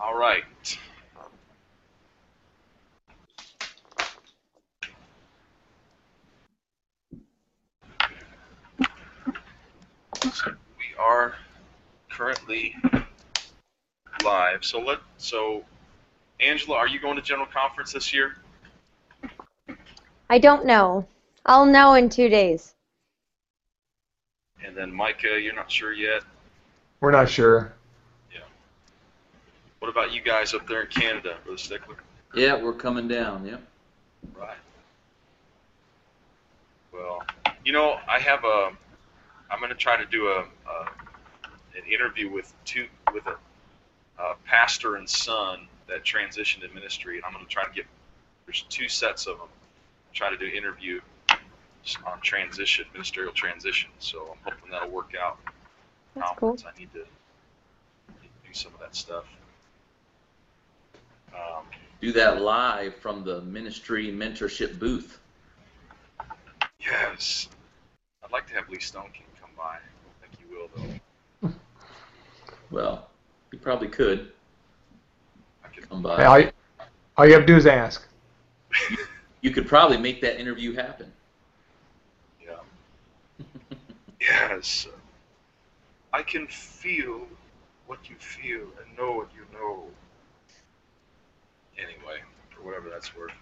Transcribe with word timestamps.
All 0.00 0.16
right. 0.16 0.44
So 10.22 10.54
we 10.78 10.96
are 10.98 11.34
currently 12.10 12.74
live. 14.24 14.64
So 14.64 14.80
let 14.80 15.00
so 15.18 15.64
Angela, 16.40 16.76
are 16.76 16.88
you 16.88 16.98
going 16.98 17.16
to 17.16 17.22
general 17.22 17.46
conference 17.46 17.92
this 17.92 18.14
year? 18.14 18.36
I 20.30 20.38
don't 20.38 20.64
know. 20.64 21.06
I'll 21.44 21.66
know 21.66 21.94
in 21.94 22.08
two 22.08 22.28
days. 22.30 22.74
And 24.64 24.74
then 24.74 24.92
Micah, 24.92 25.38
you're 25.40 25.54
not 25.54 25.70
sure 25.70 25.92
yet. 25.92 26.22
We're 27.00 27.10
not 27.10 27.28
sure. 27.28 27.74
What 29.80 29.88
about 29.88 30.12
you 30.12 30.20
guys 30.20 30.52
up 30.52 30.68
there 30.68 30.82
in 30.82 30.88
Canada, 30.88 31.38
Brother 31.42 31.56
Stickler? 31.58 31.96
Yeah, 32.34 32.62
we're 32.62 32.74
coming 32.74 33.08
down. 33.08 33.46
Yep. 33.46 33.62
Right. 34.38 34.58
Well, 36.92 37.22
you 37.64 37.72
know, 37.72 37.98
I 38.06 38.20
have 38.20 38.44
a. 38.44 38.72
I'm 39.50 39.58
going 39.58 39.70
to 39.70 39.76
try 39.76 39.96
to 39.96 40.04
do 40.04 40.28
a, 40.28 40.40
a 40.40 40.88
an 41.76 41.90
interview 41.90 42.30
with 42.30 42.52
two 42.66 42.86
with 43.14 43.26
a, 43.26 43.36
a 44.22 44.34
pastor 44.44 44.96
and 44.96 45.08
son 45.08 45.66
that 45.88 46.04
transitioned 46.04 46.62
in 46.62 46.74
ministry, 46.74 47.16
and 47.16 47.24
I'm 47.24 47.32
going 47.32 47.44
to 47.44 47.50
try 47.50 47.64
to 47.64 47.72
get. 47.72 47.86
There's 48.44 48.62
two 48.68 48.88
sets 48.88 49.26
of 49.26 49.38
them. 49.38 49.48
Try 50.12 50.28
to 50.28 50.36
do 50.36 50.44
an 50.44 50.52
interview 50.52 51.00
on 52.06 52.20
transition, 52.20 52.84
ministerial 52.92 53.32
transition. 53.32 53.88
So 53.98 54.28
I'm 54.32 54.52
hoping 54.52 54.70
that'll 54.70 54.90
work 54.90 55.12
out. 55.18 55.38
That's 56.14 56.28
cool. 56.36 56.50
Conference. 56.50 56.64
I 56.66 56.78
need 56.78 56.92
to 56.92 57.04
do 58.18 58.52
some 58.52 58.74
of 58.74 58.80
that 58.80 58.94
stuff. 58.94 59.24
Um, 61.34 61.64
Do 62.00 62.12
that 62.12 62.40
live 62.42 62.94
from 62.96 63.24
the 63.24 63.40
ministry 63.42 64.08
mentorship 64.12 64.78
booth. 64.78 65.18
Yes. 66.80 67.48
I'd 68.24 68.32
like 68.32 68.46
to 68.48 68.54
have 68.54 68.68
Lee 68.68 68.78
Stoneking 68.78 69.24
come 69.40 69.50
by. 69.56 69.76
I 69.76 69.78
don't 70.04 70.20
think 70.20 70.38
he 70.38 70.54
will, 70.54 70.68
though. 70.76 71.52
Well, 72.70 73.08
you 73.52 73.58
probably 73.58 73.88
could 73.88 74.32
I 75.64 75.68
could, 75.68 75.88
come 75.88 75.98
Hey, 75.98 76.02
by. 76.02 76.24
all, 76.24 76.38
you, 76.40 76.50
all 77.16 77.26
you 77.26 77.32
have 77.32 77.42
to 77.42 77.46
do 77.46 77.56
is 77.56 77.66
ask. 77.66 78.06
You 79.42 79.50
could 79.52 79.66
probably 79.66 79.96
make 79.96 80.20
that 80.20 80.38
interview 80.38 80.74
happen. 80.74 81.10
yeah. 82.44 82.56
Yes. 84.20 84.86
I 86.12 86.22
can 86.22 86.46
feel 86.46 87.26
what 87.86 88.10
you 88.10 88.16
feel 88.16 88.60
and 88.84 88.96
know 88.98 89.12
what 89.12 89.28
you 89.34 89.46
know. 89.58 89.84
Anyway, 91.82 92.20
for 92.50 92.62
whatever 92.62 92.88
that's 92.90 93.16
worth. 93.16 93.32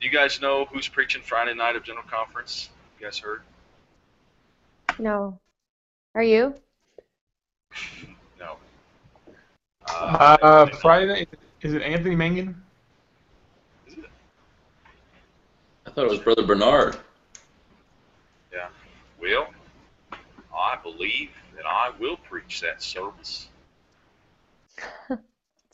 Do 0.00 0.06
you 0.06 0.12
guys 0.12 0.40
know 0.40 0.66
who's 0.66 0.88
preaching 0.88 1.22
Friday 1.22 1.54
night 1.54 1.76
of 1.76 1.82
General 1.82 2.04
Conference? 2.06 2.68
You 2.98 3.06
guys 3.06 3.18
heard? 3.18 3.42
No. 4.98 5.38
Are 6.14 6.22
you? 6.22 6.54
No. 8.38 8.56
Uh, 9.86 10.66
Friday 10.66 11.06
night, 11.06 11.28
is 11.62 11.72
it 11.72 11.82
Anthony 11.82 12.14
Mangun? 12.14 12.54
Is 13.86 13.94
it? 13.94 14.04
I 15.86 15.90
thought 15.90 16.04
it 16.04 16.10
was 16.10 16.18
Brother 16.18 16.42
Bernard. 16.42 16.96
Yeah. 18.52 18.68
Well, 19.20 19.48
I 20.54 20.76
believe 20.82 21.30
that 21.56 21.64
I 21.66 21.92
will 21.98 22.16
preach 22.16 22.60
that 22.60 22.82
service. 22.82 23.48
Very 25.08 25.20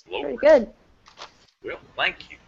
Glory. 0.09 0.37
good. 0.37 0.73
Well, 1.63 1.79
thank 1.95 2.31
you. 2.31 2.39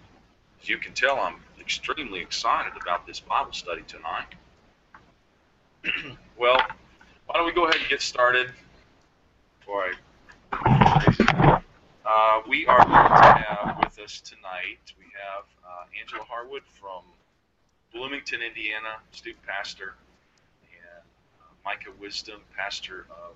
As 0.62 0.68
you 0.70 0.78
can 0.78 0.94
tell, 0.94 1.18
I'm 1.18 1.36
extremely 1.60 2.20
excited 2.20 2.73
about 2.80 3.06
this 3.06 3.20
Bible 3.20 3.52
study 3.52 3.83
tonight. 3.86 4.34
well, 6.39 6.56
why 7.27 7.34
don't 7.34 7.45
we 7.45 7.52
go 7.52 7.64
ahead 7.64 7.77
and 7.80 7.89
get 7.90 8.00
started? 8.00 8.50
I, 9.70 11.61
uh, 12.06 12.42
we 12.48 12.67
are 12.67 12.84
going 12.84 12.96
to 12.96 13.45
have 13.45 13.80
with 13.84 13.98
us 13.98 14.20
tonight. 14.23 14.80
We 14.98 15.05
have 15.05 15.44
uh, 15.62 15.84
Angela 16.00 16.24
Harwood 16.24 16.62
from 16.80 17.02
Bloomington, 17.92 18.40
Indiana, 18.40 18.96
student 19.11 19.44
pastor, 19.46 19.94
and 20.73 21.02
uh, 21.40 21.44
Micah 21.67 21.92
Wisdom, 22.00 22.40
pastor 22.56 23.06
of 23.11 23.34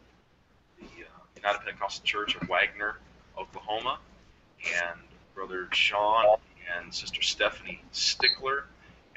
the 0.79 0.87
uh, 0.87 1.09
United 1.37 1.59
Pentecostal 1.59 2.05
Church 2.05 2.35
of 2.35 2.49
Wagoner, 2.49 2.97
Oklahoma, 3.39 3.99
and 4.65 5.01
Brother 5.37 5.69
Sean 5.71 6.39
and 6.75 6.93
Sister 6.93 7.21
Stephanie 7.21 7.83
Stickler, 7.93 8.65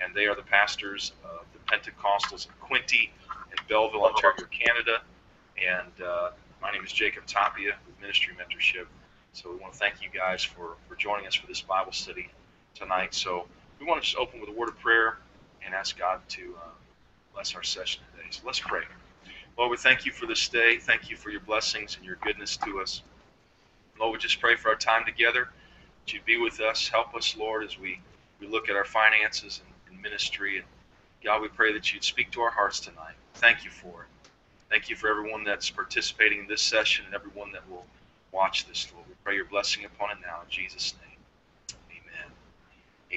and 0.04 0.14
they 0.14 0.26
are 0.26 0.36
the 0.36 0.44
pastors 0.44 1.14
of 1.24 1.46
the 1.54 1.60
Pentecostals 1.60 2.46
of 2.46 2.60
Quinte 2.60 3.10
in 3.52 3.58
Belleville, 3.70 4.04
Ontario, 4.04 4.46
Canada. 4.52 5.02
And 5.58 6.06
uh, 6.06 6.32
my 6.62 6.74
name 6.74 6.84
is 6.84 6.92
Jacob 6.92 7.26
Tapia 7.26 7.78
with 7.88 8.02
Ministry 8.02 8.34
Mentorship. 8.36 8.88
So 9.32 9.50
we 9.50 9.56
want 9.60 9.72
to 9.72 9.80
thank 9.80 10.02
you 10.02 10.10
guys 10.14 10.44
for, 10.44 10.76
for 10.90 10.96
joining 10.96 11.26
us 11.26 11.36
for 11.36 11.48
this 11.48 11.62
Bible 11.62 11.94
study 11.94 12.28
tonight. 12.76 13.14
So 13.14 13.48
we 13.80 13.86
want 13.86 14.04
to 14.04 14.06
just 14.06 14.18
open 14.18 14.42
with 14.42 14.50
a 14.50 14.54
word 14.54 14.68
of 14.68 14.78
prayer 14.80 15.20
and 15.66 15.74
ask 15.74 15.98
God 15.98 16.20
to 16.28 16.54
uh, 16.62 16.70
bless 17.34 17.56
our 17.56 17.64
session 17.64 18.04
today. 18.12 18.28
So 18.32 18.42
let's 18.46 18.60
pray. 18.60 18.82
Lord, 19.58 19.72
we 19.72 19.78
thank 19.78 20.06
you 20.06 20.12
for 20.12 20.26
this 20.26 20.50
day. 20.50 20.80
Thank 20.80 21.10
you 21.10 21.16
for 21.16 21.30
your 21.30 21.42
blessings 21.42 21.96
and 21.96 22.06
your 22.06 22.18
goodness 22.18 22.58
to 22.58 22.82
us. 22.82 23.04
Lord, 23.98 24.12
we 24.12 24.20
just 24.20 24.42
pray 24.42 24.58
for 24.58 24.68
our 24.68 24.76
time 24.76 25.06
together 25.06 25.48
you'd 26.14 26.26
be 26.26 26.38
with 26.38 26.60
us. 26.62 26.88
Help 26.88 27.16
us, 27.16 27.36
Lord, 27.38 27.64
as 27.64 27.80
we, 27.80 28.00
we 28.40 28.48
look 28.48 28.70
at 28.70 28.76
our 28.76 28.86
finances 28.86 29.62
and, 29.66 29.94
and 29.94 30.02
ministry. 30.02 30.58
And 30.58 30.66
God, 31.24 31.42
we 31.42 31.48
pray 31.48 31.74
that 31.74 31.94
you'd 31.94 32.04
speak 32.04 32.32
to 32.32 32.42
our 32.42 32.52
hearts 32.52 32.80
tonight. 32.80 33.16
Thank 33.36 33.64
you 33.64 33.72
for 33.72 34.04
it. 34.04 34.30
Thank 34.70 34.90
you 34.90 34.96
for 34.96 35.10
everyone 35.10 35.44
that's 35.44 35.70
participating 35.70 36.40
in 36.40 36.48
this 36.48 36.62
session 36.62 37.06
and 37.06 37.16
everyone 37.16 37.52
that 37.54 37.70
will 37.70 37.86
watch 38.32 38.68
this, 38.68 38.88
Lord. 38.94 39.08
We 39.08 39.16
pray 39.24 39.36
your 39.36 39.46
blessing 39.46 39.86
upon 39.86 40.12
it 40.12 40.18
now 40.22 40.42
in 40.44 40.50
Jesus' 40.50 40.94
name. 41.02 41.18
Amen. 41.92 42.32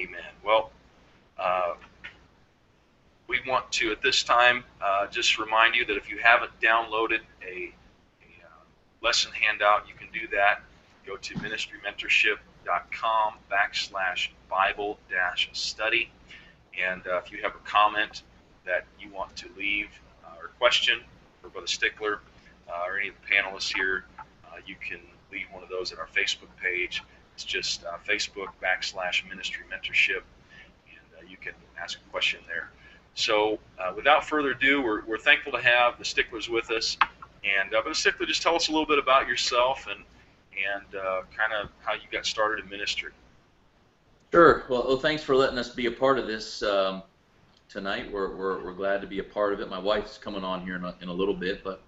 Amen. 0.09 0.31
Well, 0.45 0.71
uh, 1.39 1.75
we 3.29 3.41
want 3.47 3.71
to, 3.73 3.93
at 3.93 4.03
this 4.03 4.23
time, 4.23 4.65
uh, 4.83 5.07
just 5.09 5.39
remind 5.39 5.75
you 5.75 5.85
that 5.87 5.97
if 5.97 6.11
you 6.11 6.19
haven't 6.19 6.53
downloaded 6.61 7.21
a, 7.47 7.55
a 7.55 8.45
uh, 8.45 8.63
lesson 9.03 9.33
handout, 9.33 9.87
you 9.89 9.95
can 9.95 10.09
do 10.13 10.27
that. 10.29 10.63
Go 11.07 11.17
to 11.17 11.35
ministrymentorship.com 12.63 13.35
backslash 13.51 14.29
Bible 14.49 14.99
dash 15.11 15.49
study. 15.53 16.11
And 16.81 17.07
uh, 17.07 17.21
if 17.25 17.33
you 17.33 17.43
have 17.43 17.55
a 17.55 17.69
comment 17.69 18.23
that 18.65 18.85
you 18.99 19.11
want 19.11 19.35
to 19.37 19.49
leave 19.57 19.89
uh, 20.25 20.41
or 20.41 20.49
question 20.59 21.01
for 21.41 21.49
Brother 21.49 21.67
Stickler 21.67 22.21
uh, 22.69 22.85
or 22.87 22.99
any 22.99 23.09
of 23.09 23.15
the 23.21 23.35
panelists 23.35 23.75
here, 23.75 24.05
uh, 24.19 24.57
you 24.67 24.77
can 24.77 25.01
leave 25.31 25.47
one 25.53 25.63
of 25.63 25.69
those 25.69 25.93
at 25.93 25.99
our 25.99 26.07
Facebook 26.07 26.49
page. 26.63 27.03
It's 27.35 27.45
just 27.45 27.85
uh, 27.85 27.97
Facebook 28.09 28.49
backslash 28.63 29.29
ministry 29.29 29.63
mentorship. 29.71 30.23
And 30.89 31.19
uh, 31.19 31.27
you 31.29 31.37
can 31.37 31.55
ask 31.81 31.99
a 31.99 32.11
question 32.11 32.41
there. 32.47 32.71
So, 33.15 33.59
without 33.95 34.25
further 34.25 34.53
ado, 34.53 34.81
we're, 34.81 35.05
we're 35.05 35.19
thankful 35.19 35.53
to 35.53 35.61
have 35.61 35.99
the 35.99 36.05
Sticklers 36.05 36.49
with 36.49 36.71
us. 36.71 36.97
And, 37.45 37.75
uh, 37.75 37.83
Brother 37.83 37.95
Stickler, 37.95 38.25
just 38.25 38.41
tell 38.41 38.55
us 38.55 38.69
a 38.69 38.71
little 38.71 38.87
bit 38.87 38.99
about 38.99 39.29
yourself 39.29 39.87
and 39.91 40.03
and 40.53 40.95
uh, 40.95 41.23
kind 41.37 41.53
of 41.53 41.71
how 41.83 41.95
you 41.95 42.01
got 42.11 42.27
started 42.27 42.65
in 42.65 42.71
ministry. 42.71 43.13
Sure. 44.33 44.65
Well, 44.69 44.85
well, 44.87 44.97
thanks 44.97 45.23
for 45.23 45.37
letting 45.37 45.59
us 45.59 45.71
be 45.71 45.87
a 45.87 45.91
part 45.91 46.19
of 46.19 46.27
this 46.27 46.63
um, 46.63 47.03
tonight. 47.69 48.11
We're, 48.11 48.35
we're, 48.35 48.65
we're 48.65 48.73
glad 48.73 49.01
to 49.03 49.07
be 49.07 49.19
a 49.19 49.25
part 49.25 49.53
of 49.53 49.61
it. 49.61 49.69
My 49.69 49.79
wife's 49.79 50.17
coming 50.19 50.45
on 50.45 50.65
here 50.65 50.77
in 50.77 50.85
a, 50.85 50.95
in 51.03 51.09
a 51.09 51.13
little 51.13 51.35
bit, 51.35 51.63
but 51.63 51.83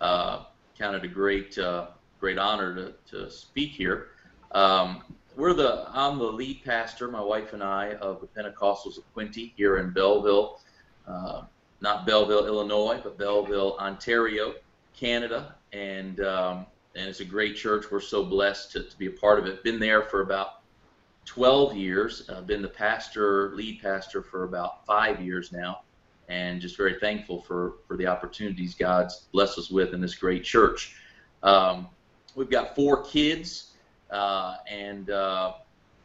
uh, 0.00 0.44
counted 0.78 1.04
a 1.04 1.08
great 1.08 1.56
uh, 1.58 1.88
great 2.20 2.38
honor 2.38 2.74
to, 2.74 2.94
to 3.10 3.30
speak 3.30 3.70
here. 3.70 4.08
Um, 4.52 5.02
we're 5.36 5.54
the 5.54 5.86
I'm 5.88 6.18
the 6.18 6.24
lead 6.24 6.64
pastor, 6.64 7.08
my 7.08 7.20
wife 7.20 7.52
and 7.52 7.62
I, 7.62 7.94
of 7.94 8.20
the 8.20 8.26
Pentecostals 8.26 8.98
of 8.98 9.04
Quinte 9.14 9.52
here 9.56 9.78
in 9.78 9.90
Belleville, 9.90 10.60
uh, 11.06 11.42
not 11.80 12.06
Belleville, 12.06 12.46
Illinois, 12.46 13.00
but 13.02 13.16
Belleville, 13.16 13.76
Ontario, 13.78 14.54
Canada, 14.94 15.54
and 15.72 16.20
um, 16.20 16.66
and 16.98 17.08
it's 17.08 17.20
a 17.20 17.24
great 17.24 17.54
church. 17.54 17.86
We're 17.90 18.00
so 18.00 18.24
blessed 18.24 18.72
to, 18.72 18.82
to 18.82 18.98
be 18.98 19.06
a 19.06 19.10
part 19.10 19.38
of 19.38 19.46
it. 19.46 19.62
Been 19.62 19.78
there 19.78 20.02
for 20.02 20.20
about 20.22 20.62
12 21.26 21.76
years. 21.76 22.28
Uh, 22.28 22.40
been 22.40 22.60
the 22.60 22.68
pastor, 22.68 23.54
lead 23.54 23.80
pastor 23.80 24.20
for 24.20 24.42
about 24.42 24.84
five 24.84 25.20
years 25.20 25.52
now, 25.52 25.82
and 26.28 26.60
just 26.60 26.76
very 26.76 26.98
thankful 26.98 27.40
for 27.42 27.74
for 27.86 27.96
the 27.96 28.06
opportunities 28.06 28.74
God's 28.74 29.26
blessed 29.32 29.58
us 29.58 29.70
with 29.70 29.94
in 29.94 30.00
this 30.00 30.16
great 30.16 30.42
church. 30.42 30.96
Um, 31.44 31.86
we've 32.34 32.50
got 32.50 32.74
four 32.74 33.04
kids 33.04 33.74
uh, 34.10 34.56
and 34.68 35.10
uh, 35.10 35.52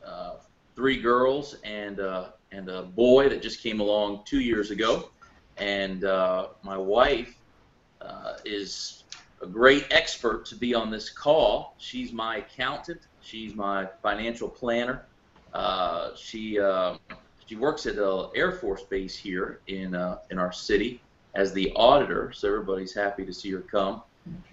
uh, 0.05 0.33
three 0.75 1.01
girls 1.01 1.55
and 1.63 1.99
uh, 1.99 2.29
and 2.51 2.69
a 2.69 2.83
boy 2.83 3.29
that 3.29 3.41
just 3.41 3.63
came 3.63 3.79
along 3.79 4.23
two 4.25 4.41
years 4.41 4.69
ago, 4.69 5.09
and 5.57 6.03
uh, 6.03 6.49
my 6.61 6.77
wife 6.77 7.35
is 8.45 9.02
a 9.43 9.47
great 9.47 9.85
expert 9.91 10.45
to 10.45 10.55
be 10.55 10.73
on 10.73 10.89
this 10.89 11.09
call. 11.09 11.75
She's 11.77 12.13
my 12.13 12.37
accountant. 12.37 13.01
She's 13.21 13.53
my 13.53 13.87
financial 14.01 14.47
planner. 14.47 15.05
Uh, 15.53 16.11
she 16.15 16.59
uh, 16.59 16.95
she 17.45 17.55
works 17.55 17.85
at 17.85 17.97
an 17.97 18.29
Air 18.35 18.53
Force 18.53 18.83
Base 18.83 19.15
here 19.15 19.59
in 19.67 19.93
uh, 19.93 20.19
in 20.31 20.39
our 20.39 20.51
city 20.51 21.01
as 21.35 21.51
the 21.53 21.71
auditor. 21.75 22.31
So 22.33 22.47
everybody's 22.47 22.93
happy 22.93 23.25
to 23.25 23.33
see 23.33 23.51
her 23.51 23.59
come. 23.59 24.01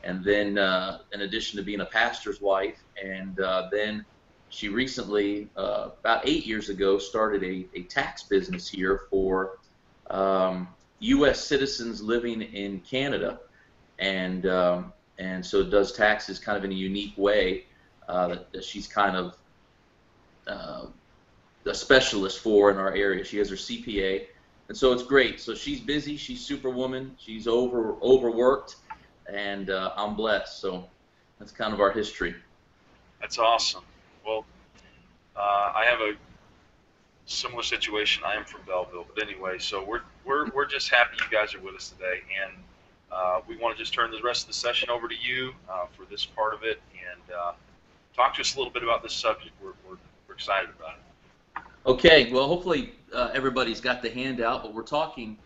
And 0.02 0.24
then, 0.24 0.58
uh, 0.58 0.98
in 1.12 1.20
addition 1.20 1.56
to 1.58 1.62
being 1.62 1.80
a 1.80 1.86
pastor's 1.86 2.40
wife, 2.40 2.82
and 3.00 3.38
uh, 3.38 3.68
then 3.70 4.04
she 4.48 4.68
recently, 4.68 5.48
uh, 5.56 5.90
about 6.00 6.28
eight 6.28 6.44
years 6.44 6.70
ago, 6.70 6.98
started 6.98 7.44
a, 7.44 7.68
a 7.78 7.84
tax 7.84 8.24
business 8.24 8.68
here 8.68 9.02
for 9.08 9.58
um, 10.08 10.66
U.S. 10.98 11.44
citizens 11.44 12.02
living 12.02 12.42
in 12.42 12.80
Canada 12.80 13.38
and 14.00 14.46
um, 14.46 14.92
and 15.18 15.44
so 15.44 15.62
does 15.62 15.92
taxes 15.92 16.38
kind 16.38 16.58
of 16.58 16.64
in 16.64 16.72
a 16.72 16.74
unique 16.74 17.12
way 17.16 17.64
uh, 18.08 18.28
that, 18.28 18.52
that, 18.52 18.64
she's 18.64 18.88
kind 18.88 19.16
of 19.16 19.36
uh, 20.48 20.86
a 21.66 21.74
specialist 21.74 22.40
for 22.40 22.70
in 22.70 22.78
our 22.78 22.92
area. 22.94 23.22
She 23.22 23.38
has 23.38 23.50
her 23.50 23.56
CPA, 23.56 24.26
and 24.68 24.76
so 24.76 24.92
it's 24.92 25.02
great. 25.02 25.40
So 25.40 25.54
she's 25.54 25.80
busy. 25.80 26.16
She's 26.16 26.40
superwoman. 26.40 27.14
She's 27.18 27.46
over 27.46 27.94
overworked, 28.02 28.76
and 29.32 29.70
uh, 29.70 29.92
I'm 29.96 30.16
blessed. 30.16 30.60
So 30.60 30.88
that's 31.38 31.52
kind 31.52 31.74
of 31.74 31.80
our 31.80 31.92
history. 31.92 32.34
That's 33.20 33.38
awesome. 33.38 33.84
Well, 34.26 34.46
uh, 35.36 35.40
I 35.40 35.84
have 35.84 36.00
a 36.00 36.14
similar 37.26 37.62
situation. 37.62 38.22
I 38.26 38.34
am 38.34 38.44
from 38.44 38.62
Belleville, 38.66 39.06
but 39.14 39.22
anyway, 39.22 39.58
so 39.58 39.84
we're 39.84 40.00
we're 40.24 40.48
we're 40.50 40.66
just 40.66 40.88
happy 40.88 41.18
you 41.18 41.30
guys 41.30 41.54
are 41.54 41.60
with 41.60 41.74
us 41.74 41.90
today, 41.90 42.20
and 42.42 42.54
uh, 43.12 43.40
we 43.48 43.56
want 43.56 43.76
to 43.76 43.82
just 43.82 43.92
turn 43.92 44.10
the 44.10 44.22
rest 44.22 44.42
of 44.42 44.48
the 44.48 44.54
session 44.54 44.88
over 44.88 45.08
to 45.08 45.14
you 45.14 45.52
uh, 45.68 45.86
for 45.96 46.04
this 46.04 46.24
part 46.24 46.54
of 46.54 46.62
it 46.62 46.80
and 46.92 47.36
uh, 47.36 47.52
talk 48.14 48.34
to 48.34 48.40
us 48.40 48.54
a 48.54 48.58
little 48.58 48.72
bit 48.72 48.82
about 48.82 49.02
this 49.02 49.12
subject. 49.12 49.52
We're, 49.62 49.72
we're, 49.88 49.96
we're 50.28 50.34
excited 50.34 50.70
about 50.78 50.94
it. 50.94 51.62
Okay, 51.86 52.32
well, 52.32 52.46
hopefully 52.46 52.92
uh, 53.12 53.30
everybody's 53.34 53.80
got 53.80 54.02
the 54.02 54.10
handout, 54.10 54.62
but 54.62 54.74
we're 54.74 54.82
talking. 54.82 55.36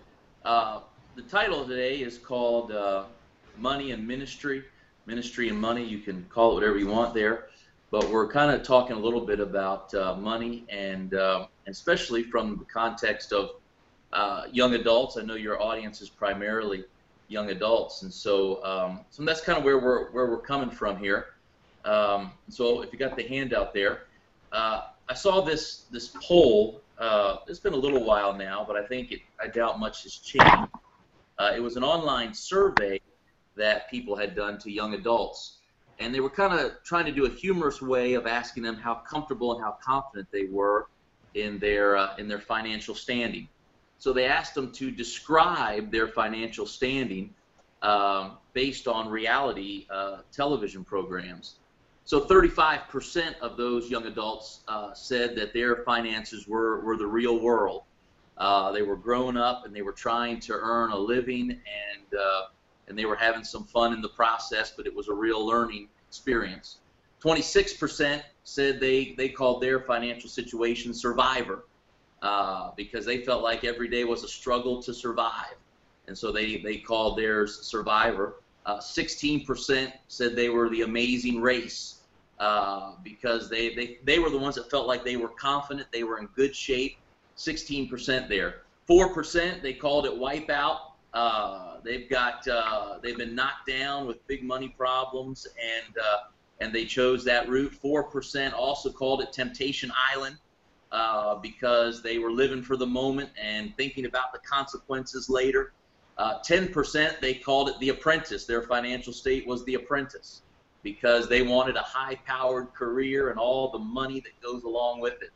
Uh, 0.45 0.81
the 1.17 1.23
title 1.23 1.67
today 1.67 1.99
is 1.99 2.19
called 2.19 2.73
uh, 2.73 3.05
Money 3.59 3.93
and 3.93 4.07
Ministry. 4.07 4.65
Ministry 5.07 5.49
and 5.49 5.59
Money, 5.59 5.85
you 5.85 5.99
can 5.99 6.27
call 6.29 6.51
it 6.51 6.55
whatever 6.55 6.79
you 6.79 6.89
want 6.89 7.15
there. 7.15 7.47
But 7.91 8.11
we're 8.11 8.29
kind 8.29 8.51
of 8.51 8.63
talking 8.65 8.97
a 8.97 8.99
little 8.99 9.21
bit 9.21 9.39
about 9.39 9.93
money 10.19 10.65
and 10.69 11.15
especially 11.69 12.25
from 12.25 12.57
the 12.59 12.65
context 12.65 13.33
of 13.33 13.51
young 14.51 14.75
adults. 14.75 15.17
I 15.17 15.23
know 15.23 15.37
your 15.37 15.63
audience 15.63 16.03
is 16.03 16.09
primarily 16.09 16.85
young 17.29 17.51
adults, 17.51 18.03
and 18.03 18.13
so 18.13 18.65
um, 18.65 19.01
so 19.11 19.25
that's 19.25 19.41
kind 19.41 19.59
of 19.59 19.65
where 19.65 19.79
we're 19.79 20.11
where 20.13 20.27
we're 20.27 20.39
coming 20.39 20.71
from 20.71 20.97
here. 20.97 21.27
Um, 21.85 22.33
so 22.49 22.83
if 22.83 22.93
you 22.93 22.99
got 22.99 23.17
the 23.17 23.27
handout 23.27 23.75
there, 23.75 24.05
uh, 24.53 24.83
I 25.09 25.15
saw 25.15 25.41
this 25.41 25.85
this 25.91 26.09
poll. 26.23 26.81
Uh, 26.99 27.39
it's 27.49 27.59
been 27.59 27.73
a 27.73 27.77
little 27.77 28.05
while 28.05 28.33
now, 28.33 28.65
but 28.67 28.77
I 28.77 28.87
think 28.87 29.11
it, 29.11 29.21
I 29.43 29.49
doubt 29.49 29.81
much 29.81 30.05
has 30.05 30.17
changed. 30.17 30.71
Uh, 31.39 31.53
it 31.55 31.61
was 31.61 31.77
an 31.77 31.83
online 31.83 32.33
survey 32.33 33.01
that 33.57 33.91
people 33.91 34.15
had 34.15 34.37
done 34.37 34.59
to 34.59 34.71
young 34.71 34.95
adults, 34.95 35.59
and 35.99 36.15
they 36.15 36.21
were 36.21 36.31
kind 36.31 36.59
of 36.59 36.73
trying 36.85 37.05
to 37.07 37.13
do 37.13 37.27
a 37.27 37.31
humorous 37.31 37.83
way 37.83 38.15
of 38.15 38.27
asking 38.27 38.63
them 38.63 38.77
how 38.77 38.95
comfortable 38.95 39.55
and 39.55 39.63
how 39.63 39.77
confident 39.85 40.29
they 40.31 40.45
were 40.45 40.87
in 41.35 41.59
their 41.59 41.97
uh, 41.97 42.17
in 42.17 42.29
their 42.29 42.39
financial 42.41 42.95
standing. 42.95 43.49
So 44.05 44.13
they 44.13 44.27
asked 44.27 44.55
them 44.55 44.71
to 44.73 44.91
describe 44.91 45.91
their 45.91 46.07
financial 46.07 46.67
standing 46.67 47.33
um, 47.81 48.33
based 48.53 48.87
on 48.87 49.09
reality 49.09 49.87
uh, 49.89 50.19
television 50.31 50.85
programs. 50.85 51.55
So 52.05 52.21
35% 52.21 53.39
of 53.39 53.57
those 53.57 53.89
young 53.89 54.05
adults 54.05 54.61
uh, 54.69 54.93
said 54.93 55.35
that 55.37 55.55
their 55.55 55.77
finances 55.85 56.47
were, 56.47 56.81
were 56.81 56.99
the 56.99 57.07
real 57.07 57.41
world. 57.41 57.85
Uh, 58.37 58.73
they 58.73 58.83
were 58.83 58.95
growing 58.95 59.39
up 59.39 59.65
and 59.65 59.75
they 59.75 59.81
were 59.81 59.93
trying 59.93 60.39
to 60.41 60.53
earn 60.53 60.91
a 60.91 60.99
living 60.99 61.53
and 61.53 62.21
uh, 62.21 62.43
and 62.89 62.99
they 62.99 63.07
were 63.07 63.17
having 63.17 63.43
some 63.43 63.65
fun 63.65 63.95
in 63.95 64.03
the 64.03 64.11
process, 64.11 64.71
but 64.77 64.87
it 64.87 64.95
was 64.95 65.09
a 65.09 65.15
real 65.15 65.47
learning 65.47 65.89
experience. 66.11 66.77
26% 67.23 68.21
said 68.43 68.81
they, 68.81 69.15
they 69.17 69.31
called 69.31 69.63
their 69.63 69.81
financial 69.81 70.29
situation 70.29 70.93
survivor 70.93 71.65
uh, 72.25 72.71
because 72.75 73.05
they 73.05 73.19
felt 73.19 73.43
like 73.43 73.65
every 73.65 73.87
day 73.87 74.03
was 74.05 74.25
a 74.25 74.29
struggle 74.29 74.83
to 74.83 74.95
survive. 74.95 75.55
And 76.09 76.17
so 76.17 76.33
they, 76.33 76.57
they 76.57 76.79
called 76.79 77.19
theirs 77.19 77.61
Survivor. 77.61 78.37
Uh, 78.65 78.79
16% 78.79 79.93
said 80.09 80.35
they 80.35 80.49
were 80.49 80.71
the 80.71 80.83
amazing 80.83 81.43
race 81.43 81.97
uh, 82.41 82.93
because 83.05 83.51
they, 83.51 83.75
they, 83.75 83.99
they 84.05 84.19
were 84.19 84.31
the 84.31 84.39
ones 84.39 84.55
that 84.55 84.71
felt 84.71 84.87
like 84.87 85.05
they 85.05 85.17
were 85.17 85.29
confident, 85.29 85.87
they 85.93 86.03
were 86.03 86.19
in 86.19 86.27
good 86.35 86.57
shape. 86.57 86.97
16% 87.37 88.27
there. 88.27 88.63
4% 88.89 89.61
they 89.61 89.75
called 89.75 90.07
it 90.07 90.13
wipeout. 90.13 90.79
Uh, 91.13 91.77
they've 91.85 92.09
got 92.09 92.47
uh, 92.49 92.99
they've 93.03 93.17
been 93.17 93.35
knocked 93.35 93.69
down 93.69 94.07
with 94.07 94.27
big 94.27 94.43
money 94.43 94.69
problems 94.69 95.47
and 95.47 95.97
uh, 95.99 96.19
and 96.61 96.73
they 96.73 96.85
chose 96.85 97.25
that 97.25 97.49
route. 97.49 97.73
4% 97.83 98.53
also 98.53 98.91
called 98.91 99.21
it 99.23 99.33
Temptation 99.33 99.93
Island 100.13 100.37
uh, 100.95 101.35
because 101.35 102.03
they 102.03 102.19
were 102.19 102.31
living 102.31 102.63
for 102.63 102.77
the 102.77 102.87
moment 102.87 103.29
and 103.43 103.77
thinking 103.77 104.07
about 104.07 104.33
the 104.33 104.39
consequences 104.39 105.29
later. 105.29 105.73
Uh, 106.17 106.39
10% 106.49 107.19
they 107.21 107.35
called 107.35 107.69
it 107.69 107.77
the 107.81 107.89
apprentice. 107.89 108.47
Their 108.47 108.63
financial 108.63 109.13
state 109.13 109.45
was 109.45 109.65
the 109.65 109.75
apprentice 109.75 110.43
because 110.85 111.29
they 111.29 111.43
wanted 111.43 111.75
a 111.75 111.83
high 111.83 112.15
powered 112.25 112.73
career 112.75 113.31
and 113.31 113.41
all 113.41 113.73
the 113.73 113.79
money 113.79 114.21
that 114.21 114.41
goes 114.41 114.63
along 114.63 115.01
with 115.01 115.21
it. 115.21 115.31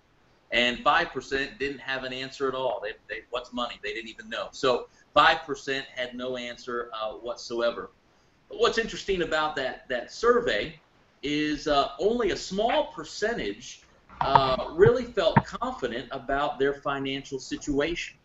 And 0.52 0.78
5% 0.78 1.58
didn't 1.58 1.80
have 1.80 2.04
an 2.04 2.12
answer 2.12 2.46
at 2.48 2.54
all. 2.54 2.80
They, 2.80 2.92
they, 3.08 3.22
what's 3.30 3.52
money? 3.52 3.80
They 3.82 3.92
didn't 3.92 4.10
even 4.10 4.28
know. 4.28 4.48
So 4.52 4.86
5% 5.16 5.82
had 5.92 6.14
no 6.14 6.36
answer 6.36 6.88
uh, 6.94 7.14
whatsoever. 7.14 7.90
But 8.48 8.60
what's 8.60 8.78
interesting 8.78 9.22
about 9.22 9.56
that, 9.56 9.88
that 9.88 10.12
survey 10.12 10.78
is 11.24 11.66
uh, 11.66 11.88
only 11.98 12.30
a 12.30 12.36
small 12.36 12.92
percentage 12.92 13.82
uh, 14.20 14.70
really 14.72 15.04
felt 15.04 15.36
confident 15.44 16.08
about 16.10 16.58
their 16.58 16.74
financial 16.74 17.38
situation. 17.38 18.16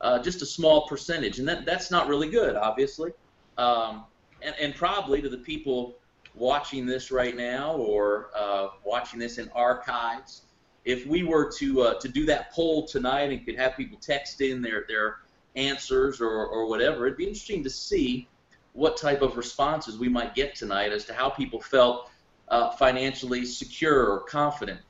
Uh, 0.00 0.18
just 0.22 0.42
a 0.42 0.46
small 0.46 0.86
percentage, 0.86 1.38
and 1.38 1.48
that, 1.48 1.64
that's 1.64 1.90
not 1.90 2.06
really 2.06 2.28
good, 2.28 2.54
obviously. 2.54 3.12
Um, 3.56 4.04
and, 4.42 4.54
and, 4.60 4.74
probably 4.74 5.22
to 5.22 5.30
the 5.30 5.38
people 5.38 5.96
watching 6.34 6.84
this 6.84 7.10
right 7.10 7.34
now 7.34 7.72
or 7.76 8.28
uh, 8.36 8.68
watching 8.84 9.18
this 9.18 9.38
in 9.38 9.50
archives, 9.54 10.42
if 10.84 11.06
we 11.06 11.22
were 11.22 11.50
to 11.52 11.80
uh, 11.80 11.98
to 12.00 12.08
do 12.08 12.26
that 12.26 12.52
poll 12.52 12.86
tonight 12.86 13.32
and 13.32 13.46
could 13.46 13.56
have 13.56 13.74
people 13.74 13.98
text 13.98 14.42
in 14.42 14.60
their 14.60 14.84
their 14.86 15.20
answers 15.54 16.20
or, 16.20 16.46
or 16.46 16.66
whatever, 16.66 17.06
it'd 17.06 17.16
be 17.16 17.24
interesting 17.24 17.64
to 17.64 17.70
see 17.70 18.28
what 18.74 18.98
type 18.98 19.22
of 19.22 19.38
responses 19.38 19.98
we 19.98 20.10
might 20.10 20.34
get 20.34 20.54
tonight 20.54 20.92
as 20.92 21.06
to 21.06 21.14
how 21.14 21.30
people 21.30 21.58
felt 21.58 22.10
uh, 22.48 22.70
financially 22.72 23.46
secure 23.46 24.06
or 24.06 24.20
confident 24.20 24.80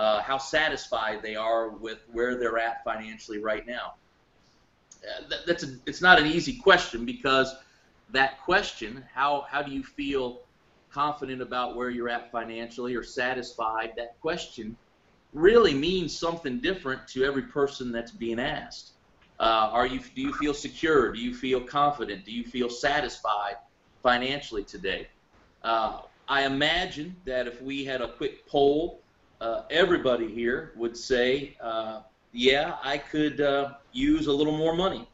uh, 0.00 0.22
how 0.22 0.38
satisfied 0.38 1.20
they 1.20 1.36
are 1.36 1.68
with 1.68 1.98
where 2.10 2.34
they're 2.38 2.56
at 2.56 2.82
financially 2.82 3.36
right 3.36 3.66
now. 3.66 3.96
Uh, 5.04 5.28
that, 5.28 5.40
that's 5.46 5.62
a, 5.62 5.76
it's 5.84 6.00
not 6.00 6.18
an 6.18 6.24
easy 6.24 6.56
question 6.56 7.04
because 7.04 7.54
that 8.08 8.40
question, 8.40 9.04
how 9.12 9.44
how 9.50 9.60
do 9.60 9.70
you 9.70 9.84
feel 9.84 10.40
confident 10.90 11.42
about 11.42 11.76
where 11.76 11.90
you're 11.90 12.08
at 12.08 12.32
financially 12.32 12.94
or 12.96 13.02
satisfied? 13.02 13.92
That 13.98 14.18
question 14.22 14.74
really 15.34 15.74
means 15.74 16.18
something 16.18 16.60
different 16.62 17.06
to 17.08 17.24
every 17.24 17.42
person 17.42 17.92
that's 17.92 18.10
being 18.10 18.40
asked. 18.40 18.92
Uh, 19.38 19.68
are 19.70 19.86
you 19.86 20.00
do 20.14 20.22
you 20.22 20.32
feel 20.32 20.54
secure? 20.54 21.12
Do 21.12 21.20
you 21.20 21.34
feel 21.34 21.60
confident? 21.60 22.24
Do 22.24 22.32
you 22.32 22.44
feel 22.44 22.70
satisfied 22.70 23.56
financially 24.02 24.64
today? 24.64 25.08
Uh, 25.62 26.00
I 26.26 26.46
imagine 26.46 27.16
that 27.26 27.46
if 27.46 27.60
we 27.60 27.84
had 27.84 28.00
a 28.00 28.12
quick 28.12 28.46
poll 28.46 28.99
uh, 29.40 29.62
everybody 29.70 30.28
here 30.28 30.72
would 30.76 30.96
say, 30.96 31.56
uh, 31.62 32.02
yeah, 32.32 32.76
I 32.82 32.98
could 32.98 33.40
uh, 33.40 33.74
use 33.92 34.26
a 34.26 34.32
little 34.32 34.56
more 34.56 34.74
money. 34.74 35.08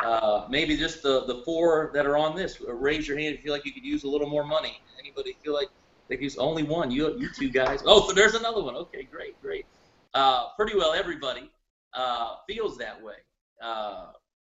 Uh, 0.00 0.46
maybe 0.50 0.76
just 0.76 1.02
the, 1.02 1.24
the 1.26 1.42
four 1.44 1.90
that 1.94 2.06
are 2.06 2.16
on 2.16 2.36
this, 2.36 2.60
raise 2.60 3.06
your 3.08 3.18
hand 3.18 3.34
if 3.34 3.40
you 3.40 3.44
feel 3.44 3.52
like 3.52 3.64
you 3.64 3.72
could 3.72 3.84
use 3.84 4.04
a 4.04 4.08
little 4.08 4.28
more 4.28 4.44
money. 4.44 4.80
Anybody 4.98 5.36
feel 5.42 5.54
like 5.54 5.68
they 6.08 6.16
could 6.16 6.24
use 6.24 6.36
only 6.38 6.62
one? 6.62 6.90
You, 6.90 7.18
you 7.18 7.28
two 7.32 7.50
guys. 7.50 7.82
Oh, 7.86 8.06
so 8.06 8.12
there's 8.14 8.34
another 8.34 8.62
one. 8.62 8.76
Okay, 8.76 9.04
great, 9.04 9.40
great. 9.40 9.66
Uh, 10.14 10.48
pretty 10.56 10.76
well 10.76 10.92
everybody 10.92 11.50
uh, 11.94 12.36
feels 12.46 12.76
that 12.78 13.00
way. 13.02 13.14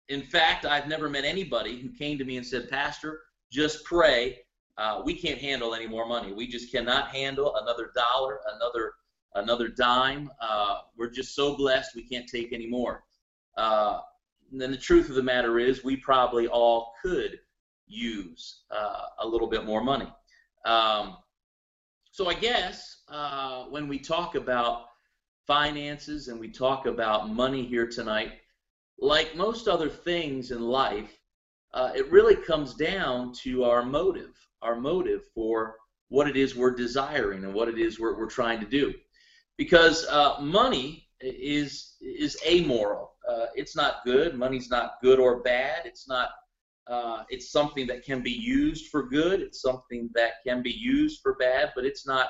in 0.09 0.23
fact, 0.23 0.65
I've 0.65 0.89
never 0.89 1.09
met 1.09 1.25
anybody 1.25 1.81
who 1.81 1.91
came 1.91 2.19
to 2.19 2.25
me 2.25 2.39
and 2.39 2.47
said, 2.47 2.69
Pastor, 2.69 3.21
just 3.53 3.85
pray. 3.85 4.39
we 5.05 5.15
can't 5.15 5.39
handle 5.39 5.75
any 5.75 5.87
more 5.87 6.07
money. 6.09 6.33
We 6.33 6.49
just 6.49 6.73
cannot 6.73 7.09
handle 7.09 7.55
another 7.57 7.93
dollar, 7.95 8.41
another 8.57 8.95
another 9.35 9.69
dime. 9.69 10.31
Uh, 10.41 10.79
we're 10.97 11.11
just 11.11 11.35
so 11.35 11.57
blessed 11.57 11.95
we 11.95 12.03
can't 12.03 12.29
take 12.29 12.53
any 12.53 12.67
more. 12.67 13.05
Uh, 13.57 14.01
then 14.53 14.71
the 14.71 14.77
truth 14.77 15.09
of 15.09 15.15
the 15.15 15.23
matter 15.23 15.59
is 15.59 15.83
we 15.83 15.97
probably 15.97 16.47
all 16.47 16.95
could 17.03 17.39
use 17.87 18.63
uh, 18.71 19.07
a 19.21 19.27
little 19.27 19.49
bit 19.49 19.65
more 19.65 19.83
money. 19.83 20.09
Um, 20.65 21.17
so 22.11 22.29
I 22.29 22.35
guess 22.35 23.03
uh, 23.09 23.65
when 23.65 23.89
we 23.89 23.99
talk 23.99 24.35
about 24.35 24.87
finances 25.47 26.29
and 26.29 26.39
we 26.39 26.49
talk 26.49 26.87
about 26.87 27.31
money 27.31 27.65
here 27.65 27.87
tonight, 27.87 28.33
like 28.99 29.35
most 29.35 29.67
other 29.67 29.89
things 29.89 30.51
in 30.51 30.63
life, 30.63 31.19
uh, 31.75 31.91
it 31.95 32.11
really 32.11 32.37
comes 32.37 32.75
down 32.75 33.33
to 33.33 33.65
our 33.65 33.83
motive, 33.83 34.37
our 34.61 34.77
motive 34.77 35.23
for 35.35 35.77
what 36.09 36.29
it 36.29 36.37
is 36.37 36.55
we're 36.55 36.75
desiring 36.75 37.45
and 37.45 37.55
what 37.55 37.69
it 37.69 37.79
is 37.79 37.99
we're, 37.99 38.17
we're 38.19 38.29
trying 38.29 38.61
to 38.61 38.67
do. 38.67 38.93
Because 39.59 40.07
uh, 40.07 40.37
money 40.41 41.09
is 41.21 41.97
is 42.01 42.37
amoral. 42.47 43.13
Uh, 43.29 43.47
it's 43.55 43.77
not 43.77 43.97
good. 44.05 44.35
Money's 44.35 44.71
not 44.71 44.95
good 45.03 45.19
or 45.21 45.43
bad. 45.43 45.83
It's 45.85 46.09
not. 46.09 46.31
Uh, 46.89 47.23
it's 47.29 47.53
something 47.53 47.87
that 47.87 48.05
can 48.05 48.23
be 48.23 48.33
used 48.33 48.89
for 48.89 49.09
good. 49.09 49.41
It's 49.41 49.63
something 49.63 50.11
that 50.15 50.33
can 50.45 50.63
be 50.63 50.73
used 50.73 51.21
for 51.23 51.35
bad, 51.35 51.73
but 51.77 51.85
it's 51.85 52.07
not. 52.07 52.29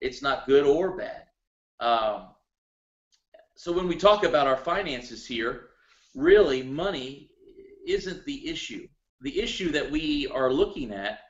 It's 0.00 0.22
not 0.22 0.46
good 0.46 0.64
or 0.64 0.96
bad. 0.96 1.24
Um, 1.80 2.28
so 3.56 3.72
when 3.72 3.86
we 3.86 3.96
talk 3.96 4.24
about 4.24 4.46
our 4.46 4.56
finances 4.56 5.26
here, 5.26 5.68
really 6.14 6.62
money 6.62 7.30
isn't 7.86 8.24
the 8.24 8.48
issue. 8.48 8.86
The 9.20 9.40
issue 9.40 9.70
that 9.72 9.90
we 9.90 10.28
are 10.28 10.52
looking 10.52 10.92
at 10.92 11.20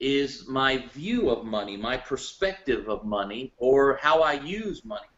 is 0.00 0.46
my 0.46 0.86
view 0.92 1.28
of 1.30 1.44
money, 1.44 1.76
my 1.76 1.96
perspective 1.96 2.88
of 2.88 3.04
money, 3.04 3.52
or 3.58 3.98
how 4.00 4.22
I 4.22 4.34
use 4.34 4.84
money. 4.84 5.08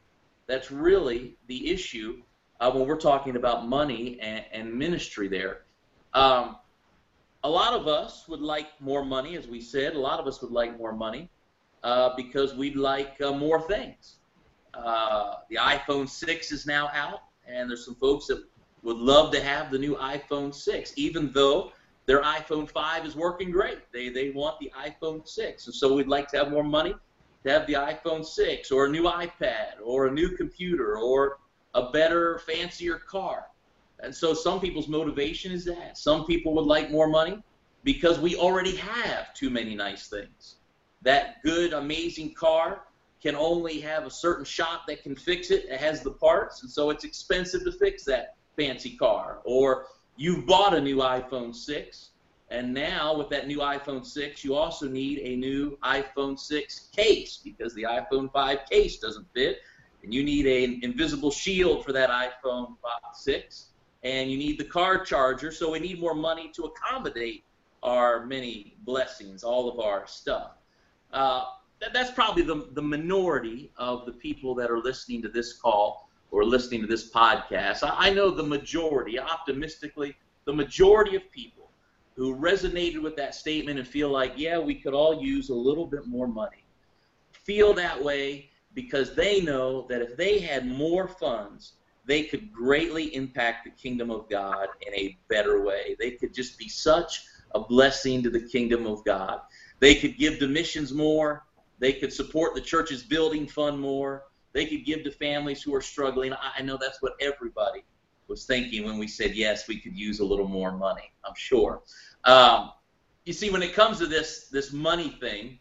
That's 0.47 0.71
really 0.71 1.37
the 1.47 1.71
issue 1.71 2.23
uh, 2.61 2.71
when 2.71 2.87
we're 2.87 2.97
talking 2.97 3.37
about 3.37 3.69
money 3.69 4.19
and, 4.21 4.45
and 4.53 4.73
ministry 4.73 5.29
there. 5.29 5.63
Um, 6.15 6.57
a 7.45 7.49
lot 7.49 7.73
of 7.73 7.89
us 7.89 8.27
would 8.29 8.41
like 8.41 8.69
more 8.81 9.05
money, 9.05 9.37
as 9.37 9.49
we 9.49 9.61
said. 9.61 9.95
A 9.95 9.99
lot 9.99 10.21
of 10.21 10.27
us 10.27 10.43
would 10.43 10.51
like 10.51 10.79
more 10.79 10.93
money 10.93 11.31
uh, 11.83 12.15
because 12.17 12.55
we'd 12.55 12.77
like 12.77 13.21
uh, 13.21 13.33
more 13.33 13.61
things. 13.63 14.17
Uh, 14.75 15.37
the 15.49 15.57
iPhone 15.57 16.09
6 16.09 16.53
is 16.53 16.67
now 16.67 16.91
out, 16.95 17.21
and 17.47 17.69
there's 17.69 17.85
some 17.85 17.95
folks 17.97 18.27
that 18.27 18.45
would 18.83 18.97
love 18.97 19.33
to 19.33 19.43
have 19.43 19.71
the 19.71 19.79
new 19.79 19.97
iPhone 19.97 20.55
6, 20.55 20.93
even 20.97 21.31
though 21.33 21.73
their 22.11 22.23
iPhone 22.23 22.69
5 22.69 23.07
is 23.07 23.15
working 23.15 23.53
great. 23.53 23.79
They 23.93 24.09
they 24.09 24.31
want 24.31 24.59
the 24.59 24.73
iPhone 24.77 25.29
6, 25.29 25.67
and 25.67 25.73
so 25.73 25.95
we'd 25.95 26.09
like 26.09 26.27
to 26.31 26.39
have 26.39 26.51
more 26.51 26.65
money 26.65 26.93
to 27.45 27.51
have 27.53 27.69
the 27.69 27.75
iPhone 27.75 28.27
6 28.27 28.73
or 28.73 28.87
a 28.87 28.89
new 28.89 29.05
iPad 29.05 29.75
or 29.81 30.09
a 30.09 30.11
new 30.11 30.31
computer 30.31 30.99
or 30.99 31.39
a 31.77 31.93
better, 31.93 32.41
fancier 32.41 32.99
car. 32.99 33.45
And 34.01 34.13
so 34.13 34.35
some 34.35 34.59
people's 34.59 34.89
motivation 34.89 35.53
is 35.53 35.65
that. 35.67 35.97
Some 35.97 36.27
people 36.27 36.53
would 36.55 36.67
like 36.67 36.91
more 36.91 37.07
money 37.07 37.45
because 37.85 38.19
we 38.19 38.35
already 38.35 38.75
have 38.75 39.33
too 39.33 39.49
many 39.49 39.77
nice 39.77 40.09
things. 40.09 40.57
That 41.03 41.41
good, 41.45 41.75
amazing 41.75 42.35
car 42.35 42.87
can 43.23 43.37
only 43.37 43.79
have 43.83 44.05
a 44.05 44.11
certain 44.11 44.45
shop 44.45 44.89
that 44.89 45.05
can 45.05 45.15
fix 45.15 45.53
it. 45.53 45.67
It 45.67 45.79
has 45.79 46.03
the 46.03 46.11
parts, 46.11 46.63
and 46.63 46.71
so 46.73 46.91
it's 46.91 47.05
expensive 47.05 47.63
to 47.63 47.71
fix 47.71 48.05
that 48.07 48.35
fancy 48.57 48.97
car. 48.97 49.43
Or 49.45 49.87
you've 50.21 50.45
bought 50.45 50.75
a 50.75 50.81
new 50.81 50.99
iPhone 50.99 51.55
6, 51.55 52.11
and 52.51 52.75
now 52.75 53.17
with 53.17 53.31
that 53.31 53.47
new 53.47 53.61
iPhone 53.61 54.05
6, 54.05 54.45
you 54.45 54.55
also 54.55 54.87
need 54.87 55.19
a 55.21 55.35
new 55.35 55.79
iPhone 55.83 56.39
6 56.39 56.91
case 56.95 57.41
because 57.43 57.75
the 57.75 57.85
iPhone 57.85 58.31
5 58.31 58.59
case 58.71 58.99
doesn't 58.99 59.27
fit, 59.33 59.61
and 60.03 60.13
you 60.13 60.23
need 60.23 60.47
an 60.47 60.81
invisible 60.83 61.31
shield 61.31 61.87
for 61.87 61.93
that 61.93 62.11
iPhone 62.11 62.77
6, 63.15 63.71
and 64.03 64.31
you 64.31 64.37
need 64.37 64.59
the 64.59 64.65
car 64.65 65.03
charger. 65.03 65.51
So 65.51 65.71
we 65.71 65.79
need 65.79 65.99
more 65.99 66.15
money 66.15 66.53
to 66.55 66.65
accommodate 66.65 67.45
our 67.83 68.27
many 68.27 68.77
blessings, 68.85 69.43
all 69.43 69.71
of 69.71 69.81
our 69.81 70.07
stuff. 70.07 70.51
Uh, 71.15 71.45
that, 71.81 71.95
that's 71.95 72.11
probably 72.11 72.43
the, 72.43 72.69
the 72.73 72.83
minority 72.83 73.73
of 73.79 74.05
the 74.05 74.13
people 74.13 74.55
that 74.57 74.71
are 74.71 74.81
listening 74.81 75.23
to 75.23 75.31
this 75.31 75.55
call 75.55 76.10
or 76.31 76.45
listening 76.45 76.81
to 76.81 76.87
this 76.87 77.11
podcast. 77.11 77.79
I, 77.83 78.11
know 78.11 78.31
the 78.31 78.43
majority, 78.43 79.19
optimistically, 79.19 80.17
the 80.45 80.53
majority 80.53 81.17
of 81.17 81.31
people 81.31 81.71
who 82.17 82.37
resonated 82.37 83.03
with 83.03 83.17
that 83.17 83.35
statement 83.35 83.79
and 83.79 83.87
feel 83.87 84.11
like, 84.11 84.35
yeah, 84.37 84.59
we 84.59 84.75
could 84.75 84.95
all 84.95 85.23
use 85.23 85.49
a 85.49 85.55
little 85.55 85.87
bit 85.87 86.07
more 86.07 86.27
money, 86.27 86.65
feel 87.33 87.73
that 87.75 88.03
way 88.03 88.51
because 88.75 89.15
they 89.15 89.41
know 89.41 89.87
that 89.89 90.03
if 90.03 90.17
they 90.17 90.39
had 90.39 90.67
more 90.67 91.09
funds, 91.09 91.73
they 92.07 92.23
could 92.25 92.53
greatly 92.53 93.15
impact 93.15 93.65
the 93.65 93.71
kingdom 93.71 94.11
of 94.11 94.29
God 94.29 94.69
in 94.87 94.95
a 94.95 95.19
better 95.29 95.63
way. 95.65 95.97
They 95.99 96.13
could 96.13 96.35
just 96.35 96.59
be 96.59 96.69
such 96.69 97.25
a 97.55 97.61
blessing 97.61 98.23
to 98.23 98.31
the 98.31 98.41
kingdom 98.41 98.87
of 98.87 99.05
God. 99.05 99.41
They 99.81 99.95
could 99.95 100.19
give 100.19 100.39
to 100.39 100.47
missions 100.47 100.93
more. 100.93 101.45
They 101.79 101.93
could 101.93 102.13
support 102.13 102.55
the 102.55 102.61
church's 102.61 103.03
building 103.03 103.47
fund 103.47 103.81
more. 103.81 104.25
They 104.53 104.67
could 104.67 104.85
give 104.85 105.05
to 105.05 105.11
families 105.11 105.63
who 105.63 105.75
are 105.75 105.81
struggling. 105.81 106.33
I 106.33 106.63
know 106.63 106.79
that's 106.81 107.01
what 107.01 107.13
everybody 107.21 107.85
was 108.29 108.45
thinking 108.45 108.85
when 108.85 108.99
we 108.99 109.07
said, 109.07 109.35
yes, 109.35 109.69
we 109.69 109.79
could 109.79 109.97
use 109.97 110.21
a 110.21 110.25
little 110.25 110.49
more 110.49 110.73
money, 110.73 111.13
I'm 111.25 111.35
sure. 111.37 111.83
Um, 112.25 112.71
you 113.25 113.33
see, 113.33 113.51
when 113.51 113.63
it 113.63 113.75
comes 113.75 113.99
to 113.99 114.07
this, 114.07 114.49
this 114.49 114.73
money 114.73 115.17
thing, 115.21 115.59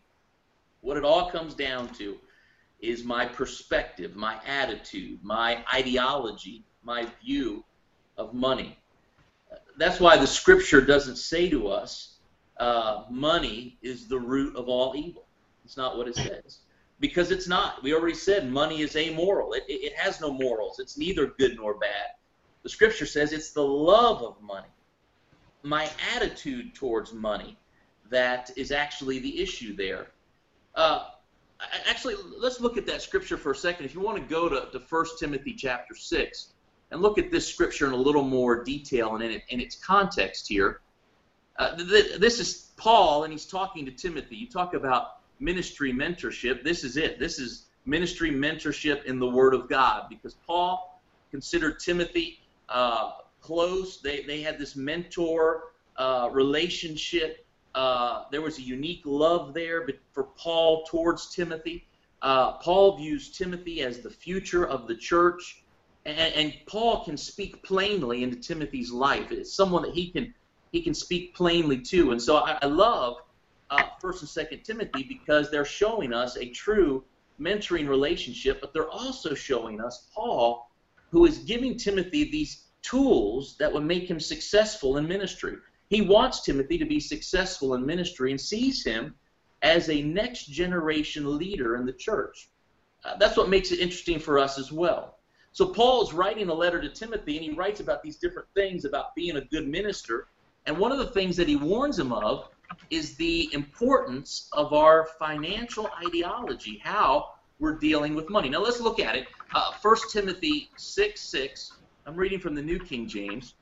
what 0.81 0.97
it 0.97 1.03
all 1.03 1.29
comes 1.29 1.53
down 1.53 1.89
to 1.95 2.17
is 2.79 3.03
my 3.03 3.25
perspective, 3.25 4.15
my 4.15 4.37
attitude, 4.47 5.19
my 5.21 5.63
ideology, 5.73 6.63
my 6.83 7.05
view 7.21 7.65
of 8.17 8.33
money. 8.33 8.77
That's 9.77 9.99
why 9.99 10.17
the 10.17 10.27
scripture 10.27 10.81
doesn't 10.81 11.17
say 11.17 11.49
to 11.49 11.67
us, 11.67 12.19
uh, 12.57 13.03
money 13.09 13.77
is 13.81 14.07
the 14.07 14.19
root 14.19 14.55
of 14.55 14.67
all 14.67 14.95
evil. 14.95 15.25
It's 15.65 15.77
not 15.77 15.97
what 15.97 16.07
it 16.07 16.15
says. 16.15 16.59
Because 16.99 17.31
it's 17.31 17.47
not. 17.47 17.81
We 17.81 17.93
already 17.93 18.15
said 18.15 18.51
money 18.51 18.81
is 18.81 18.95
amoral. 18.95 19.53
It, 19.53 19.63
it, 19.69 19.83
it 19.83 19.93
has 19.95 20.19
no 20.19 20.31
morals. 20.31 20.79
It's 20.79 20.97
neither 20.97 21.27
good 21.27 21.55
nor 21.55 21.75
bad. 21.75 22.11
The 22.63 22.69
scripture 22.69 23.05
says 23.05 23.31
it's 23.31 23.51
the 23.51 23.63
love 23.63 24.21
of 24.21 24.41
money, 24.41 24.67
my 25.63 25.89
attitude 26.15 26.75
towards 26.75 27.13
money, 27.13 27.57
that 28.09 28.51
is 28.57 28.71
actually 28.71 29.19
the 29.19 29.41
issue 29.41 29.75
there. 29.75 30.07
Uh, 30.75 31.05
actually, 31.87 32.15
let's 32.37 32.59
look 32.59 32.77
at 32.77 32.85
that 32.87 33.01
scripture 33.01 33.37
for 33.37 33.51
a 33.51 33.55
second. 33.55 33.85
If 33.85 33.93
you 33.93 34.01
want 34.01 34.17
to 34.17 34.23
go 34.23 34.49
to, 34.49 34.69
to 34.71 34.79
1 34.79 35.05
Timothy 35.19 35.53
chapter 35.53 35.95
6 35.95 36.53
and 36.91 37.01
look 37.01 37.17
at 37.17 37.31
this 37.31 37.47
scripture 37.47 37.87
in 37.87 37.93
a 37.93 37.97
little 37.97 38.23
more 38.23 38.63
detail 38.63 39.15
and 39.15 39.23
in, 39.23 39.31
it, 39.31 39.43
in 39.49 39.59
its 39.59 39.75
context 39.75 40.47
here. 40.47 40.81
Uh, 41.57 41.75
th- 41.75 42.17
this 42.19 42.39
is 42.39 42.71
Paul, 42.77 43.23
and 43.25 43.33
he's 43.33 43.45
talking 43.45 43.85
to 43.85 43.91
Timothy. 43.91 44.35
You 44.35 44.47
talk 44.47 44.73
about 44.73 45.18
ministry 45.39 45.93
mentorship. 45.93 46.63
This 46.63 46.83
is 46.83 46.97
it. 46.97 47.19
This 47.19 47.39
is 47.39 47.65
ministry 47.85 48.31
mentorship 48.31 49.05
in 49.05 49.19
the 49.19 49.29
Word 49.29 49.53
of 49.53 49.69
God 49.69 50.07
because 50.09 50.35
Paul 50.45 51.01
considered 51.31 51.79
Timothy 51.79 52.41
uh, 52.67 53.11
close. 53.41 54.01
They, 54.01 54.23
they 54.23 54.41
had 54.41 54.57
this 54.59 54.75
mentor 54.75 55.71
uh, 55.97 56.29
relationship 56.31 57.45
uh, 57.75 58.25
there 58.31 58.41
was 58.41 58.57
a 58.57 58.61
unique 58.61 59.01
love 59.05 59.53
there 59.53 59.87
for 60.11 60.23
Paul 60.23 60.85
towards 60.85 61.33
Timothy. 61.33 61.85
Uh, 62.21 62.53
Paul 62.53 62.97
views 62.97 63.29
Timothy 63.31 63.81
as 63.81 63.99
the 63.99 64.09
future 64.09 64.67
of 64.67 64.87
the 64.87 64.95
church, 64.95 65.63
and, 66.05 66.33
and, 66.33 66.53
Paul 66.65 67.05
can 67.05 67.15
speak 67.15 67.63
plainly 67.63 68.23
into 68.23 68.35
Timothy's 68.37 68.91
life. 68.91 69.31
It's 69.31 69.53
someone 69.53 69.83
that 69.83 69.93
he 69.93 70.09
can 70.09 70.33
he 70.71 70.81
can 70.81 70.93
speak 70.93 71.33
plainly 71.33 71.79
to, 71.81 72.11
and 72.11 72.21
so 72.21 72.37
I, 72.37 72.57
I 72.61 72.65
love 72.65 73.17
uh, 73.69 73.87
First 74.01 74.21
and 74.21 74.29
Second 74.29 74.63
Timothy 74.63 75.03
because 75.03 75.49
they're 75.51 75.65
showing 75.65 76.13
us 76.13 76.37
a 76.37 76.49
true 76.49 77.03
mentoring 77.39 77.87
relationship, 77.87 78.59
but 78.61 78.73
they're 78.73 78.89
also 78.89 79.33
showing 79.33 79.79
us 79.81 80.09
Paul, 80.13 80.69
who 81.11 81.25
is 81.25 81.39
giving 81.39 81.77
Timothy 81.77 82.29
these 82.29 82.65
tools 82.81 83.55
that 83.59 83.71
would 83.71 83.83
make 83.83 84.09
him 84.09 84.19
successful 84.19 84.97
in 84.97 85.07
ministry. 85.07 85.55
He 85.89 86.01
wants 86.01 86.43
Timothy 86.43 86.77
to 86.77 86.85
be 86.85 86.99
successful 86.99 87.73
in 87.73 87.85
ministry 87.85 88.31
and 88.31 88.39
sees 88.39 88.83
him 88.83 89.15
as 89.61 89.89
a 89.89 90.01
next 90.01 90.45
generation 90.45 91.37
leader 91.37 91.75
in 91.75 91.85
the 91.85 91.93
church. 91.93 92.49
Uh, 93.03 93.15
that's 93.17 93.37
what 93.37 93.49
makes 93.49 93.71
it 93.71 93.79
interesting 93.79 94.19
for 94.19 94.37
us 94.37 94.59
as 94.59 94.71
well. 94.71 95.17
So 95.51 95.65
Paul 95.65 96.03
is 96.03 96.13
writing 96.13 96.49
a 96.49 96.53
letter 96.53 96.79
to 96.79 96.89
Timothy, 96.89 97.37
and 97.37 97.45
he 97.45 97.51
writes 97.51 97.79
about 97.79 98.03
these 98.03 98.17
different 98.17 98.47
things 98.53 98.85
about 98.85 99.15
being 99.15 99.37
a 99.37 99.41
good 99.45 99.67
minister. 99.67 100.27
And 100.65 100.77
one 100.77 100.91
of 100.91 100.99
the 100.99 101.07
things 101.07 101.35
that 101.37 101.47
he 101.47 101.55
warns 101.55 101.97
him 101.97 102.13
of 102.13 102.49
is 102.89 103.15
the 103.15 103.53
importance 103.53 104.49
of 104.53 104.73
our 104.73 105.05
financial 105.19 105.89
ideology, 106.05 106.81
how 106.83 107.29
we're 107.59 107.77
dealing 107.77 108.15
with 108.15 108.29
money. 108.29 108.49
Now 108.49 108.61
let's 108.61 108.79
look 108.79 108.99
at 108.99 109.15
it. 109.15 109.27
Uh, 109.53 109.71
1 109.81 109.95
Timothy 110.11 110.69
6 110.77 111.19
6. 111.21 111.73
I'm 112.05 112.15
reading 112.15 112.39
from 112.39 112.55
the 112.55 112.61
New 112.61 112.79
King 112.79 113.07
James. 113.07 113.55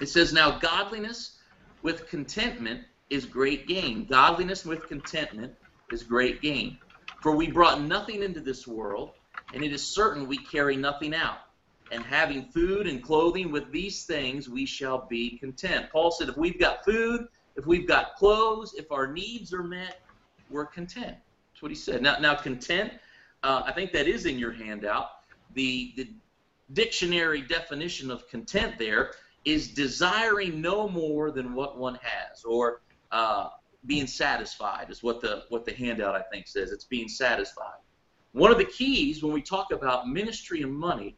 It 0.00 0.08
says, 0.08 0.32
Now 0.32 0.58
godliness 0.58 1.38
with 1.82 2.08
contentment 2.08 2.82
is 3.10 3.24
great 3.24 3.66
gain. 3.68 4.04
Godliness 4.06 4.64
with 4.64 4.88
contentment 4.88 5.52
is 5.92 6.02
great 6.02 6.42
gain. 6.42 6.78
For 7.20 7.34
we 7.34 7.50
brought 7.50 7.80
nothing 7.80 8.22
into 8.22 8.40
this 8.40 8.66
world, 8.66 9.12
and 9.54 9.62
it 9.62 9.72
is 9.72 9.86
certain 9.86 10.26
we 10.26 10.38
carry 10.38 10.76
nothing 10.76 11.14
out. 11.14 11.38
And 11.92 12.02
having 12.02 12.46
food 12.46 12.88
and 12.88 13.02
clothing 13.02 13.52
with 13.52 13.70
these 13.70 14.04
things, 14.04 14.48
we 14.48 14.66
shall 14.66 15.06
be 15.06 15.38
content. 15.38 15.86
Paul 15.92 16.10
said, 16.10 16.28
if 16.28 16.36
we've 16.36 16.58
got 16.58 16.84
food 16.84 17.28
if 17.56 17.66
we've 17.66 17.86
got 17.86 18.16
clothes, 18.16 18.74
if 18.74 18.92
our 18.92 19.06
needs 19.06 19.52
are 19.52 19.62
met, 19.62 20.00
we're 20.50 20.66
content. 20.66 21.16
That's 21.52 21.62
what 21.62 21.70
he 21.70 21.76
said. 21.76 22.02
Now, 22.02 22.18
now 22.18 22.34
content, 22.34 22.92
uh, 23.42 23.62
I 23.64 23.72
think 23.72 23.92
that 23.92 24.06
is 24.06 24.26
in 24.26 24.38
your 24.38 24.52
handout. 24.52 25.08
The, 25.54 25.92
the 25.96 26.08
dictionary 26.72 27.40
definition 27.40 28.10
of 28.10 28.28
content 28.28 28.78
there 28.78 29.12
is 29.44 29.68
desiring 29.68 30.60
no 30.60 30.88
more 30.88 31.30
than 31.30 31.54
what 31.54 31.78
one 31.78 31.98
has, 32.02 32.44
or 32.44 32.82
uh, 33.12 33.48
being 33.86 34.06
satisfied 34.06 34.90
is 34.90 35.02
what 35.02 35.20
the 35.20 35.44
what 35.48 35.64
the 35.64 35.72
handout 35.72 36.14
I 36.14 36.22
think 36.32 36.48
says. 36.48 36.72
It's 36.72 36.84
being 36.84 37.08
satisfied. 37.08 37.78
One 38.32 38.50
of 38.50 38.58
the 38.58 38.64
keys 38.64 39.22
when 39.22 39.32
we 39.32 39.40
talk 39.40 39.72
about 39.72 40.08
ministry 40.08 40.62
and 40.62 40.74
money 40.74 41.16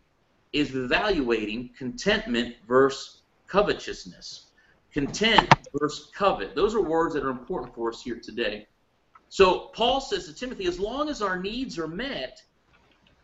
is 0.53 0.75
evaluating 0.75 1.71
contentment 1.77 2.55
versus 2.69 3.23
covetousness. 3.47 4.48
Content 4.93 5.49
versus 5.79 6.11
covet. 6.15 6.55
Those 6.55 6.75
are 6.75 6.81
words 6.81 7.15
that 7.15 7.25
are 7.25 7.31
important 7.31 7.75
for 7.75 7.91
us 7.91 8.03
here 8.03 8.21
today. 8.23 8.67
So 9.29 9.71
Paul 9.75 10.01
says 10.01 10.27
to 10.27 10.35
Timothy, 10.35 10.67
as 10.67 10.81
long 10.81 11.09
as 11.09 11.21
our 11.21 11.39
needs 11.39 11.79
are 11.79 11.89
met, 11.89 12.43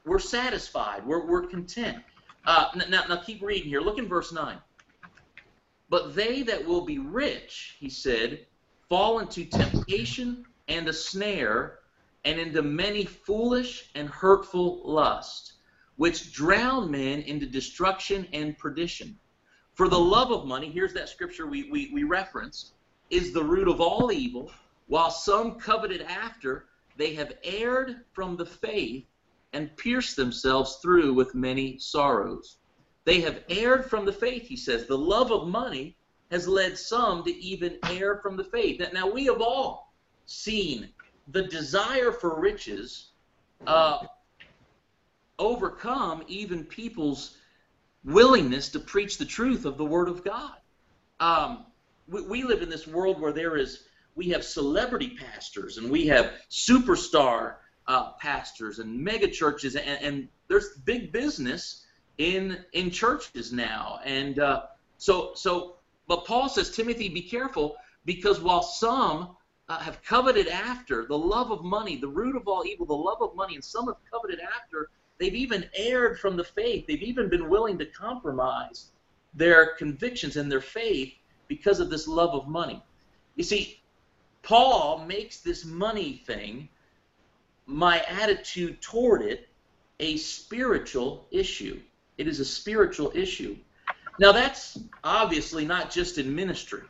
we're 0.05 0.19
satisfied. 0.19 1.07
We're, 1.07 1.27
we're 1.27 1.47
content. 1.47 1.99
Uh, 2.47 2.67
now, 2.89 3.05
now 3.09 3.17
keep 3.17 3.43
reading 3.43 3.69
here. 3.69 3.81
Look 3.81 3.99
in 3.99 4.07
verse 4.07 4.33
9. 4.33 4.59
But 5.89 6.15
they 6.15 6.43
that 6.43 6.67
will 6.67 6.85
be 6.85 6.99
rich, 6.99 7.77
he 7.79 7.89
said, 7.89 8.47
fall 8.89 9.21
into 9.21 9.45
temptation 9.45 10.45
and 10.69 10.89
a 10.89 10.93
snare, 10.93 11.79
and 12.25 12.39
into 12.39 12.63
many 12.63 13.05
foolish 13.05 13.91
and 13.95 14.09
hurtful 14.09 14.83
lusts, 14.85 15.55
which 15.97 16.33
drown 16.33 16.91
men 16.91 17.21
into 17.21 17.47
destruction 17.47 18.27
and 18.33 18.57
perdition. 18.59 19.19
For 19.75 19.89
the 19.89 19.99
love 19.99 20.31
of 20.31 20.47
money, 20.47 20.71
here's 20.71 20.93
that 20.95 21.09
scripture 21.09 21.47
we, 21.47 21.69
we, 21.71 21.91
we 21.93 22.05
referenced, 22.05 22.75
is 23.11 23.33
the 23.33 23.43
root 23.43 23.69
of 23.69 23.81
all 23.81 24.13
evil, 24.13 24.51
while 24.87 25.11
some 25.11 25.59
coveted 25.59 26.03
after, 26.03 26.67
they 26.97 27.15
have 27.15 27.33
erred 27.43 28.05
from 28.13 28.37
the 28.37 28.47
faith 28.47 29.05
and 29.53 29.77
pierced 29.77 30.17
themselves 30.17 30.77
through 30.77 31.13
with 31.15 31.35
many 31.35 31.79
sorrows. 31.79 32.59
They 33.05 33.21
have 33.21 33.43
erred 33.49 33.91
from 33.91 34.05
the 34.05 34.13
faith, 34.13 34.47
he 34.47 34.57
says. 34.57 34.87
The 34.87 34.97
love 34.97 35.33
of 35.33 35.49
money 35.49 35.97
has 36.31 36.47
led 36.47 36.79
some 36.79 37.25
to 37.25 37.35
even 37.35 37.79
err 37.91 38.17
from 38.17 38.37
the 38.37 38.45
faith. 38.45 38.81
Now, 38.93 39.11
we 39.11 39.25
have 39.27 39.41
all 39.41 39.93
seen 40.27 40.89
the 41.29 41.43
desire 41.43 42.13
for 42.13 42.39
riches 42.41 43.11
uh, 43.67 44.07
overcome 45.39 46.23
even 46.29 46.65
people's 46.65 47.37
willingness 48.05 48.69
to 48.71 48.81
preach 48.81 49.19
the 49.19 49.25
truth 49.25 49.65
of 49.65 49.79
the 49.79 49.85
Word 49.85 50.09
of 50.09 50.25
God. 50.25 50.57
Um, 51.21 51.67
we, 52.09 52.23
we 52.23 52.43
live 52.43 52.63
in 52.63 52.69
this 52.69 52.87
world 52.87 53.21
where 53.21 53.33
there 53.33 53.57
is, 53.57 53.85
we 54.15 54.29
have 54.31 54.45
celebrity 54.45 55.17
pastors 55.19 55.79
and 55.79 55.91
we 55.91 56.07
have 56.09 56.33
superstar 56.51 57.57
uh, 57.87 58.13
pastors 58.13 58.79
and 58.79 58.99
mega 58.99 59.29
churches, 59.29 59.77
and, 59.77 60.03
and, 60.03 60.29
there's 60.47 60.77
big 60.85 61.11
business 61.11 61.87
in 62.19 62.59
in 62.75 62.91
churches 62.91 63.51
now. 63.51 63.99
And 64.05 64.39
uh, 64.39 64.65
so, 64.99 65.33
so, 65.35 65.77
but 66.07 66.27
Paul 66.27 66.51
says, 66.51 66.71
Timothy, 66.71 67.09
be 67.09 67.23
careful 67.23 67.77
because 68.05 68.41
while 68.41 68.63
some 68.63 69.37
uh, 69.69 69.79
have 69.79 70.03
coveted 70.03 70.49
after 70.49 71.07
the 71.07 71.17
love 71.17 71.51
of 71.51 71.65
money, 71.65 71.97
the 71.97 72.09
root 72.09 72.37
of 72.37 72.47
all 72.47 72.67
evil, 72.67 72.85
the 72.85 72.93
love 72.93 73.23
of 73.23 73.35
money, 73.35 73.55
and 73.55 73.65
some 73.65 73.87
have 73.87 73.97
coveted 74.13 74.39
after 74.41 74.91
They've 75.19 75.35
even 75.35 75.69
erred 75.75 76.19
from 76.19 76.37
the 76.37 76.45
faith. 76.45 76.87
They've 76.87 77.03
even 77.03 77.29
been 77.29 77.49
willing 77.49 77.79
to 77.79 77.87
compromise 77.87 78.91
their 79.35 79.75
convictions 79.75 80.37
and 80.37 80.51
their 80.51 80.61
faith 80.61 81.15
because 81.49 81.81
of 81.81 81.91
this 81.91 82.09
love 82.09 82.35
of 82.35 82.49
money. 82.49 82.83
You 83.37 83.45
see, 83.45 83.81
Paul 84.43 85.05
makes 85.07 85.41
this 85.41 85.65
money 85.65 86.23
thing, 86.27 86.69
my 87.67 88.01
attitude 88.03 88.81
toward 88.83 89.23
it, 89.23 89.49
a 90.01 90.17
spiritual 90.17 91.27
issue. 91.31 91.81
It 92.19 92.29
is 92.29 92.41
a 92.41 92.45
spiritual 92.45 93.13
issue. 93.15 93.57
Now, 94.19 94.33
that's 94.33 94.79
obviously 95.03 95.65
not 95.65 95.91
just 95.91 96.19
in 96.19 96.35
ministry, 96.35 96.83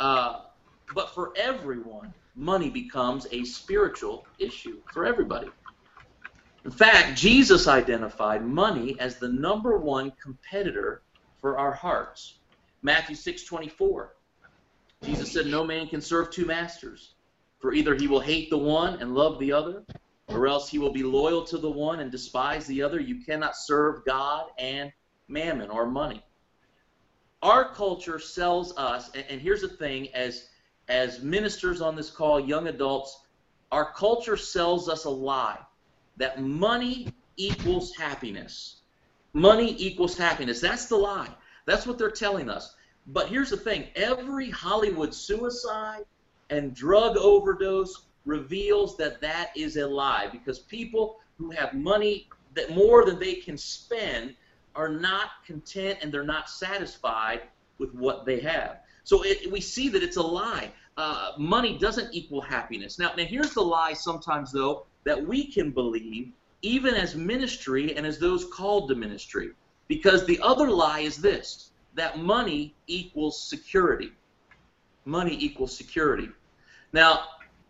uh, 0.00 0.40
but 0.94 1.14
for 1.14 1.32
everyone, 1.36 2.12
money 2.34 2.70
becomes 2.70 3.26
a 3.30 3.44
spiritual 3.44 4.26
issue 4.38 4.80
for 4.92 5.04
everybody. 5.04 5.48
In 6.66 6.72
fact, 6.72 7.16
Jesus 7.16 7.68
identified 7.68 8.44
money 8.44 8.98
as 8.98 9.18
the 9.18 9.28
number 9.28 9.78
one 9.78 10.10
competitor 10.20 11.04
for 11.40 11.56
our 11.58 11.70
hearts. 11.70 12.40
Matthew 12.82 13.14
6:24. 13.14 14.16
Jesus 15.04 15.32
said, 15.32 15.46
"No 15.46 15.62
man 15.62 15.86
can 15.86 16.00
serve 16.00 16.28
two 16.28 16.44
masters, 16.44 17.14
for 17.60 17.72
either 17.72 17.94
he 17.94 18.08
will 18.08 18.18
hate 18.18 18.50
the 18.50 18.58
one 18.58 19.00
and 19.00 19.14
love 19.14 19.38
the 19.38 19.52
other, 19.52 19.84
or 20.26 20.48
else 20.48 20.68
he 20.68 20.80
will 20.80 20.90
be 20.90 21.04
loyal 21.04 21.44
to 21.44 21.56
the 21.56 21.70
one 21.70 22.00
and 22.00 22.10
despise 22.10 22.66
the 22.66 22.82
other. 22.82 22.98
You 22.98 23.24
cannot 23.24 23.56
serve 23.56 24.04
God 24.04 24.50
and 24.58 24.92
mammon 25.28 25.70
or 25.70 25.86
money." 25.86 26.24
Our 27.42 27.72
culture 27.74 28.18
sells 28.18 28.76
us, 28.76 29.08
and 29.14 29.40
here's 29.40 29.62
the 29.62 29.68
thing: 29.68 30.12
as 30.14 30.48
as 30.88 31.22
ministers 31.22 31.80
on 31.80 31.94
this 31.94 32.10
call, 32.10 32.40
young 32.40 32.66
adults, 32.66 33.16
our 33.70 33.92
culture 33.92 34.36
sells 34.36 34.88
us 34.88 35.04
a 35.04 35.10
lie 35.10 35.64
that 36.16 36.40
money 36.40 37.08
equals 37.36 37.94
happiness. 37.94 38.76
Money 39.32 39.76
equals 39.78 40.16
happiness. 40.16 40.60
That's 40.60 40.86
the 40.86 40.96
lie. 40.96 41.28
That's 41.66 41.86
what 41.86 41.98
they're 41.98 42.10
telling 42.10 42.48
us. 42.48 42.74
But 43.08 43.28
here's 43.28 43.50
the 43.50 43.56
thing 43.56 43.88
every 43.94 44.50
Hollywood 44.50 45.14
suicide 45.14 46.04
and 46.50 46.74
drug 46.74 47.16
overdose 47.16 48.06
reveals 48.24 48.96
that 48.96 49.20
that 49.20 49.50
is 49.56 49.76
a 49.76 49.86
lie 49.86 50.28
because 50.30 50.58
people 50.58 51.18
who 51.38 51.50
have 51.50 51.74
money 51.74 52.28
that 52.54 52.70
more 52.70 53.04
than 53.04 53.18
they 53.18 53.34
can 53.34 53.56
spend 53.56 54.34
are 54.74 54.88
not 54.88 55.44
content 55.44 55.98
and 56.02 56.12
they're 56.12 56.24
not 56.24 56.48
satisfied 56.48 57.42
with 57.78 57.94
what 57.94 58.24
they 58.26 58.40
have. 58.40 58.80
So 59.04 59.22
it, 59.22 59.50
we 59.50 59.60
see 59.60 59.88
that 59.90 60.02
it's 60.02 60.16
a 60.16 60.22
lie. 60.22 60.70
Uh, 60.96 61.32
money 61.38 61.78
doesn't 61.78 62.12
equal 62.12 62.40
happiness. 62.40 62.98
Now, 62.98 63.12
now 63.16 63.24
here's 63.24 63.52
the 63.52 63.62
lie 63.62 63.92
sometimes 63.92 64.50
though 64.50 64.86
that 65.06 65.24
we 65.26 65.46
can 65.46 65.70
believe 65.70 66.32
even 66.62 66.94
as 66.94 67.14
ministry 67.14 67.96
and 67.96 68.04
as 68.04 68.18
those 68.18 68.44
called 68.52 68.88
to 68.88 68.94
ministry. 68.96 69.52
Because 69.86 70.26
the 70.26 70.40
other 70.42 70.68
lie 70.68 71.00
is 71.00 71.16
this 71.16 71.70
that 71.94 72.18
money 72.18 72.74
equals 72.88 73.40
security. 73.40 74.12
Money 75.06 75.34
equals 75.40 75.74
security. 75.74 76.28
Now, 76.92 77.24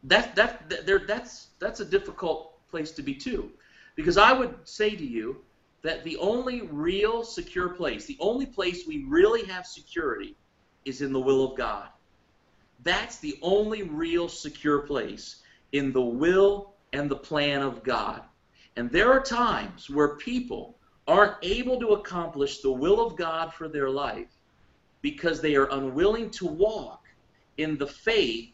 that, 0.05 0.35
that, 0.35 0.68
that, 0.70 0.87
there, 0.87 1.01
that's, 1.07 1.49
that's 1.61 1.81
a 1.81 1.85
difficult 1.85 2.55
place 2.70 2.90
to 2.92 3.03
be 3.03 3.14
too. 3.14 3.53
Because 3.94 4.16
I 4.16 4.33
would 4.33 4.55
say 4.64 4.96
to 4.96 5.07
you 5.07 5.37
that 5.83 6.03
the 6.05 6.16
only 6.16 6.62
real 6.62 7.22
secure 7.22 7.68
place, 7.68 8.07
the 8.07 8.16
only 8.18 8.46
place 8.46 8.87
we 8.87 9.05
really 9.05 9.44
have 9.44 9.66
security, 9.66 10.35
is 10.87 11.03
in 11.03 11.12
the 11.12 11.20
will 11.20 11.53
of 11.53 11.57
God. 11.57 11.88
That's 12.83 13.18
the 13.18 13.38
only 13.42 13.83
real 13.83 14.29
secure 14.29 14.81
place 14.81 15.42
in 15.72 15.92
the 15.92 16.03
will 16.03 16.75
and 16.96 17.11
the 17.11 17.16
plan 17.16 17.61
of 17.61 17.82
God. 17.82 18.22
And 18.76 18.90
there 18.90 19.12
are 19.12 19.20
times 19.20 19.90
where 19.90 20.16
people 20.16 20.78
aren't 21.06 21.37
able 21.42 21.78
to 21.80 21.88
accomplish 21.88 22.61
the 22.61 22.72
will 22.72 23.06
of 23.06 23.16
God 23.16 23.52
for 23.52 23.68
their 23.68 23.90
life 23.90 24.28
because 25.02 25.40
they 25.40 25.54
are 25.56 25.70
unwilling 25.70 26.30
to 26.30 26.46
walk 26.46 27.04
in 27.59 27.76
the 27.78 27.87
faith, 27.87 28.50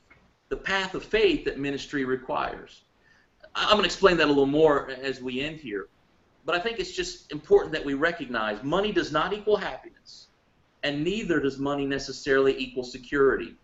the 0.48 0.56
path 0.56 0.94
of 0.94 1.04
faith 1.04 1.44
that 1.44 1.58
ministry 1.58 2.04
requires. 2.04 2.82
I'm 3.54 3.70
going 3.70 3.82
to 3.82 3.86
explain 3.86 4.16
that 4.18 4.26
a 4.26 4.28
little 4.28 4.46
more 4.46 4.90
as 4.90 5.20
we 5.20 5.40
end 5.40 5.58
here. 5.60 5.86
But 6.44 6.56
I 6.56 6.58
think 6.58 6.80
it's 6.80 6.92
just 6.92 7.30
important 7.30 7.72
that 7.72 7.84
we 7.84 7.94
recognize 7.94 8.62
money 8.62 8.92
does 8.92 9.12
not 9.12 9.32
equal 9.32 9.56
happiness, 9.56 10.26
and 10.82 11.04
neither 11.04 11.38
does 11.38 11.58
money 11.58 11.86
necessarily 11.86 12.58
equal 12.58 12.82
security. 12.82 13.54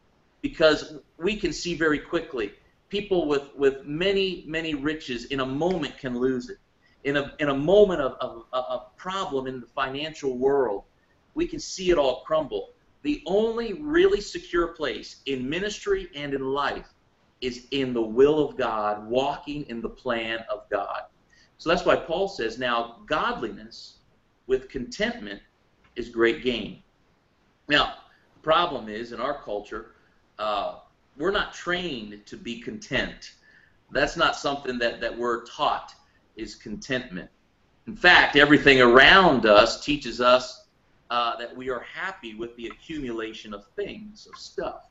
Because 0.41 0.99
we 1.19 1.37
can 1.37 1.53
see 1.53 1.75
very 1.75 1.99
quickly 1.99 2.53
people 2.89 3.29
with, 3.29 3.55
with 3.55 3.85
many, 3.85 4.45
many 4.47 4.75
riches 4.75 5.27
in 5.27 5.41
a 5.41 5.47
moment 5.47 5.99
can 5.99 6.19
lose 6.19 6.49
it. 6.49 6.59
In 7.05 7.17
a, 7.17 7.33
in 7.39 7.49
a 7.49 7.55
moment 7.55 8.01
of, 8.01 8.17
of, 8.21 8.45
of 8.53 8.65
a 8.71 8.81
problem 8.97 9.47
in 9.47 9.61
the 9.61 9.67
financial 9.67 10.37
world, 10.37 10.85
we 11.35 11.47
can 11.47 11.61
see 11.61 11.91
it 11.91 11.99
all 11.99 12.23
crumble. 12.23 12.71
The 13.03 13.23
only 13.27 13.75
really 13.75 14.21
secure 14.21 14.69
place 14.69 15.23
in 15.27 15.49
ministry 15.49 16.09
and 16.15 16.35
in 16.35 16.43
life 16.43 16.89
is 17.41 17.67
in 17.71 17.95
the 17.95 18.03
will 18.03 18.45
of 18.45 18.57
God, 18.57 19.09
walking 19.09 19.65
in 19.69 19.81
the 19.81 19.89
plan 19.89 20.41
of 20.51 20.69
God. 20.71 21.03
So 21.59 21.71
that's 21.71 21.85
why 21.85 21.97
Paul 21.97 22.29
says, 22.29 22.59
now, 22.59 23.01
godliness 23.07 23.99
with 24.47 24.69
contentment 24.69 25.41
is 25.95 26.09
great 26.09 26.43
gain. 26.43 26.83
Now, 27.69 27.95
the 28.35 28.41
problem 28.41 28.89
is 28.89 29.13
in 29.13 29.21
our 29.21 29.43
culture, 29.43 29.93
uh, 30.39 30.79
we're 31.19 31.31
not 31.31 31.53
trained 31.53 32.25
to 32.27 32.37
be 32.37 32.61
content. 32.61 33.33
That's 33.91 34.17
not 34.17 34.37
something 34.37 34.79
that, 34.79 35.01
that 35.01 35.17
we're 35.17 35.45
taught 35.47 35.95
is 36.37 36.55
contentment. 36.55 37.29
In 37.87 37.97
fact, 37.97 38.37
everything 38.37 38.81
around 38.81 39.47
us 39.47 39.85
teaches 39.85 40.21
us 40.21 40.67
uh, 41.11 41.37
that 41.37 41.57
we 41.57 41.71
are 41.71 41.81
happy 41.81 42.35
with 42.35 42.55
the 42.57 42.67
accumulation 42.67 43.55
of 43.55 43.65
things, 43.77 44.27
of 44.27 44.39
stuff. 44.39 44.83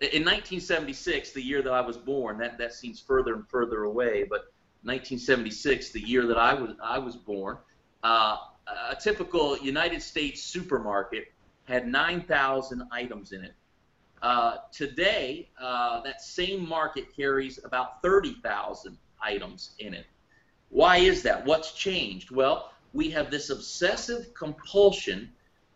in 0.00 0.24
1976, 0.24 1.32
the 1.32 1.42
year 1.42 1.62
that 1.62 1.72
I 1.72 1.82
was 1.82 1.96
born, 1.96 2.38
that, 2.38 2.56
that 2.58 2.72
seems 2.72 2.98
further 2.98 3.34
and 3.34 3.46
further 3.48 3.84
away, 3.84 4.24
but 4.24 4.52
1976, 4.84 5.90
the 5.90 6.00
year 6.00 6.26
that 6.26 6.38
I 6.38 6.54
was 6.54 6.70
I 6.82 6.98
was 6.98 7.16
born, 7.16 7.58
uh, 8.04 8.36
a 8.88 8.96
typical 8.96 9.58
United 9.58 10.02
States 10.02 10.42
supermarket 10.42 11.32
had 11.64 11.86
9,000 11.86 12.82
items 12.90 13.32
in 13.32 13.44
it. 13.44 13.54
Uh, 14.22 14.56
today, 14.72 15.48
uh, 15.60 16.00
that 16.02 16.20
same 16.20 16.68
market 16.68 17.14
carries 17.14 17.62
about 17.64 18.02
30,000 18.02 18.96
items 19.22 19.70
in 19.78 19.94
it. 19.94 20.06
Why 20.70 20.98
is 20.98 21.22
that? 21.22 21.44
What's 21.44 21.72
changed? 21.72 22.30
Well, 22.30 22.72
we 22.92 23.10
have 23.10 23.30
this 23.30 23.50
obsessive 23.50 24.34
compulsion 24.34 25.30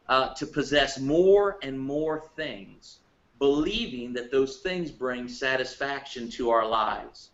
uh, 0.09 0.35
to 0.35 0.47
possess 0.47 0.99
more 0.99 1.59
and 1.63 1.79
more 1.79 2.25
things, 2.37 2.99
believing 3.39 4.13
that 4.15 4.31
those 4.31 4.59
things 4.59 4.91
bring 4.91 5.29
satisfaction 5.29 6.29
to 6.31 6.51
our 6.51 6.67
lives. 6.67 7.31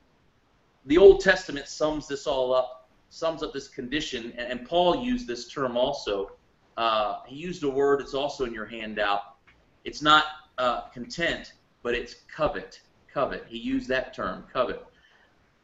The 0.86 0.98
Old 0.98 1.20
Testament 1.20 1.68
sums 1.68 2.06
this 2.06 2.26
all 2.26 2.52
up, 2.52 2.88
sums 3.10 3.42
up 3.42 3.52
this 3.52 3.68
condition, 3.68 4.32
and, 4.36 4.52
and 4.52 4.68
Paul 4.68 5.02
used 5.02 5.26
this 5.26 5.48
term 5.48 5.76
also. 5.76 6.32
Uh, 6.76 7.20
he 7.26 7.36
used 7.36 7.62
a 7.64 7.68
word 7.68 8.00
that's 8.00 8.14
also 8.14 8.44
in 8.44 8.54
your 8.54 8.66
handout. 8.66 9.36
It's 9.84 10.02
not 10.02 10.24
uh, 10.58 10.82
content, 10.92 11.54
but 11.82 11.94
it's 11.94 12.16
covet. 12.34 12.80
Covet. 13.12 13.44
He 13.48 13.58
used 13.58 13.88
that 13.88 14.12
term, 14.12 14.44
covet. 14.52 14.84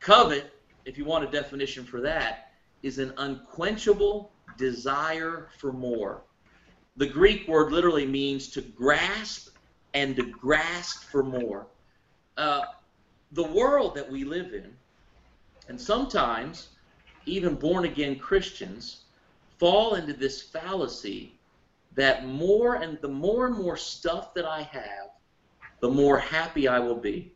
Covet, 0.00 0.52
if 0.85 0.96
you 0.96 1.04
want 1.04 1.24
a 1.24 1.30
definition 1.30 1.85
for 1.85 2.00
that, 2.00 2.52
is 2.83 2.98
an 2.98 3.12
unquenchable 3.18 4.30
desire 4.57 5.48
for 5.59 5.72
more. 5.72 6.22
The 6.96 7.07
Greek 7.07 7.48
word 7.48 7.72
literally 7.72 8.07
means 8.07 8.48
to 8.50 8.61
grasp 8.61 9.57
and 9.94 10.14
to 10.16 10.24
grasp 10.24 11.04
for 11.04 11.22
more. 11.22 11.66
Uh, 12.37 12.62
the 13.33 13.42
world 13.42 13.94
that 13.96 14.11
we 14.11 14.24
live 14.24 14.52
in, 14.52 14.72
and 15.68 15.80
sometimes 15.80 16.68
even 17.26 17.54
born 17.54 17.85
again 17.85 18.18
Christians, 18.18 19.04
fall 19.59 19.94
into 19.94 20.12
this 20.12 20.42
fallacy 20.42 21.33
that 21.94 22.26
more 22.26 22.76
and 22.76 22.98
the 23.00 23.09
more 23.09 23.46
and 23.46 23.57
more 23.57 23.76
stuff 23.76 24.35
that 24.35 24.44
I 24.44 24.62
have, 24.62 25.11
the 25.80 25.90
more 25.90 26.18
happy 26.18 26.66
I 26.68 26.78
will 26.78 26.96
be. 26.96 27.35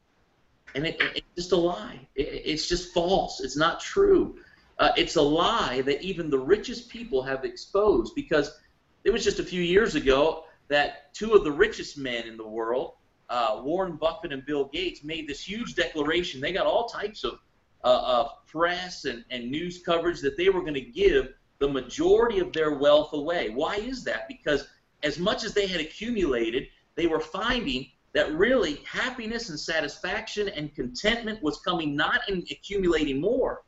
And 0.74 0.86
it, 0.86 1.00
it, 1.00 1.16
it's 1.16 1.26
just 1.36 1.52
a 1.52 1.56
lie. 1.56 2.08
It, 2.14 2.42
it's 2.44 2.68
just 2.68 2.92
false. 2.92 3.40
It's 3.40 3.56
not 3.56 3.80
true. 3.80 4.38
Uh, 4.78 4.90
it's 4.96 5.16
a 5.16 5.22
lie 5.22 5.82
that 5.82 6.02
even 6.02 6.30
the 6.30 6.38
richest 6.38 6.88
people 6.88 7.22
have 7.22 7.44
exposed 7.44 8.14
because 8.14 8.58
it 9.04 9.10
was 9.10 9.24
just 9.24 9.38
a 9.38 9.44
few 9.44 9.62
years 9.62 9.94
ago 9.94 10.44
that 10.68 11.12
two 11.14 11.34
of 11.34 11.44
the 11.44 11.50
richest 11.50 11.98
men 11.98 12.26
in 12.26 12.36
the 12.36 12.46
world, 12.46 12.94
uh, 13.30 13.60
Warren 13.62 13.96
Buffett 13.96 14.32
and 14.32 14.44
Bill 14.44 14.66
Gates, 14.66 15.02
made 15.02 15.28
this 15.28 15.42
huge 15.42 15.74
declaration. 15.74 16.40
They 16.40 16.52
got 16.52 16.66
all 16.66 16.88
types 16.88 17.24
of, 17.24 17.38
uh, 17.84 18.02
of 18.04 18.46
press 18.46 19.04
and, 19.04 19.24
and 19.30 19.50
news 19.50 19.82
coverage 19.82 20.20
that 20.20 20.36
they 20.36 20.48
were 20.48 20.60
going 20.60 20.74
to 20.74 20.80
give 20.80 21.32
the 21.58 21.68
majority 21.68 22.38
of 22.38 22.52
their 22.52 22.72
wealth 22.74 23.12
away. 23.12 23.50
Why 23.50 23.76
is 23.76 24.04
that? 24.04 24.28
Because 24.28 24.68
as 25.02 25.18
much 25.18 25.44
as 25.44 25.54
they 25.54 25.66
had 25.66 25.80
accumulated, 25.80 26.68
they 26.94 27.06
were 27.06 27.20
finding 27.20 27.90
that 28.12 28.32
really 28.32 28.76
happiness 28.84 29.50
and 29.50 29.58
satisfaction 29.58 30.48
and 30.48 30.74
contentment 30.74 31.42
was 31.42 31.58
coming 31.60 31.94
not 31.94 32.20
in 32.28 32.44
accumulating 32.50 33.20
more, 33.20 33.62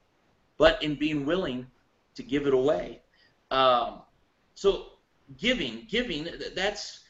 but 0.58 0.82
in 0.82 0.94
being 0.94 1.26
willing 1.26 1.66
to 2.14 2.22
give 2.22 2.46
it 2.46 2.54
away. 2.54 3.00
Um, 3.50 4.02
so 4.54 4.86
giving, 5.38 5.86
giving, 5.88 6.28
that's 6.54 7.00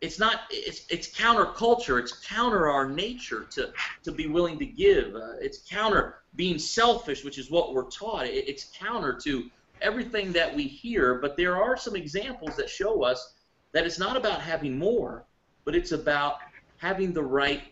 it's 0.00 0.18
not 0.18 0.40
it's 0.50 0.84
it's 0.90 1.08
counterculture. 1.08 2.00
It's 2.00 2.26
counter 2.26 2.68
our 2.68 2.88
nature 2.88 3.46
to 3.52 3.72
to 4.02 4.10
be 4.10 4.26
willing 4.26 4.58
to 4.58 4.66
give. 4.66 5.14
Uh, 5.14 5.34
it's 5.40 5.58
counter 5.58 6.22
being 6.34 6.58
selfish, 6.58 7.24
which 7.24 7.38
is 7.38 7.50
what 7.50 7.72
we're 7.72 7.88
taught. 7.88 8.26
It, 8.26 8.48
it's 8.48 8.64
counter 8.76 9.14
to 9.22 9.48
everything 9.82 10.32
that 10.32 10.54
we 10.54 10.64
hear. 10.64 11.16
But 11.16 11.36
there 11.36 11.56
are 11.56 11.76
some 11.76 11.96
examples 11.96 12.56
that 12.56 12.70
show 12.70 13.02
us 13.02 13.34
that 13.72 13.86
it's 13.86 13.98
not 13.98 14.16
about 14.16 14.40
having 14.40 14.78
more, 14.78 15.24
but 15.64 15.74
it's 15.74 15.92
about 15.92 16.36
having 16.78 17.12
the 17.12 17.22
right 17.22 17.62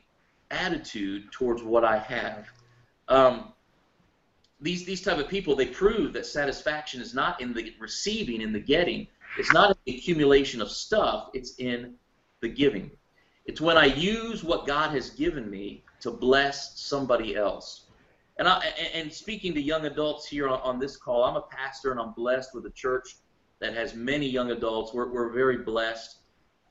attitude 0.50 1.30
towards 1.32 1.62
what 1.62 1.84
I 1.84 1.98
have. 1.98 2.46
Um, 3.08 3.52
these 4.60 4.84
these 4.84 5.00
type 5.00 5.18
of 5.18 5.28
people 5.28 5.56
they 5.56 5.66
prove 5.66 6.12
that 6.12 6.26
satisfaction 6.26 7.00
is 7.00 7.14
not 7.14 7.40
in 7.40 7.52
the 7.52 7.74
receiving 7.78 8.40
in 8.40 8.52
the 8.52 8.60
getting 8.60 9.06
it's 9.38 9.52
not 9.52 9.70
in 9.70 9.76
the 9.86 9.96
accumulation 9.96 10.60
of 10.60 10.70
stuff 10.70 11.30
it's 11.32 11.54
in 11.58 11.94
the 12.40 12.48
giving 12.48 12.90
it's 13.46 13.60
when 13.60 13.78
i 13.78 13.86
use 13.86 14.44
what 14.44 14.66
god 14.66 14.90
has 14.90 15.10
given 15.10 15.50
me 15.50 15.82
to 16.00 16.10
bless 16.10 16.78
somebody 16.78 17.36
else 17.36 17.86
and 18.40 18.48
I, 18.48 18.64
and 18.94 19.12
speaking 19.12 19.54
to 19.54 19.60
young 19.60 19.86
adults 19.86 20.26
here 20.26 20.48
on, 20.48 20.60
on 20.62 20.80
this 20.80 20.96
call 20.96 21.22
i'm 21.22 21.36
a 21.36 21.42
pastor 21.42 21.92
and 21.92 22.00
i'm 22.00 22.12
blessed 22.12 22.54
with 22.54 22.66
a 22.66 22.70
church 22.70 23.16
that 23.60 23.74
has 23.74 23.94
many 23.94 24.28
young 24.28 24.50
adults 24.50 24.92
we're, 24.92 25.12
we're 25.12 25.30
very 25.30 25.58
blessed 25.58 26.16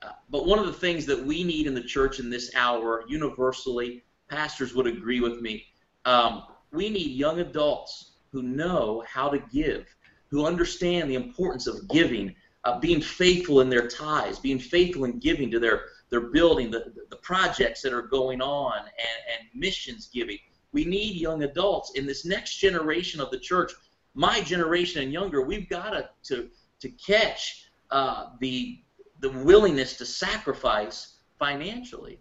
uh, 0.02 0.12
but 0.28 0.46
one 0.46 0.58
of 0.58 0.66
the 0.66 0.72
things 0.72 1.06
that 1.06 1.24
we 1.24 1.42
need 1.44 1.66
in 1.66 1.74
the 1.74 1.82
church 1.82 2.20
in 2.20 2.28
this 2.28 2.54
hour 2.54 3.04
universally 3.08 4.04
pastors 4.28 4.74
would 4.74 4.86
agree 4.86 5.20
with 5.20 5.40
me 5.40 5.64
um, 6.04 6.44
we 6.72 6.88
need 6.88 7.16
young 7.16 7.40
adults 7.40 8.12
who 8.32 8.42
know 8.42 9.02
how 9.06 9.28
to 9.28 9.38
give, 9.52 9.86
who 10.30 10.46
understand 10.46 11.10
the 11.10 11.16
importance 11.16 11.66
of 11.66 11.88
giving, 11.88 12.34
uh, 12.64 12.78
being 12.78 13.00
faithful 13.00 13.60
in 13.60 13.68
their 13.68 13.88
ties, 13.88 14.38
being 14.38 14.58
faithful 14.58 15.04
in 15.04 15.18
giving 15.18 15.50
to 15.50 15.58
their, 15.58 15.86
their 16.10 16.20
building, 16.20 16.70
the, 16.70 16.92
the 17.10 17.16
projects 17.16 17.82
that 17.82 17.92
are 17.92 18.02
going 18.02 18.40
on, 18.40 18.78
and, 18.78 18.88
and 18.88 19.60
missions 19.60 20.08
giving. 20.12 20.38
We 20.72 20.84
need 20.84 21.16
young 21.16 21.42
adults 21.42 21.92
in 21.94 22.06
this 22.06 22.24
next 22.24 22.56
generation 22.56 23.20
of 23.20 23.30
the 23.30 23.38
church, 23.38 23.72
my 24.14 24.40
generation 24.40 25.02
and 25.02 25.12
younger. 25.12 25.42
We've 25.42 25.68
got 25.68 25.90
to, 26.24 26.48
to, 26.80 26.88
catch 26.90 27.66
uh, 27.90 28.30
the, 28.40 28.80
the 29.20 29.30
willingness 29.30 29.96
to 29.98 30.06
sacrifice 30.06 31.16
financially 31.38 32.20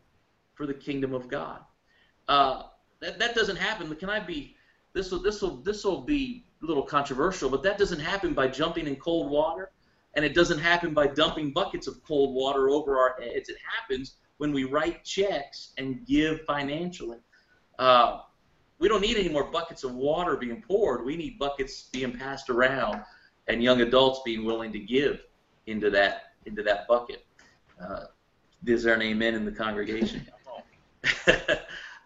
for 0.55 0.65
the 0.65 0.73
kingdom 0.73 1.13
of 1.13 1.27
God. 1.27 1.61
Uh, 2.27 2.63
that, 3.01 3.19
that 3.19 3.35
doesn't 3.35 3.55
happen. 3.55 3.93
Can 3.95 4.09
I 4.09 4.19
be 4.19 4.55
this 4.93 5.11
will 5.11 5.21
this 5.21 5.41
will 5.41 5.57
this 5.57 5.83
will 5.83 6.01
be 6.01 6.45
a 6.61 6.65
little 6.65 6.83
controversial, 6.83 7.49
but 7.49 7.63
that 7.63 7.77
doesn't 7.77 7.99
happen 7.99 8.33
by 8.33 8.47
jumping 8.47 8.87
in 8.87 8.95
cold 8.95 9.31
water, 9.31 9.71
and 10.15 10.25
it 10.25 10.33
doesn't 10.33 10.59
happen 10.59 10.93
by 10.93 11.07
dumping 11.07 11.53
buckets 11.53 11.87
of 11.87 12.03
cold 12.03 12.35
water 12.35 12.69
over 12.69 12.97
our 12.97 13.15
heads. 13.21 13.49
It 13.49 13.57
happens 13.77 14.15
when 14.37 14.51
we 14.51 14.63
write 14.63 15.03
checks 15.03 15.73
and 15.77 16.05
give 16.05 16.41
financially. 16.41 17.17
Uh, 17.77 18.21
we 18.79 18.87
don't 18.87 19.01
need 19.01 19.17
any 19.17 19.29
more 19.29 19.45
buckets 19.45 19.83
of 19.83 19.93
water 19.93 20.35
being 20.35 20.61
poured. 20.61 21.05
We 21.05 21.15
need 21.15 21.37
buckets 21.37 21.89
being 21.91 22.17
passed 22.17 22.49
around, 22.49 23.03
and 23.47 23.61
young 23.61 23.81
adults 23.81 24.21
being 24.25 24.45
willing 24.45 24.71
to 24.73 24.79
give 24.79 25.25
into 25.67 25.89
that 25.91 26.33
into 26.45 26.63
that 26.63 26.87
bucket. 26.87 27.25
Uh, 27.81 28.05
is 28.65 28.83
there 28.83 28.95
an 28.95 29.01
amen 29.01 29.35
in 29.35 29.45
the 29.45 29.51
congregation? 29.51 30.25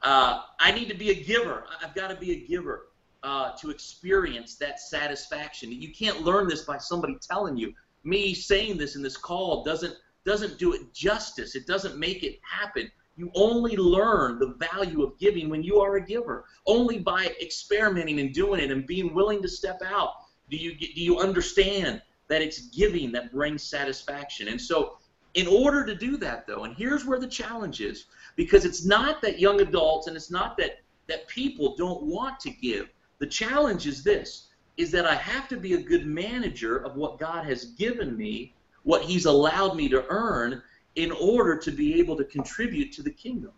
Uh, 0.03 0.41
I 0.59 0.71
need 0.71 0.89
to 0.89 0.95
be 0.95 1.11
a 1.11 1.23
giver. 1.23 1.63
I've 1.81 1.95
got 1.95 2.09
to 2.09 2.15
be 2.15 2.31
a 2.31 2.45
giver 2.45 2.87
uh, 3.23 3.51
to 3.53 3.69
experience 3.69 4.55
that 4.55 4.79
satisfaction. 4.79 5.71
You 5.71 5.93
can't 5.93 6.21
learn 6.21 6.47
this 6.47 6.63
by 6.63 6.77
somebody 6.77 7.17
telling 7.21 7.55
you. 7.55 7.73
Me 8.03 8.33
saying 8.33 8.77
this 8.77 8.97
in 8.97 9.01
this 9.01 9.15
call 9.15 9.63
doesn't 9.63 9.95
doesn't 10.25 10.59
do 10.59 10.73
it 10.73 10.93
justice. 10.93 11.55
It 11.55 11.65
doesn't 11.67 11.97
make 11.97 12.23
it 12.23 12.39
happen. 12.43 12.91
You 13.15 13.31
only 13.35 13.77
learn 13.77 14.39
the 14.39 14.55
value 14.71 15.03
of 15.03 15.17
giving 15.19 15.49
when 15.49 15.63
you 15.63 15.79
are 15.79 15.95
a 15.97 16.05
giver. 16.05 16.45
Only 16.65 16.99
by 16.99 17.35
experimenting 17.41 18.19
and 18.19 18.33
doing 18.33 18.59
it 18.59 18.71
and 18.71 18.87
being 18.87 19.13
willing 19.13 19.41
to 19.41 19.47
step 19.47 19.81
out 19.85 20.13
do 20.49 20.57
you 20.57 20.75
do 20.75 21.01
you 21.01 21.19
understand 21.19 22.01
that 22.27 22.41
it's 22.41 22.67
giving 22.67 23.11
that 23.11 23.31
brings 23.31 23.63
satisfaction. 23.63 24.47
And 24.47 24.59
so, 24.59 24.97
in 25.33 25.47
order 25.47 25.85
to 25.85 25.95
do 25.95 26.17
that, 26.17 26.45
though, 26.45 26.63
and 26.63 26.75
here's 26.75 27.05
where 27.05 27.19
the 27.19 27.27
challenge 27.27 27.81
is 27.81 28.05
because 28.35 28.65
it's 28.65 28.85
not 28.85 29.21
that 29.21 29.39
young 29.39 29.61
adults 29.61 30.07
and 30.07 30.15
it's 30.15 30.31
not 30.31 30.57
that 30.57 30.81
that 31.07 31.27
people 31.27 31.75
don't 31.75 32.03
want 32.03 32.39
to 32.41 32.49
give. 32.49 32.89
The 33.19 33.27
challenge 33.27 33.87
is 33.87 34.03
this 34.03 34.49
is 34.77 34.91
that 34.91 35.05
I 35.05 35.15
have 35.15 35.47
to 35.49 35.57
be 35.57 35.73
a 35.73 35.81
good 35.81 36.05
manager 36.05 36.77
of 36.77 36.95
what 36.95 37.19
God 37.19 37.45
has 37.45 37.65
given 37.65 38.17
me, 38.17 38.53
what 38.83 39.03
he's 39.03 39.25
allowed 39.25 39.75
me 39.75 39.87
to 39.89 40.05
earn 40.09 40.61
in 40.95 41.11
order 41.11 41.57
to 41.57 41.71
be 41.71 41.99
able 41.99 42.15
to 42.17 42.23
contribute 42.23 42.91
to 42.93 43.03
the 43.03 43.11
kingdom. 43.11 43.51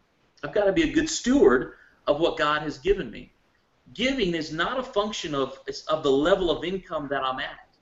I've 0.44 0.54
got 0.54 0.66
to 0.66 0.74
be 0.74 0.84
a 0.84 0.94
good 0.94 1.10
steward 1.10 1.74
of 2.08 2.20
what 2.20 2.38
God 2.38 2.62
has 2.62 2.78
given 2.78 3.10
me. 3.10 3.34
Giving 3.94 4.34
is 4.34 4.52
not 4.52 4.80
a 4.80 4.84
function 4.84 5.36
of 5.36 5.60
of 5.90 6.04
the 6.04 6.12
level 6.12 6.50
of 6.50 6.64
income 6.64 7.08
that 7.10 7.24
I'm 7.24 7.40
at. 7.40 7.78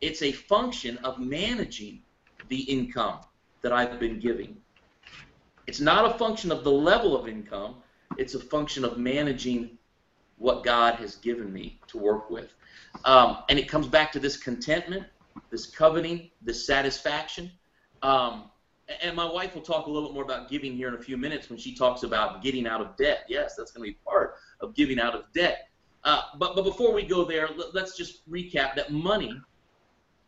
It's 0.00 0.22
a 0.22 0.32
function 0.32 0.98
of 0.98 1.18
managing 1.18 2.02
the 2.48 2.60
income 2.60 3.20
that 3.62 3.72
I've 3.72 3.98
been 3.98 4.20
giving. 4.20 4.56
It's 5.66 5.80
not 5.80 6.14
a 6.14 6.18
function 6.18 6.52
of 6.52 6.62
the 6.62 6.70
level 6.70 7.16
of 7.16 7.26
income, 7.26 7.76
it's 8.18 8.34
a 8.34 8.40
function 8.40 8.84
of 8.84 8.98
managing 8.98 9.78
what 10.36 10.62
God 10.62 10.96
has 10.96 11.16
given 11.16 11.52
me 11.52 11.80
to 11.88 11.98
work 11.98 12.28
with. 12.28 12.52
Um, 13.04 13.38
and 13.48 13.58
it 13.58 13.68
comes 13.68 13.86
back 13.86 14.12
to 14.12 14.18
this 14.18 14.36
contentment, 14.36 15.06
this 15.50 15.66
coveting, 15.66 16.30
this 16.42 16.66
satisfaction. 16.66 17.50
Um, 18.02 18.50
And 19.02 19.16
my 19.16 19.24
wife 19.24 19.54
will 19.54 19.62
talk 19.62 19.86
a 19.86 19.90
little 19.90 20.08
bit 20.08 20.14
more 20.14 20.24
about 20.24 20.50
giving 20.50 20.74
here 20.74 20.88
in 20.88 20.94
a 20.94 21.02
few 21.02 21.16
minutes 21.16 21.48
when 21.48 21.58
she 21.58 21.74
talks 21.74 22.02
about 22.02 22.42
getting 22.42 22.66
out 22.66 22.80
of 22.80 22.96
debt. 22.96 23.24
Yes, 23.28 23.54
that's 23.56 23.70
going 23.70 23.86
to 23.86 23.92
be 23.92 23.98
part 24.06 24.34
of 24.60 24.74
giving 24.74 24.98
out 24.98 25.14
of 25.14 25.24
debt. 25.32 25.68
Uh, 26.04 26.20
but, 26.36 26.54
but 26.54 26.64
before 26.64 26.92
we 26.92 27.02
go 27.02 27.24
there, 27.24 27.48
let, 27.56 27.74
let's 27.74 27.96
just 27.96 28.28
recap 28.30 28.74
that 28.74 28.92
money 28.92 29.40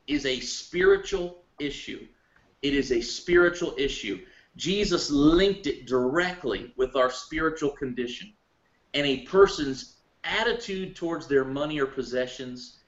is 0.06 0.24
a 0.24 0.40
spiritual 0.40 1.42
issue. 1.60 2.06
It 2.62 2.72
is 2.72 2.92
a 2.92 3.00
spiritual 3.00 3.74
issue. 3.76 4.20
Jesus 4.56 5.10
linked 5.10 5.66
it 5.66 5.86
directly 5.86 6.72
with 6.76 6.96
our 6.96 7.10
spiritual 7.10 7.70
condition. 7.70 8.32
And 8.94 9.06
a 9.06 9.18
person's 9.22 9.96
attitude 10.24 10.96
towards 10.96 11.26
their 11.26 11.44
money 11.44 11.78
or 11.78 11.86
possessions, 11.86 12.78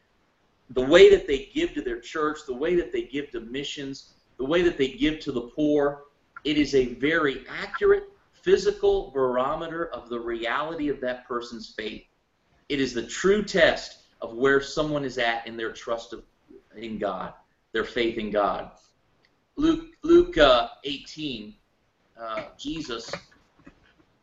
the 0.70 0.80
way 0.80 1.10
that 1.10 1.26
they 1.26 1.50
give 1.54 1.74
to 1.74 1.82
their 1.82 2.00
church, 2.00 2.38
the 2.46 2.54
way 2.54 2.74
that 2.76 2.92
they 2.92 3.02
give 3.02 3.30
to 3.32 3.40
missions, 3.40 4.14
the 4.38 4.44
way 4.44 4.62
that 4.62 4.78
they 4.78 4.88
give 4.88 5.20
to 5.20 5.32
the 5.32 5.42
poor, 5.42 6.04
it 6.44 6.56
is 6.56 6.74
a 6.74 6.94
very 6.94 7.44
accurate 7.62 8.08
physical 8.32 9.10
barometer 9.10 9.86
of 9.88 10.08
the 10.08 10.18
reality 10.18 10.88
of 10.88 11.00
that 11.00 11.26
person's 11.26 11.74
faith. 11.76 12.04
It 12.68 12.80
is 12.80 12.94
the 12.94 13.06
true 13.06 13.42
test 13.42 13.98
of 14.20 14.34
where 14.34 14.60
someone 14.60 15.04
is 15.04 15.18
at 15.18 15.46
in 15.46 15.56
their 15.56 15.72
trust 15.72 16.12
of, 16.12 16.22
in 16.76 16.98
God, 16.98 17.34
their 17.72 17.84
faith 17.84 18.18
in 18.18 18.30
God. 18.30 18.70
Luke, 19.56 19.86
Luke 20.02 20.38
uh, 20.38 20.68
18, 20.84 21.54
uh, 22.20 22.44
Jesus 22.56 23.12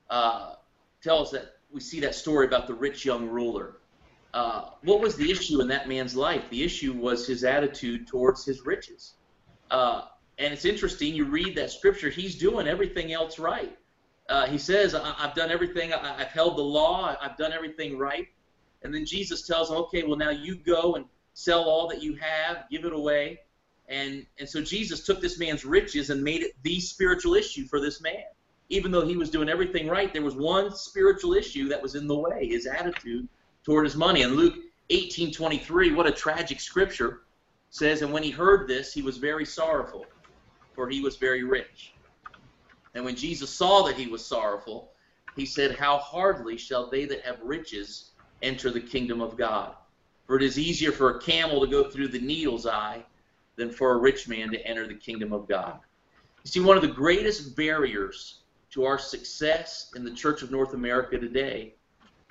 uh, 0.10 0.54
tells 1.02 1.32
that 1.32 1.58
we 1.72 1.82
see 1.82 2.00
that 2.00 2.16
story 2.16 2.46
about 2.46 2.68
the 2.68 2.74
rich 2.74 3.04
young 3.04 3.28
ruler. 3.28 3.78
Uh, 4.34 4.70
what 4.84 5.02
was 5.02 5.16
the 5.16 5.30
issue 5.30 5.62
in 5.62 5.68
that 5.68 5.88
man's 5.88 6.16
life? 6.16 6.50
The 6.50 6.64
issue 6.64 6.94
was 6.94 7.28
his 7.28 7.44
attitude 7.44 8.08
towards 8.08 8.46
his 8.46 8.66
riches. 8.66 9.16
Uh, 9.72 10.06
and 10.38 10.54
it's 10.54 10.66
interesting, 10.66 11.14
you 11.14 11.26
read 11.26 11.56
that 11.56 11.72
scripture, 11.72 12.10
he's 12.10 12.36
doing 12.38 12.68
everything 12.68 13.14
else 13.14 13.40
right. 13.40 13.78
Uh, 14.28 14.46
he 14.48 14.58
says, 14.58 14.96
I- 14.96 15.14
have 15.14 15.36
done 15.36 15.52
everything, 15.52 15.94
I- 15.94 16.20
have 16.20 16.28
held 16.28 16.58
the 16.58 16.64
law, 16.64 17.16
I've 17.22 17.38
done 17.38 17.54
everything 17.54 17.98
right. 17.98 18.28
And 18.84 18.94
then 18.94 19.06
Jesus 19.06 19.48
tells 19.48 19.70
him, 19.70 19.78
okay, 19.78 20.04
well, 20.04 20.18
now 20.18 20.30
you 20.30 20.56
go 20.56 20.96
and 20.96 21.06
sell 21.34 21.64
all 21.64 21.88
that 21.90 22.02
you 22.02 22.16
have, 22.16 22.66
give 22.70 22.86
it 22.86 22.94
away. 22.94 23.40
And, 23.88 24.26
and 24.40 24.48
so 24.48 24.62
Jesus 24.62 25.06
took 25.06 25.22
this 25.22 25.40
man's 25.40 25.64
riches 25.64 26.10
and 26.10 26.24
made 26.24 26.42
it 26.42 26.54
the 26.64 26.80
spiritual 26.80 27.36
issue 27.36 27.66
for 27.68 27.80
this 27.80 28.02
man. 28.02 28.24
Even 28.70 28.92
though 28.92 29.06
he 29.06 29.16
was 29.16 29.30
doing 29.30 29.48
everything 29.48 29.88
right, 29.88 30.12
there 30.12 30.24
was 30.24 30.36
one 30.36 30.76
spiritual 30.76 31.34
issue 31.34 31.68
that 31.70 31.82
was 31.82 31.94
in 31.94 32.08
the 32.08 32.16
way, 32.18 32.48
his 32.48 32.66
attitude 32.66 33.28
toward 33.64 33.86
his 33.86 33.96
money. 33.96 34.24
And 34.24 34.36
Luke 34.36 34.56
18:23, 34.90 35.94
what 35.94 36.08
a 36.08 36.12
tragic 36.12 36.60
scripture 36.60 37.22
says, 37.76 38.02
and 38.02 38.14
when 38.14 38.24
he 38.24 38.32
heard 38.32 38.70
this, 38.70 38.94
he 38.94 39.02
was 39.02 39.18
very 39.18 39.44
sorrowful, 39.44 40.06
for 40.74 40.88
he 40.88 41.02
was 41.02 41.18
very 41.18 41.44
rich. 41.44 41.94
And 42.94 43.04
when 43.04 43.18
Jesus 43.18 43.50
saw 43.50 43.84
that 43.84 43.98
he 43.98 44.08
was 44.08 44.26
sorrowful, 44.26 44.94
he 45.36 45.46
said, 45.46 45.76
How 45.76 45.98
hardly 45.98 46.56
shall 46.56 46.90
they 46.90 47.04
that 47.04 47.26
have 47.26 47.38
riches 47.42 48.12
enter 48.42 48.72
the 48.72 48.80
kingdom 48.80 49.20
of 49.20 49.36
God? 49.36 49.76
For 50.26 50.38
it 50.38 50.44
is 50.44 50.58
easier 50.58 50.94
for 50.94 51.10
a 51.10 51.22
camel 51.22 51.60
to 51.60 51.68
go 51.68 51.90
through 51.90 52.08
the 52.08 52.20
needle's 52.20 52.66
eye 52.66 53.04
than 53.58 53.70
for 53.70 53.92
a 53.92 53.98
rich 53.98 54.30
man 54.30 54.52
to 54.52 54.66
enter 54.66 54.88
the 54.88 54.96
kingdom 54.96 55.34
of 55.34 55.46
God. 55.46 55.78
You 56.46 56.52
see, 56.52 56.62
one 56.62 56.78
of 56.78 56.82
the 56.82 56.88
greatest 56.88 57.58
barriers 57.58 58.40
to 58.72 58.86
our 58.86 58.98
success 58.98 59.92
in 59.98 60.06
the 60.06 60.12
Church 60.12 60.44
of 60.44 60.50
North 60.50 60.74
America 60.74 61.20
today 61.20 61.76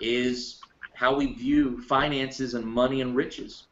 is 0.00 0.62
how 0.94 1.14
we 1.14 1.34
view 1.34 1.82
finances 1.82 2.54
and 2.54 2.64
money 2.64 3.02
and 3.02 3.14
riches 3.14 3.64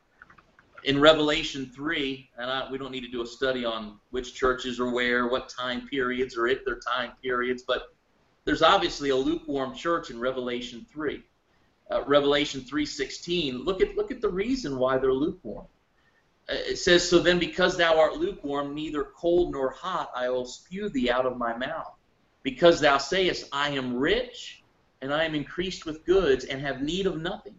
in 0.84 1.00
Revelation 1.00 1.70
3, 1.74 2.30
and 2.38 2.50
I, 2.50 2.70
we 2.70 2.78
don't 2.78 2.90
need 2.90 3.04
to 3.04 3.10
do 3.10 3.22
a 3.22 3.26
study 3.26 3.64
on 3.64 3.98
which 4.10 4.34
churches 4.34 4.80
are 4.80 4.90
where, 4.90 5.28
what 5.28 5.48
time 5.48 5.86
periods, 5.88 6.36
or 6.36 6.48
if 6.48 6.64
they're 6.64 6.80
time 6.80 7.12
periods, 7.22 7.62
but 7.62 7.94
there's 8.44 8.62
obviously 8.62 9.10
a 9.10 9.16
lukewarm 9.16 9.74
church 9.74 10.10
in 10.10 10.18
Revelation 10.18 10.84
3. 10.92 11.22
Uh, 11.90 12.02
Revelation 12.04 12.62
3:16. 12.62 13.64
Look 13.64 13.80
at 13.80 13.96
look 13.96 14.10
at 14.10 14.20
the 14.20 14.28
reason 14.28 14.78
why 14.78 14.98
they're 14.98 15.12
lukewarm. 15.12 15.66
Uh, 16.48 16.54
it 16.54 16.76
says, 16.76 17.08
"So 17.08 17.18
then, 17.18 17.38
because 17.38 17.76
thou 17.76 17.98
art 17.98 18.16
lukewarm, 18.16 18.74
neither 18.74 19.04
cold 19.04 19.52
nor 19.52 19.70
hot, 19.70 20.10
I 20.14 20.30
will 20.30 20.46
spew 20.46 20.88
thee 20.88 21.10
out 21.10 21.26
of 21.26 21.36
my 21.36 21.56
mouth. 21.56 21.94
Because 22.42 22.80
thou 22.80 22.98
sayest, 22.98 23.48
I 23.52 23.70
am 23.70 23.96
rich, 23.96 24.62
and 25.02 25.12
I 25.12 25.24
am 25.24 25.34
increased 25.34 25.86
with 25.86 26.04
goods, 26.04 26.44
and 26.44 26.60
have 26.60 26.82
need 26.82 27.06
of 27.06 27.20
nothing." 27.20 27.58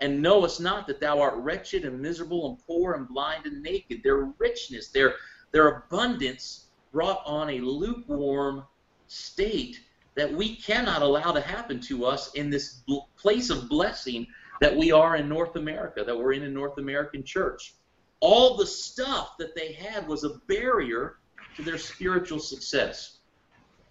And 0.00 0.22
knowest 0.22 0.60
not 0.60 0.86
that 0.86 1.00
thou 1.00 1.20
art 1.20 1.36
wretched 1.36 1.84
and 1.84 2.00
miserable 2.00 2.48
and 2.48 2.58
poor 2.66 2.94
and 2.94 3.08
blind 3.08 3.46
and 3.46 3.62
naked. 3.62 4.02
Their 4.02 4.32
richness, 4.38 4.88
their, 4.88 5.14
their 5.52 5.68
abundance 5.68 6.66
brought 6.92 7.22
on 7.24 7.50
a 7.50 7.60
lukewarm 7.60 8.64
state 9.06 9.80
that 10.14 10.32
we 10.32 10.56
cannot 10.56 11.02
allow 11.02 11.32
to 11.32 11.40
happen 11.40 11.80
to 11.80 12.04
us 12.04 12.32
in 12.32 12.50
this 12.50 12.82
place 13.16 13.50
of 13.50 13.68
blessing 13.68 14.26
that 14.60 14.74
we 14.74 14.92
are 14.92 15.16
in 15.16 15.28
North 15.28 15.56
America, 15.56 16.04
that 16.04 16.16
we're 16.16 16.32
in 16.32 16.42
a 16.44 16.48
North 16.48 16.78
American 16.78 17.24
church. 17.24 17.74
All 18.20 18.56
the 18.56 18.66
stuff 18.66 19.36
that 19.38 19.54
they 19.54 19.72
had 19.72 20.06
was 20.06 20.24
a 20.24 20.40
barrier 20.46 21.18
to 21.56 21.62
their 21.62 21.78
spiritual 21.78 22.38
success. 22.38 23.18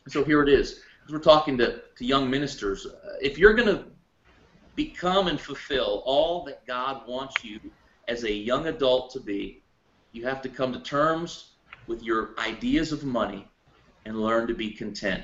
So 0.08 0.24
here 0.24 0.44
it 0.44 0.50
is. 0.50 0.82
As 1.06 1.12
we're 1.12 1.20
talking 1.20 1.58
to, 1.58 1.82
to 1.96 2.06
young 2.06 2.30
ministers, 2.30 2.86
uh, 2.86 3.16
if 3.22 3.38
you're 3.38 3.54
going 3.54 3.68
to 3.68 3.86
become 4.80 5.28
and 5.28 5.42
fulfill 5.42 6.02
all 6.06 6.46
that 6.46 6.66
God 6.66 7.06
wants 7.06 7.44
you 7.44 7.60
as 8.08 8.24
a 8.24 8.32
young 8.32 8.68
adult 8.68 9.12
to 9.12 9.20
be, 9.20 9.62
you 10.14 10.26
have 10.26 10.42
to 10.44 10.48
come 10.48 10.72
to 10.72 10.80
terms 10.80 11.56
with 11.88 12.02
your 12.02 12.30
ideas 12.40 12.94
of 12.94 13.04
money 13.04 13.46
and 14.06 14.22
learn 14.22 14.48
to 14.48 14.54
be 14.54 14.72
content. 14.72 15.24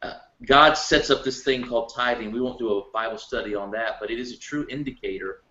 Uh, 0.00 0.14
God 0.46 0.78
sets 0.78 1.10
up 1.10 1.24
this 1.24 1.44
thing 1.44 1.66
called 1.66 1.92
tithing. 1.94 2.32
We 2.32 2.40
won't 2.40 2.58
do 2.58 2.70
a 2.70 2.90
Bible 2.90 3.18
study 3.18 3.54
on 3.54 3.70
that, 3.72 3.96
but 4.00 4.10
it 4.10 4.18
is 4.18 4.32
a 4.32 4.38
true 4.38 4.66
indicator 4.70 5.42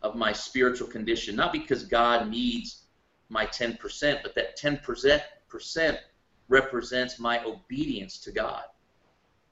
of 0.00 0.14
my 0.14 0.32
spiritual 0.32 0.88
condition. 0.88 1.36
Not 1.36 1.52
because 1.52 1.84
God 1.84 2.30
needs 2.30 2.84
my 3.28 3.44
10%, 3.44 4.22
but 4.22 4.34
that 4.34 4.58
10% 4.58 5.98
represents 6.48 7.18
my 7.18 7.44
obedience 7.44 8.18
to 8.20 8.32
God. 8.32 8.62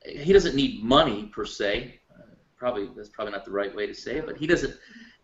He 0.07 0.33
doesn't 0.33 0.57
need 0.57 0.83
money 0.83 1.27
per 1.35 1.45
se 1.45 2.01
probably 2.65 2.89
that's 2.97 3.11
probably 3.11 3.33
not 3.33 3.45
the 3.45 3.51
right 3.51 3.77
way 3.77 3.87
to 3.87 3.93
say 3.93 4.17
it, 4.17 4.27
but 4.27 4.39
he 4.39 4.47
doesn't. 4.47 4.75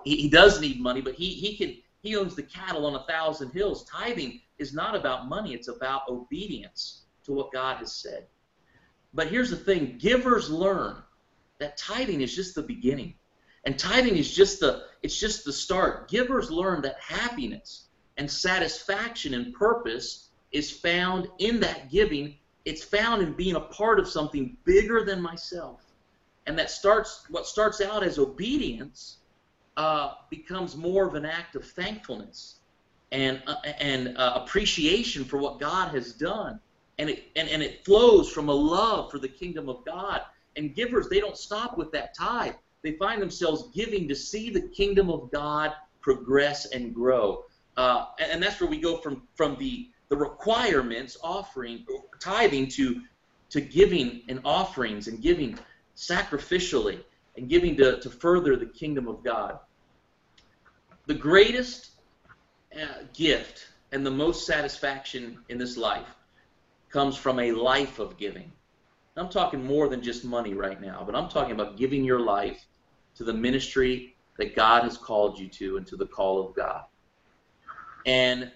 He, 0.04 0.14
he 0.16 0.28
does 0.28 0.60
need 0.60 0.78
money, 0.78 1.00
but 1.00 1.14
he 1.14 1.30
he 1.30 1.56
can 1.56 1.74
he 2.02 2.14
owns 2.14 2.36
the 2.36 2.42
cattle 2.42 2.84
on 2.84 2.94
a 2.94 3.04
thousand 3.04 3.50
hills. 3.52 3.88
Tithing 3.90 4.42
is 4.58 4.74
not 4.74 4.94
about 4.94 5.26
money; 5.26 5.54
it's 5.54 5.68
about 5.68 6.02
obedience 6.06 7.04
to 7.24 7.32
what 7.32 7.50
God 7.50 7.78
has 7.78 7.94
said. 7.94 8.26
But 9.14 9.28
here's 9.28 9.48
the 9.48 9.56
thing: 9.56 9.96
givers 9.96 10.50
learn 10.50 10.96
that 11.60 11.78
tithing 11.78 12.20
is 12.20 12.36
just 12.36 12.54
the 12.54 12.62
beginning, 12.62 13.14
and 13.64 13.78
tithing 13.78 14.16
is 14.18 14.30
just 14.30 14.60
the 14.60 14.82
it's 15.02 15.18
just 15.18 15.46
the 15.46 15.52
start. 15.52 16.10
Givers 16.10 16.50
learn 16.50 16.82
that 16.82 17.00
happiness 17.00 17.86
and 18.18 18.30
satisfaction 18.30 19.32
and 19.32 19.54
purpose 19.54 20.28
is 20.52 20.70
found 20.70 21.26
in 21.38 21.58
that 21.60 21.90
giving. 21.90 22.34
It's 22.66 22.84
found 22.84 23.22
in 23.22 23.32
being 23.32 23.56
a 23.56 23.60
part 23.60 23.98
of 23.98 24.06
something 24.06 24.58
bigger 24.66 25.02
than 25.02 25.22
myself 25.22 25.89
and 26.46 26.58
that 26.58 26.70
starts 26.70 27.24
what 27.30 27.46
starts 27.46 27.80
out 27.80 28.02
as 28.02 28.18
obedience 28.18 29.18
uh, 29.76 30.14
becomes 30.30 30.76
more 30.76 31.06
of 31.06 31.14
an 31.14 31.24
act 31.24 31.56
of 31.56 31.64
thankfulness 31.64 32.56
and 33.12 33.42
uh, 33.46 33.56
and 33.80 34.16
uh, 34.16 34.40
appreciation 34.44 35.24
for 35.24 35.38
what 35.38 35.58
God 35.58 35.88
has 35.94 36.12
done, 36.12 36.60
and 36.98 37.10
it 37.10 37.24
and, 37.36 37.48
and 37.48 37.62
it 37.62 37.84
flows 37.84 38.30
from 38.30 38.48
a 38.48 38.54
love 38.54 39.10
for 39.10 39.18
the 39.18 39.28
kingdom 39.28 39.68
of 39.68 39.84
God. 39.84 40.22
And 40.56 40.74
givers, 40.74 41.08
they 41.08 41.20
don't 41.20 41.36
stop 41.36 41.78
with 41.78 41.92
that 41.92 42.14
tithe. 42.14 42.54
They 42.82 42.92
find 42.92 43.22
themselves 43.22 43.68
giving 43.72 44.08
to 44.08 44.16
see 44.16 44.50
the 44.50 44.62
kingdom 44.62 45.08
of 45.08 45.30
God 45.30 45.72
progress 46.00 46.66
and 46.66 46.94
grow. 46.94 47.44
Uh, 47.76 48.06
and, 48.18 48.32
and 48.32 48.42
that's 48.42 48.60
where 48.60 48.68
we 48.68 48.80
go 48.80 48.96
from 48.96 49.22
from 49.34 49.56
the 49.56 49.88
the 50.08 50.16
requirements, 50.16 51.16
offering, 51.22 51.86
tithing 52.18 52.68
to 52.68 53.02
to 53.50 53.60
giving 53.60 54.22
and 54.28 54.40
offerings 54.44 55.08
and 55.08 55.20
giving 55.22 55.58
sacrificially 55.96 57.00
and 57.36 57.48
giving 57.48 57.76
to, 57.76 58.00
to 58.00 58.10
further 58.10 58.56
the 58.56 58.66
kingdom 58.66 59.08
of 59.08 59.22
God. 59.22 59.58
The 61.06 61.14
greatest 61.14 61.90
uh, 62.74 63.04
gift 63.14 63.68
and 63.92 64.04
the 64.04 64.10
most 64.10 64.46
satisfaction 64.46 65.38
in 65.48 65.58
this 65.58 65.76
life 65.76 66.06
comes 66.90 67.16
from 67.16 67.38
a 67.38 67.52
life 67.52 67.98
of 67.98 68.16
giving. 68.16 68.52
I'm 69.16 69.28
talking 69.28 69.64
more 69.64 69.88
than 69.88 70.02
just 70.02 70.24
money 70.24 70.54
right 70.54 70.80
now, 70.80 71.02
but 71.04 71.14
I'm 71.14 71.28
talking 71.28 71.52
about 71.52 71.76
giving 71.76 72.04
your 72.04 72.20
life 72.20 72.64
to 73.16 73.24
the 73.24 73.34
ministry 73.34 74.16
that 74.38 74.56
God 74.56 74.84
has 74.84 74.96
called 74.96 75.38
you 75.38 75.48
to 75.48 75.76
and 75.76 75.86
to 75.88 75.96
the 75.96 76.06
call 76.06 76.46
of 76.46 76.54
God. 76.54 76.84
And 78.06 78.50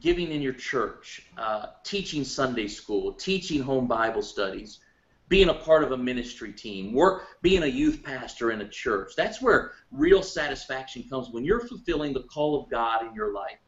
giving 0.00 0.30
in 0.30 0.40
your 0.40 0.52
church, 0.52 1.26
uh, 1.36 1.66
teaching 1.84 2.24
Sunday 2.24 2.68
school, 2.68 3.12
teaching 3.12 3.62
home 3.62 3.86
Bible 3.86 4.22
studies, 4.22 4.80
being 5.28 5.48
a 5.48 5.54
part 5.54 5.82
of 5.82 5.92
a 5.92 5.96
ministry 5.96 6.52
team, 6.52 6.92
work, 6.92 7.24
being 7.42 7.64
a 7.64 7.66
youth 7.66 8.02
pastor 8.02 8.52
in 8.52 8.60
a 8.60 8.68
church. 8.68 9.12
That's 9.16 9.42
where 9.42 9.72
real 9.90 10.22
satisfaction 10.22 11.04
comes 11.08 11.30
when 11.30 11.44
you're 11.44 11.66
fulfilling 11.66 12.12
the 12.12 12.22
call 12.22 12.62
of 12.62 12.70
God 12.70 13.06
in 13.06 13.14
your 13.14 13.32
life. 13.32 13.58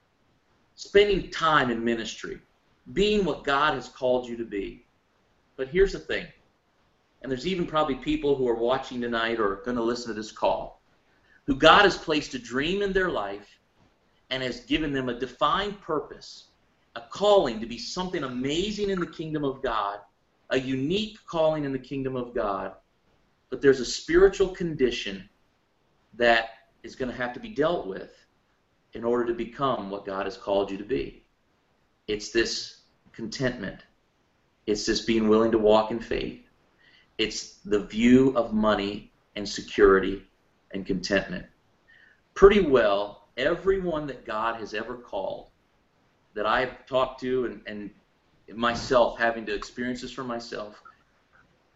Spending 0.76 1.30
time 1.30 1.70
in 1.70 1.84
ministry, 1.84 2.40
being 2.92 3.24
what 3.24 3.42
God 3.42 3.74
has 3.74 3.88
called 3.88 4.28
you 4.28 4.36
to 4.36 4.44
be. 4.44 4.86
But 5.56 5.68
here's 5.68 5.92
the 5.92 5.98
thing, 5.98 6.26
and 7.22 7.30
there's 7.30 7.46
even 7.48 7.66
probably 7.66 7.96
people 7.96 8.36
who 8.36 8.46
are 8.46 8.54
watching 8.54 9.00
tonight 9.00 9.40
or 9.40 9.56
going 9.64 9.76
to 9.76 9.82
listen 9.82 10.14
to 10.14 10.14
this 10.14 10.30
call, 10.30 10.80
who 11.46 11.56
God 11.56 11.82
has 11.82 11.96
placed 11.96 12.34
a 12.34 12.38
dream 12.38 12.82
in 12.82 12.92
their 12.92 13.10
life 13.10 13.58
and 14.30 14.40
has 14.40 14.60
given 14.60 14.92
them 14.92 15.08
a 15.08 15.18
defined 15.18 15.80
purpose, 15.80 16.50
a 16.94 17.00
calling 17.10 17.60
to 17.60 17.66
be 17.66 17.78
something 17.78 18.22
amazing 18.22 18.90
in 18.90 19.00
the 19.00 19.06
kingdom 19.06 19.44
of 19.44 19.62
God, 19.62 19.98
a 20.50 20.58
unique 20.58 21.18
calling 21.26 21.64
in 21.64 21.72
the 21.72 21.78
kingdom 21.78 22.16
of 22.16 22.34
God, 22.34 22.72
but 23.50 23.60
there's 23.60 23.80
a 23.80 23.84
spiritual 23.84 24.48
condition 24.48 25.28
that 26.14 26.50
is 26.82 26.94
going 26.94 27.10
to 27.10 27.16
have 27.16 27.32
to 27.34 27.40
be 27.40 27.50
dealt 27.50 27.86
with 27.86 28.12
in 28.94 29.04
order 29.04 29.26
to 29.26 29.34
become 29.34 29.90
what 29.90 30.06
God 30.06 30.26
has 30.26 30.36
called 30.36 30.70
you 30.70 30.78
to 30.78 30.84
be. 30.84 31.24
It's 32.06 32.30
this 32.30 32.82
contentment. 33.12 33.80
It's 34.66 34.86
this 34.86 35.02
being 35.02 35.28
willing 35.28 35.52
to 35.52 35.58
walk 35.58 35.90
in 35.90 36.00
faith. 36.00 36.48
It's 37.18 37.54
the 37.64 37.80
view 37.80 38.36
of 38.36 38.54
money 38.54 39.12
and 39.36 39.48
security 39.48 40.26
and 40.72 40.86
contentment. 40.86 41.46
Pretty 42.34 42.60
well, 42.60 43.28
everyone 43.36 44.06
that 44.06 44.24
God 44.24 44.60
has 44.60 44.74
ever 44.74 44.94
called, 44.94 45.50
that 46.34 46.46
I've 46.46 46.86
talked 46.86 47.20
to 47.20 47.46
and, 47.46 47.60
and 47.66 47.90
myself 48.54 49.18
having 49.18 49.44
to 49.46 49.54
experience 49.54 50.00
this 50.00 50.12
for 50.12 50.24
myself, 50.24 50.82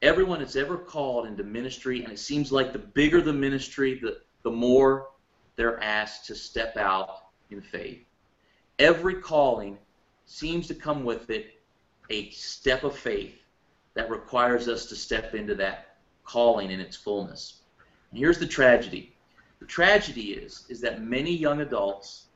everyone 0.01 0.41
that's 0.41 0.57
ever 0.57 0.77
called 0.77 1.27
into 1.27 1.45
ministry, 1.45 2.03
and 2.03 2.13
it 2.13 2.19
seems 2.19 2.51
like 2.51 2.73
the 2.73 2.79
bigger 2.79 3.21
the 3.21 3.33
ministry, 3.33 3.99
the, 4.01 4.19
the 4.43 4.51
more 4.51 5.09
they're 5.57 5.83
asked 5.83 6.27
to 6.27 6.35
step 6.35 6.77
out 6.77 7.27
in 7.51 7.61
faith. 7.61 8.05
Every 8.79 9.15
calling 9.17 9.79
seems 10.25 10.67
to 10.69 10.75
come 10.75 11.05
with 11.05 11.31
it 11.31 11.61
a 12.11 12.31
step 12.31 12.85
of 12.85 12.97
faith 12.97 13.39
that 13.95 14.11
requires 14.11 14.69
us 14.69 14.87
to 14.87 14.97
step 14.97 15.35
into 15.35 15.55
that 15.57 15.97
calling 16.25 16.71
in 16.71 16.81
its 16.81 16.97
fullness. 16.97 17.61
And 18.11 18.19
here's 18.19 18.39
the 18.39 18.47
tragedy. 18.47 19.15
The 19.61 19.67
tragedy 19.67 20.33
is 20.33 20.65
is 20.69 20.81
that 20.81 21.03
many 21.03 21.35
young 21.35 21.61
adults 21.61 22.27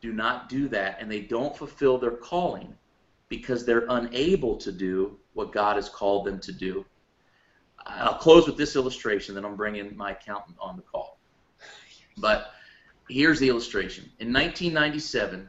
do 0.00 0.12
not 0.12 0.48
do 0.48 0.68
that 0.68 0.98
and 1.00 1.10
they 1.10 1.20
don't 1.20 1.56
fulfill 1.56 1.98
their 1.98 2.12
calling 2.12 2.74
because 3.36 3.66
they're 3.66 3.86
unable 3.88 4.56
to 4.56 4.70
do 4.70 5.18
what 5.32 5.52
God 5.52 5.76
has 5.76 5.88
called 5.88 6.26
them 6.26 6.38
to 6.40 6.52
do. 6.52 6.84
I'll 7.86 8.14
close 8.14 8.46
with 8.46 8.56
this 8.56 8.76
illustration, 8.76 9.34
then 9.34 9.44
I'm 9.44 9.56
bringing 9.56 9.96
my 9.96 10.12
accountant 10.12 10.56
on 10.60 10.76
the 10.76 10.82
call. 10.82 11.18
But 12.16 12.52
here's 13.08 13.40
the 13.40 13.48
illustration. 13.48 14.04
In 14.20 14.32
1997, 14.32 15.48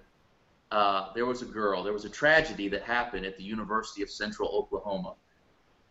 uh, 0.71 1.13
there 1.13 1.26
was 1.26 1.41
a 1.41 1.45
girl, 1.45 1.84
there 1.84 1.93
was 1.93 2.06
a 2.06 2.10
tragedy 2.10 2.67
that 2.69 2.84
happened 2.84 3.26
at 3.26 3.38
the 3.38 3.43
University 3.43 4.02
of 4.02 4.10
Central 4.10 4.50
Oklahoma. 4.50 5.13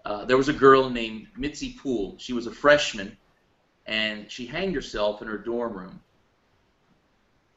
Uh, 0.04 0.24
there 0.24 0.36
was 0.36 0.48
a 0.48 0.52
girl 0.52 0.90
named 0.90 1.28
Mitzi 1.36 1.76
Pool. 1.80 2.16
She 2.18 2.32
was 2.32 2.46
a 2.46 2.52
freshman, 2.52 3.16
and 3.86 4.30
she 4.30 4.44
hanged 4.46 4.74
herself 4.74 5.22
in 5.22 5.28
her 5.28 5.38
dorm 5.38 5.74
room. 5.74 6.00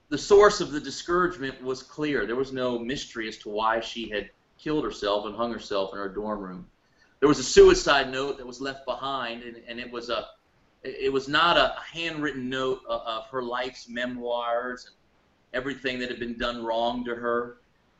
The 0.09 0.17
source 0.17 0.61
of 0.61 0.71
the 0.71 0.79
discouragement 0.79 1.61
was 1.61 1.83
clear. 1.83 2.25
There 2.25 2.37
was 2.37 2.53
no 2.53 2.79
mystery 2.79 3.27
as 3.27 3.37
to 3.39 3.49
why 3.49 3.81
she 3.81 4.09
had 4.09 4.29
killed 4.57 4.85
herself 4.85 5.25
and 5.25 5.35
hung 5.35 5.51
herself 5.51 5.91
in 5.91 5.99
her 5.99 6.07
dorm 6.07 6.39
room. 6.39 6.67
There 7.19 7.27
was 7.27 7.39
a 7.39 7.43
suicide 7.43 8.09
note 8.09 8.37
that 8.37 8.47
was 8.47 8.61
left 8.61 8.85
behind, 8.85 9.43
and, 9.43 9.57
and 9.67 9.79
it 9.79 9.91
was 9.91 10.09
a 10.09 10.27
it 10.83 11.11
was 11.11 11.27
not 11.27 11.57
a 11.57 11.75
handwritten 11.91 12.49
note 12.49 12.81
of 12.87 13.25
her 13.25 13.41
life's 13.41 13.89
memoirs 13.89 14.85
and 14.85 14.95
everything 15.53 15.99
that 15.99 16.09
had 16.09 16.19
been 16.19 16.37
done 16.37 16.63
wrong 16.63 17.03
to 17.03 17.15
her. 17.15 17.57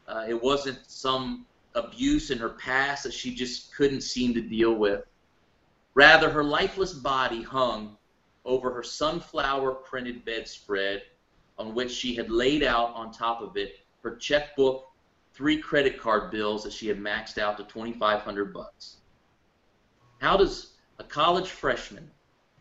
Uh, 0.08 0.26
it 0.30 0.42
wasn't 0.42 0.80
some 0.88 1.46
abuse 1.76 2.32
in 2.32 2.38
her 2.38 2.50
past 2.50 3.04
that 3.04 3.14
she 3.14 3.36
just 3.36 3.76
couldn't 3.76 4.02
seem 4.02 4.34
to 4.34 4.42
deal 4.42 4.76
with. 4.76 5.04
Rather, 5.96 6.30
her 6.30 6.44
lifeless 6.44 6.94
body 6.94 7.42
hung 7.42 7.98
over 8.46 8.72
her 8.72 8.84
sunflower 8.84 9.74
printed 9.74 10.24
bedspread 10.24 11.02
on 11.58 11.74
which 11.74 11.92
she 11.92 12.16
had 12.16 12.30
laid 12.30 12.64
out 12.64 12.94
on 12.94 13.12
top 13.12 13.42
of 13.42 13.58
it 13.58 13.80
her 14.04 14.16
checkbook, 14.16 14.86
three 15.34 15.58
credit 15.58 16.00
card 16.00 16.32
bills 16.32 16.64
that 16.64 16.74
she 16.74 16.88
had 16.88 16.98
maxed 16.98 17.38
out 17.38 17.58
to 17.58 17.64
2500 17.64 18.54
bucks. 18.54 18.98
How 20.20 20.38
does 20.38 20.74
a 21.00 21.04
college 21.04 21.50
freshman 21.50 22.10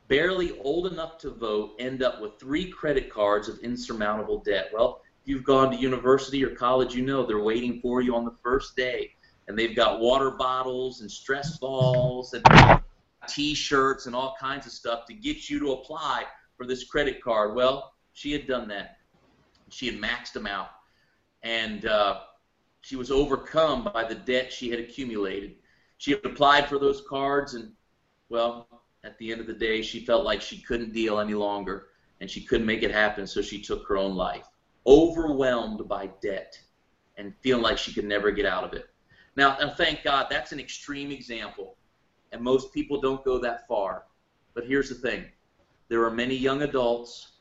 barely 0.08 0.58
old 0.60 0.86
enough 0.92 1.18
to 1.18 1.30
vote 1.30 1.74
end 1.78 2.02
up 2.02 2.20
with 2.20 2.38
three 2.38 2.70
credit 2.70 3.10
cards 3.10 3.48
of 3.48 3.58
insurmountable 3.60 4.40
debt. 4.40 4.70
Well, 4.72 5.02
if 5.22 5.28
you've 5.28 5.44
gone 5.44 5.70
to 5.72 5.76
university 5.76 6.44
or 6.44 6.54
college, 6.54 6.94
you 6.94 7.04
know 7.04 7.26
they're 7.26 7.40
waiting 7.40 7.80
for 7.80 8.00
you 8.00 8.14
on 8.14 8.24
the 8.24 8.34
first 8.42 8.76
day. 8.76 9.12
And 9.48 9.58
they've 9.58 9.76
got 9.76 10.00
water 10.00 10.32
bottles 10.32 11.00
and 11.00 11.10
stress 11.10 11.58
balls 11.58 12.34
and 12.34 12.80
t-shirts 13.28 14.06
and 14.06 14.14
all 14.14 14.36
kinds 14.38 14.66
of 14.66 14.72
stuff 14.72 15.06
to 15.06 15.14
get 15.14 15.48
you 15.48 15.58
to 15.60 15.72
apply 15.72 16.24
for 16.56 16.66
this 16.66 16.84
credit 16.84 17.22
card. 17.22 17.54
Well, 17.54 17.94
she 18.16 18.32
had 18.32 18.46
done 18.46 18.66
that. 18.66 18.96
She 19.68 19.84
had 19.84 20.00
maxed 20.00 20.32
them 20.32 20.46
out. 20.46 20.70
And 21.42 21.84
uh, 21.84 22.20
she 22.80 22.96
was 22.96 23.10
overcome 23.10 23.90
by 23.92 24.04
the 24.04 24.14
debt 24.14 24.50
she 24.50 24.70
had 24.70 24.80
accumulated. 24.80 25.56
She 25.98 26.12
had 26.12 26.24
applied 26.24 26.66
for 26.66 26.78
those 26.78 27.02
cards 27.06 27.52
and, 27.52 27.72
well, 28.30 28.68
at 29.04 29.18
the 29.18 29.30
end 29.30 29.42
of 29.42 29.46
the 29.46 29.52
day, 29.52 29.82
she 29.82 30.06
felt 30.06 30.24
like 30.24 30.40
she 30.40 30.62
couldn't 30.62 30.94
deal 30.94 31.20
any 31.20 31.34
longer 31.34 31.88
and 32.22 32.30
she 32.30 32.40
couldn't 32.40 32.66
make 32.66 32.82
it 32.82 32.90
happen, 32.90 33.26
so 33.26 33.42
she 33.42 33.60
took 33.60 33.86
her 33.86 33.98
own 33.98 34.16
life, 34.16 34.46
overwhelmed 34.86 35.86
by 35.86 36.06
debt 36.22 36.58
and 37.18 37.34
feeling 37.42 37.62
like 37.62 37.76
she 37.76 37.92
could 37.92 38.06
never 38.06 38.30
get 38.30 38.46
out 38.46 38.64
of 38.64 38.72
it. 38.72 38.86
Now, 39.36 39.58
thank 39.76 40.02
God, 40.02 40.28
that's 40.30 40.52
an 40.52 40.58
extreme 40.58 41.10
example, 41.10 41.76
and 42.32 42.40
most 42.40 42.72
people 42.72 42.98
don't 42.98 43.22
go 43.26 43.38
that 43.40 43.68
far. 43.68 44.04
But 44.54 44.64
here's 44.64 44.88
the 44.88 44.94
thing 44.94 45.26
there 45.90 46.02
are 46.02 46.10
many 46.10 46.34
young 46.34 46.62
adults 46.62 47.35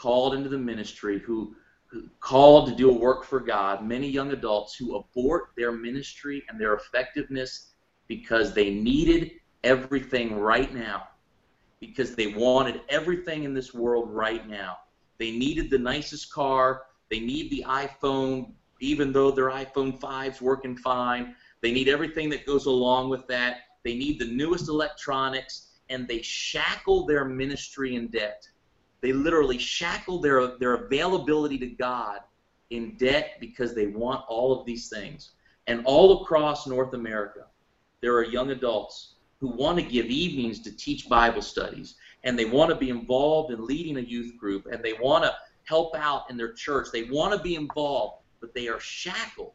called 0.00 0.34
into 0.34 0.48
the 0.48 0.58
ministry 0.58 1.18
who, 1.18 1.54
who 1.86 2.08
called 2.20 2.68
to 2.68 2.74
do 2.74 2.90
a 2.90 2.92
work 2.92 3.22
for 3.22 3.38
God, 3.38 3.84
many 3.84 4.08
young 4.08 4.32
adults 4.32 4.74
who 4.74 4.96
abort 4.96 5.50
their 5.56 5.72
ministry 5.72 6.42
and 6.48 6.58
their 6.58 6.74
effectiveness 6.74 7.72
because 8.08 8.54
they 8.54 8.70
needed 8.70 9.32
everything 9.62 10.38
right 10.38 10.72
now 10.74 11.08
because 11.80 12.14
they 12.14 12.28
wanted 12.28 12.82
everything 12.88 13.44
in 13.44 13.54
this 13.54 13.74
world 13.74 14.10
right 14.10 14.48
now. 14.48 14.76
They 15.18 15.32
needed 15.32 15.70
the 15.70 15.78
nicest 15.78 16.32
car. 16.32 16.82
They 17.10 17.20
need 17.20 17.50
the 17.50 17.64
iPhone, 17.66 18.52
even 18.80 19.12
though 19.12 19.30
their 19.30 19.50
iPhone 19.50 19.98
5's 19.98 20.40
working 20.40 20.76
fine. 20.76 21.34
They 21.62 21.72
need 21.72 21.88
everything 21.88 22.30
that 22.30 22.46
goes 22.46 22.66
along 22.66 23.10
with 23.10 23.26
that. 23.28 23.58
They 23.84 23.94
need 23.94 24.18
the 24.18 24.26
newest 24.26 24.68
electronics, 24.68 25.68
and 25.88 26.06
they 26.06 26.22
shackle 26.22 27.06
their 27.06 27.24
ministry 27.24 27.96
in 27.96 28.08
debt. 28.08 28.46
They 29.00 29.12
literally 29.12 29.58
shackle 29.58 30.20
their, 30.20 30.58
their 30.58 30.74
availability 30.74 31.58
to 31.58 31.66
God 31.66 32.20
in 32.70 32.96
debt 32.96 33.36
because 33.40 33.74
they 33.74 33.86
want 33.86 34.24
all 34.28 34.58
of 34.58 34.66
these 34.66 34.88
things. 34.88 35.30
And 35.66 35.82
all 35.84 36.22
across 36.22 36.66
North 36.66 36.94
America, 36.94 37.46
there 38.00 38.14
are 38.14 38.24
young 38.24 38.50
adults 38.50 39.14
who 39.40 39.48
want 39.48 39.78
to 39.78 39.84
give 39.84 40.06
evenings 40.06 40.60
to 40.60 40.76
teach 40.76 41.08
Bible 41.08 41.42
studies, 41.42 41.96
and 42.24 42.38
they 42.38 42.44
want 42.44 42.70
to 42.70 42.76
be 42.76 42.90
involved 42.90 43.52
in 43.52 43.64
leading 43.64 43.96
a 43.96 44.00
youth 44.00 44.36
group, 44.36 44.66
and 44.70 44.82
they 44.84 44.92
want 44.94 45.24
to 45.24 45.34
help 45.64 45.94
out 45.96 46.28
in 46.30 46.36
their 46.36 46.52
church. 46.52 46.88
They 46.92 47.04
want 47.04 47.32
to 47.32 47.42
be 47.42 47.54
involved, 47.54 48.22
but 48.40 48.54
they 48.54 48.68
are 48.68 48.80
shackled 48.80 49.52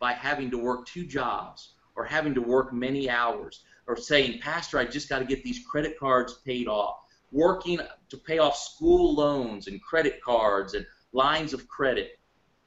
by 0.00 0.12
having 0.12 0.50
to 0.50 0.58
work 0.58 0.86
two 0.86 1.06
jobs 1.06 1.74
or 1.94 2.04
having 2.04 2.34
to 2.34 2.40
work 2.40 2.72
many 2.72 3.08
hours 3.08 3.62
or 3.86 3.96
saying, 3.96 4.40
Pastor, 4.40 4.78
I 4.78 4.84
just 4.84 5.08
got 5.08 5.20
to 5.20 5.24
get 5.24 5.44
these 5.44 5.64
credit 5.64 5.98
cards 5.98 6.40
paid 6.44 6.66
off. 6.66 7.01
Working 7.32 7.80
to 8.10 8.16
pay 8.16 8.38
off 8.38 8.56
school 8.56 9.14
loans 9.14 9.66
and 9.66 9.82
credit 9.82 10.22
cards 10.22 10.74
and 10.74 10.86
lines 11.12 11.52
of 11.52 11.66
credit. 11.66 12.18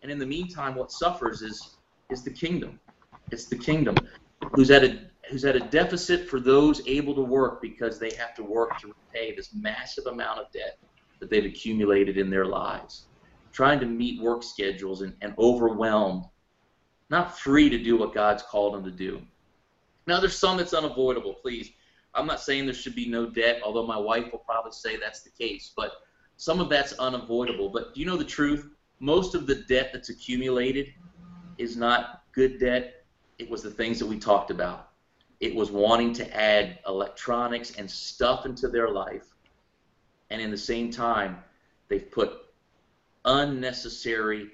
And 0.01 0.12
in 0.12 0.19
the 0.19 0.25
meantime, 0.25 0.75
what 0.75 0.91
suffers 0.91 1.41
is, 1.41 1.78
is 2.09 2.24
the 2.24 2.32
kingdom. 2.32 2.80
It's 3.32 3.45
the 3.45 3.57
kingdom 3.57 3.95
who's 4.53 4.72
at 4.72 4.84
a 4.84 4.99
who's 5.30 5.45
at 5.45 5.55
a 5.55 5.59
deficit 5.59 6.30
for 6.30 6.39
those 6.39 6.88
able 6.88 7.16
to 7.16 7.22
work 7.22 7.61
because 7.61 7.97
they 7.97 8.11
have 8.11 8.36
to 8.36 8.43
work 8.43 8.78
to 8.80 8.88
repay 8.88 9.36
this 9.36 9.55
massive 9.55 10.05
amount 10.05 10.39
of 10.39 10.51
debt 10.51 10.78
that 11.20 11.30
they've 11.30 11.45
accumulated 11.45 12.18
in 12.18 12.30
their 12.30 12.45
lives. 12.45 13.07
Trying 13.51 13.80
to 13.80 13.86
meet 13.86 14.22
work 14.22 14.43
schedules 14.43 15.01
and, 15.01 15.16
and 15.22 15.34
overwhelmed, 15.39 16.26
not 17.09 17.39
free 17.39 17.70
to 17.70 17.82
do 17.82 17.97
what 17.97 18.13
God's 18.13 18.43
called 18.43 18.76
them 18.76 18.84
to 18.84 18.91
do. 18.91 19.22
Now, 20.07 20.20
there's 20.20 20.38
some 20.38 20.57
that's 20.57 20.74
unavoidable, 20.74 21.34
please. 21.34 21.72
I'm 22.16 22.28
not 22.28 22.39
saying 22.39 22.66
there 22.66 22.74
should 22.74 22.95
be 22.95 23.07
no 23.07 23.26
debt, 23.26 23.61
although 23.63 23.86
my 23.86 23.97
wife 23.97 24.32
will 24.32 24.39
probably 24.39 24.72
say 24.72 24.97
that's 24.97 25.22
the 25.22 25.32
case, 25.32 25.74
but 25.76 25.91
some 26.38 26.59
of 26.59 26.70
that's 26.70 26.93
unavoidable. 26.93 27.70
But 27.70 27.93
do 27.93 27.99
you 27.99 28.05
know 28.05 28.18
the 28.18 28.24
truth? 28.24 28.70
Most 28.99 29.36
of 29.36 29.47
the 29.47 29.55
debt 29.55 29.91
that's 29.93 30.09
accumulated 30.09 30.93
is 31.57 31.76
not 31.76 32.24
good 32.32 32.59
debt, 32.59 33.05
it 33.38 33.49
was 33.49 33.61
the 33.61 33.72
things 33.72 33.99
that 33.99 34.05
we 34.05 34.18
talked 34.18 34.51
about 34.51 34.91
it 35.39 35.53
was 35.53 35.72
wanting 35.72 36.13
to 36.13 36.36
add 36.36 36.80
electronics 36.88 37.72
and 37.72 37.89
stuff 37.89 38.45
into 38.45 38.68
their 38.68 38.89
life. 38.89 39.28
And 40.30 40.41
in 40.41 40.49
the 40.49 40.57
same 40.57 40.91
time, 40.91 41.38
they've 41.88 42.09
put 42.09 42.32
unnecessary 43.26 44.49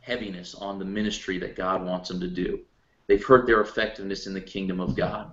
heaviness 0.00 0.54
on 0.54 0.78
the 0.78 0.84
ministry 0.84 1.38
that 1.38 1.56
God 1.56 1.84
wants 1.84 2.08
them 2.08 2.20
to 2.20 2.28
do. 2.28 2.60
They've 3.06 3.24
hurt 3.24 3.46
their 3.46 3.60
effectiveness 3.60 4.26
in 4.26 4.34
the 4.34 4.40
kingdom 4.40 4.80
of 4.80 4.94
God. 4.94 5.32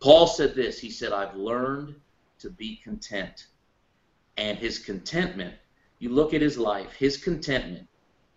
Paul 0.00 0.26
said 0.26 0.54
this 0.54 0.78
He 0.78 0.90
said, 0.90 1.12
I've 1.12 1.34
learned 1.34 1.94
to 2.40 2.50
be 2.50 2.76
content. 2.76 3.46
And 4.36 4.58
his 4.58 4.78
contentment, 4.78 5.54
you 5.98 6.10
look 6.10 6.34
at 6.34 6.42
his 6.42 6.58
life, 6.58 6.92
his 6.92 7.16
contentment, 7.16 7.88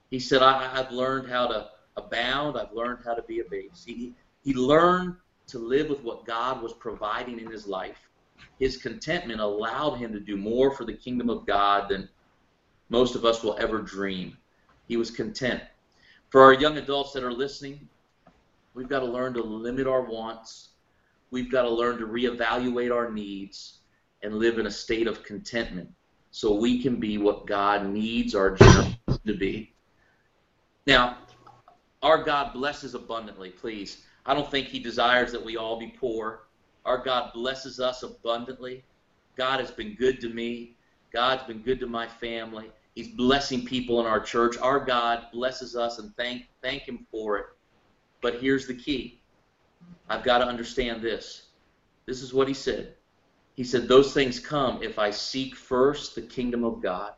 he 0.10 0.20
said, 0.20 0.42
I, 0.42 0.76
have 0.76 0.92
learned 0.92 1.30
how 1.30 1.48
to 1.48 1.70
abound, 1.98 2.58
I've 2.58 2.72
learned 2.72 3.00
how 3.04 3.14
to 3.14 3.22
be 3.24 3.42
abased. 3.42 3.86
He, 3.86 4.14
he 4.44 4.54
learned 4.54 5.16
to 5.48 5.60
live 5.60 5.90
with 5.90 6.02
what 6.02 6.26
God 6.26 6.62
was 6.62 6.74
providing 6.74 7.40
in 7.40 7.52
his 7.52 7.68
life. 7.68 7.98
His 8.60 8.78
contentment 8.78 9.42
allowed 9.42 9.96
him 9.96 10.14
to 10.14 10.20
do 10.20 10.38
more 10.38 10.72
for 10.72 10.86
the 10.86 10.94
kingdom 10.94 11.30
of 11.30 11.46
God 11.46 11.90
than 11.90 12.08
most 12.90 13.16
of 13.16 13.26
us 13.26 13.44
will 13.44 13.58
ever 13.58 13.80
dream. 13.82 14.38
He 14.88 14.98
was 14.98 15.12
content. 15.12 15.62
For 16.30 16.42
our 16.42 16.54
young 16.54 16.78
adults 16.78 17.12
that 17.14 17.24
are 17.24 17.34
listening, 17.34 17.88
we've 18.74 18.90
got 18.90 19.00
to 19.00 19.06
learn 19.06 19.34
to 19.34 19.44
limit 19.44 19.88
our 19.88 20.02
wants. 20.02 20.70
We've 21.32 21.52
got 21.52 21.64
to 21.64 21.70
learn 21.70 21.98
to 22.00 22.08
reevaluate 22.08 22.94
our 22.94 23.12
needs 23.12 23.80
and 24.24 24.36
live 24.36 24.60
in 24.60 24.66
a 24.66 24.72
state 24.72 25.08
of 25.08 25.24
contentment 25.24 25.90
so 26.32 26.54
we 26.54 26.82
can 26.82 27.00
be 27.00 27.18
what 27.18 27.48
God 27.48 27.88
needs 27.88 28.36
our 28.36 28.52
generation 28.52 29.00
to 29.26 29.34
be. 29.34 29.74
Now, 30.86 31.18
our 32.02 32.24
God 32.24 32.54
blesses 32.54 32.96
abundantly, 32.96 33.50
please. 33.50 34.04
I 34.26 34.34
don't 34.34 34.50
think 34.50 34.68
He 34.68 34.80
desires 34.80 35.32
that 35.32 35.44
we 35.44 35.58
all 35.58 35.80
be 35.80 35.94
poor. 36.00 36.48
Our 36.86 36.98
God 36.98 37.32
blesses 37.34 37.80
us 37.80 38.04
abundantly. 38.04 38.84
God 39.36 39.60
has 39.60 39.72
been 39.72 39.96
good 39.96 40.20
to 40.22 40.30
me. 40.30 40.78
God's 41.12 41.44
been 41.44 41.62
good 41.62 41.80
to 41.80 41.88
my 41.88 42.08
family. 42.08 42.72
He's 42.96 43.10
blessing 43.10 43.66
people 43.66 44.00
in 44.00 44.06
our 44.06 44.20
church. 44.20 44.58
Our 44.58 44.80
God 44.80 45.28
blesses 45.32 45.76
us 45.76 46.00
and 46.00 46.16
thank 46.16 46.48
thank 46.62 46.84
him 46.84 47.06
for 47.12 47.38
it. 47.38 47.46
But 48.22 48.42
here's 48.42 48.68
the 48.68 48.74
key. 48.74 49.19
I've 50.10 50.24
got 50.24 50.40
to 50.40 50.46
understand 50.46 51.02
this. 51.02 51.48
This 52.06 52.22
is 52.22 52.34
what 52.34 52.48
he 52.48 52.54
said. 52.54 52.96
He 53.54 53.64
said, 53.64 53.88
Those 53.88 54.14
things 54.14 54.40
come 54.40 54.82
if 54.82 54.98
I 54.98 55.12
seek 55.12 55.56
first 55.56 56.16
the 56.16 56.22
kingdom 56.22 56.64
of 56.64 56.82
God. 56.82 57.14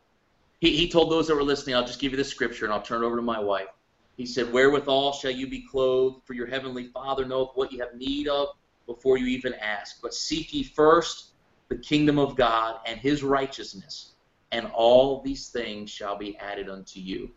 He, 0.59 0.75
he 0.75 0.89
told 0.89 1.11
those 1.11 1.27
that 1.27 1.35
were 1.35 1.43
listening, 1.43 1.75
I'll 1.75 1.85
just 1.85 1.99
give 1.99 2.11
you 2.11 2.17
the 2.17 2.23
scripture 2.23 2.65
and 2.65 2.73
I'll 2.73 2.81
turn 2.81 3.03
it 3.03 3.05
over 3.05 3.15
to 3.15 3.21
my 3.21 3.39
wife. 3.39 3.69
He 4.17 4.25
said, 4.25 4.51
Wherewithal 4.51 5.13
shall 5.13 5.31
you 5.31 5.49
be 5.49 5.65
clothed? 5.65 6.25
For 6.25 6.33
your 6.33 6.47
heavenly 6.47 6.87
Father 6.87 7.25
knoweth 7.25 7.51
what 7.55 7.71
you 7.71 7.79
have 7.79 7.95
need 7.95 8.27
of 8.27 8.49
before 8.85 9.17
you 9.17 9.25
even 9.27 9.53
ask. 9.55 10.01
But 10.01 10.13
seek 10.13 10.53
ye 10.53 10.63
first 10.63 11.31
the 11.69 11.77
kingdom 11.77 12.19
of 12.19 12.35
God 12.35 12.81
and 12.85 12.99
his 12.99 13.23
righteousness, 13.23 14.11
and 14.51 14.67
all 14.73 15.21
these 15.21 15.47
things 15.47 15.89
shall 15.89 16.17
be 16.17 16.37
added 16.37 16.69
unto 16.69 16.99
you. 16.99 17.31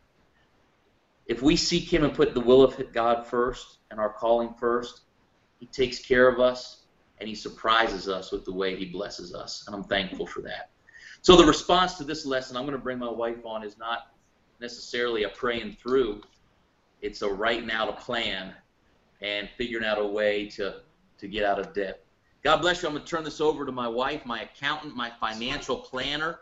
If 1.27 1.41
we 1.41 1.57
seek 1.57 1.91
him 1.93 2.05
and 2.05 2.13
put 2.13 2.35
the 2.35 2.41
will 2.41 2.63
of 2.63 2.93
God 2.93 3.27
first 3.27 3.79
and 3.91 4.01
our 4.01 4.13
calling 4.13 4.53
first, 4.55 5.03
he 5.65 5.85
takes 5.85 5.99
care 5.99 6.29
of 6.29 6.41
us 6.41 6.83
and 7.19 7.29
he 7.29 7.35
surprises 7.35 8.07
us 8.07 8.33
with 8.33 8.45
the 8.45 8.53
way 8.53 8.77
he 8.77 8.85
blesses 8.85 9.35
us. 9.35 9.65
And 9.67 9.75
I'm 9.75 9.85
thankful 9.85 10.27
for 10.27 10.43
that. 10.43 10.71
So 11.23 11.37
the 11.37 11.45
response 11.45 11.95
to 11.95 12.05
this 12.05 12.27
lesson, 12.27 12.57
I'm 12.57 12.65
going 12.65 12.77
to 12.77 12.83
bring 12.83 12.99
my 12.99 13.11
wife 13.11 13.47
on, 13.47 13.65
is 13.65 13.79
not 13.79 14.13
necessarily 14.61 15.23
a 15.23 15.31
praying 15.31 15.77
through. 15.81 16.21
It's 17.01 17.23
a 17.23 17.29
writing 17.29 17.71
out 17.71 17.89
a 17.89 17.93
plan 17.93 18.53
and 19.23 19.49
figuring 19.57 19.87
out 19.87 19.99
a 19.99 20.07
way 20.07 20.49
to 20.51 20.83
to 21.17 21.29
get 21.29 21.45
out 21.45 21.59
of 21.59 21.73
debt. 21.73 22.05
God 22.43 22.59
bless 22.59 22.83
you. 22.83 22.89
I'm 22.89 22.95
going 22.95 23.07
to 23.07 23.11
turn 23.11 23.25
this 23.25 23.41
over 23.41 23.65
to 23.65 23.73
my 23.73 23.89
wife, 23.89 24.27
my 24.27 24.43
accountant, 24.43 24.95
my 24.95 25.11
financial 25.19 25.77
planner. 25.77 26.41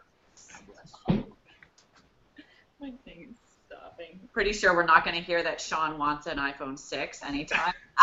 My 1.09 2.93
thing's 3.05 3.37
stopping. 3.69 4.19
Pretty 4.33 4.53
sure 4.53 4.75
we're 4.75 4.87
not 4.87 5.05
going 5.05 5.17
to 5.17 5.23
hear 5.23 5.43
that 5.45 5.61
Sean 5.61 5.99
wants 5.99 6.27
an 6.27 6.39
iPhone 6.39 6.77
6 6.77 7.23
anytime. 7.23 7.75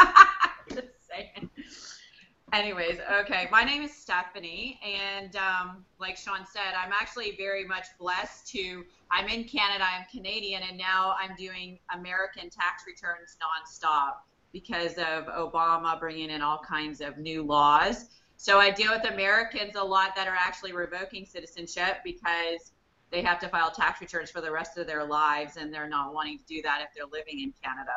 Saying. 1.10 1.50
Anyways, 2.54 3.00
okay. 3.22 3.48
My 3.52 3.64
name 3.64 3.84
is 3.84 3.94
Stephanie, 3.94 4.80
and 4.84 5.36
um, 5.36 5.86
like 6.00 6.18
Sean 6.18 6.48
said, 6.52 6.74
I'm 6.76 6.92
actually 6.92 7.36
very 7.38 7.64
much 7.64 7.86
blessed 8.00 8.48
to. 8.54 8.84
I'm 9.12 9.28
in 9.28 9.44
Canada. 9.44 9.84
I'm 9.84 10.06
Canadian, 10.12 10.64
and 10.68 10.76
now 10.76 11.16
I'm 11.20 11.36
doing 11.36 11.78
American 11.94 12.50
tax 12.50 12.86
returns 12.88 13.38
nonstop 13.40 14.14
because 14.52 14.94
of 14.94 15.26
Obama 15.28 16.00
bringing 16.00 16.32
in 16.32 16.42
all 16.42 16.60
kinds 16.60 17.02
of 17.02 17.20
new 17.20 17.44
laws. 17.44 18.10
So 18.38 18.58
I 18.58 18.72
deal 18.72 18.92
with 18.92 19.12
Americans 19.12 19.76
a 19.76 19.84
lot 19.84 20.16
that 20.16 20.28
are 20.28 20.38
actually 20.38 20.74
revoking 20.74 21.26
citizenship 21.26 21.98
because 22.04 22.72
they 23.12 23.22
have 23.22 23.40
to 23.40 23.50
file 23.50 23.70
tax 23.70 24.02
returns 24.02 24.32
for 24.32 24.42
the 24.42 24.52
rest 24.52 24.78
of 24.78 24.88
their 24.88 25.04
lives 25.04 25.58
and 25.58 25.74
they're 25.74 25.90
not 25.90 26.14
wanting 26.14 26.38
to 26.38 26.46
do 26.46 26.62
that 26.62 26.82
if 26.82 26.90
they're 26.96 27.06
living 27.06 27.42
in 27.42 27.54
Canada. 27.62 27.92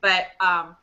But 0.00 0.26
um, 0.40 0.76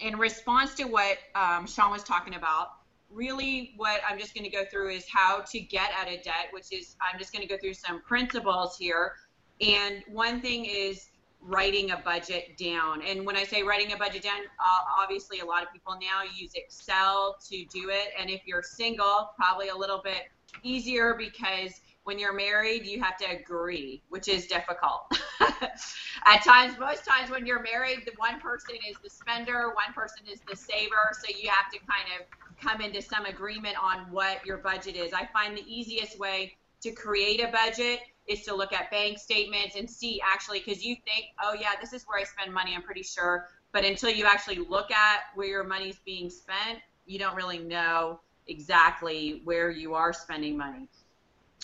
in 0.00 0.16
response 0.16 0.74
to 0.74 0.84
what 0.84 1.18
um, 1.34 1.66
Sean 1.66 1.90
was 1.90 2.02
talking 2.02 2.34
about, 2.34 2.68
really 3.10 3.72
what 3.76 4.00
I'm 4.08 4.18
just 4.18 4.34
going 4.34 4.44
to 4.44 4.50
go 4.50 4.64
through 4.70 4.90
is 4.90 5.04
how 5.08 5.40
to 5.40 5.60
get 5.60 5.90
out 5.98 6.12
of 6.12 6.22
debt, 6.22 6.48
which 6.52 6.72
is 6.72 6.96
I'm 7.00 7.18
just 7.18 7.32
going 7.32 7.46
to 7.46 7.48
go 7.48 7.58
through 7.58 7.74
some 7.74 8.02
principles 8.02 8.76
here. 8.76 9.14
And 9.60 10.02
one 10.08 10.40
thing 10.40 10.66
is 10.66 11.08
writing 11.40 11.92
a 11.92 11.96
budget 11.96 12.56
down. 12.58 13.02
And 13.02 13.24
when 13.24 13.36
I 13.36 13.44
say 13.44 13.62
writing 13.62 13.92
a 13.92 13.96
budget 13.96 14.22
down, 14.22 14.40
uh, 14.58 15.02
obviously 15.02 15.40
a 15.40 15.44
lot 15.44 15.62
of 15.62 15.72
people 15.72 15.94
now 15.94 16.22
use 16.36 16.52
Excel 16.54 17.36
to 17.48 17.64
do 17.66 17.90
it. 17.90 18.08
And 18.18 18.28
if 18.28 18.42
you're 18.46 18.62
single, 18.62 19.30
probably 19.36 19.68
a 19.68 19.76
little 19.76 20.00
bit 20.02 20.24
easier 20.62 21.14
because 21.14 21.80
when 22.08 22.18
you're 22.18 22.32
married, 22.32 22.86
you 22.86 23.02
have 23.02 23.18
to 23.18 23.26
agree, 23.26 24.02
which 24.08 24.28
is 24.28 24.46
difficult. 24.46 25.12
At 26.24 26.42
times, 26.42 26.78
most 26.78 27.04
times 27.04 27.30
when 27.30 27.44
you're 27.44 27.62
married, 27.62 27.98
the 28.06 28.12
one 28.16 28.40
person 28.40 28.76
is 28.88 28.96
the 29.04 29.10
spender, 29.10 29.74
one 29.74 29.92
person 29.94 30.24
is 30.26 30.40
the 30.48 30.56
saver. 30.56 31.12
So 31.12 31.30
you 31.38 31.50
have 31.50 31.70
to 31.70 31.78
kind 31.80 32.08
of 32.18 32.26
come 32.58 32.80
into 32.80 33.02
some 33.02 33.26
agreement 33.26 33.76
on 33.78 34.10
what 34.10 34.44
your 34.46 34.56
budget 34.56 34.96
is. 34.96 35.12
I 35.12 35.28
find 35.34 35.54
the 35.54 35.62
easiest 35.66 36.18
way 36.18 36.56
to 36.80 36.92
create 36.92 37.42
a 37.42 37.48
budget 37.48 38.00
is 38.26 38.42
to 38.44 38.54
look 38.54 38.72
at 38.72 38.90
bank 38.90 39.18
statements 39.18 39.76
and 39.76 39.88
see 39.88 40.18
actually 40.24 40.60
because 40.60 40.82
you 40.82 40.94
think 41.04 41.26
oh 41.42 41.54
yeah 41.58 41.70
this 41.80 41.94
is 41.94 42.04
where 42.04 42.20
i 42.20 42.24
spend 42.24 42.52
money 42.52 42.74
i'm 42.76 42.82
pretty 42.82 43.02
sure 43.02 43.48
but 43.72 43.86
until 43.86 44.10
you 44.10 44.26
actually 44.26 44.58
look 44.58 44.90
at 44.90 45.20
where 45.34 45.48
your 45.48 45.64
money's 45.64 45.98
being 46.04 46.28
spent 46.28 46.78
you 47.06 47.18
don't 47.18 47.34
really 47.34 47.58
know 47.58 48.20
exactly 48.46 49.40
where 49.44 49.70
you 49.70 49.94
are 49.94 50.12
spending 50.12 50.58
money 50.58 50.86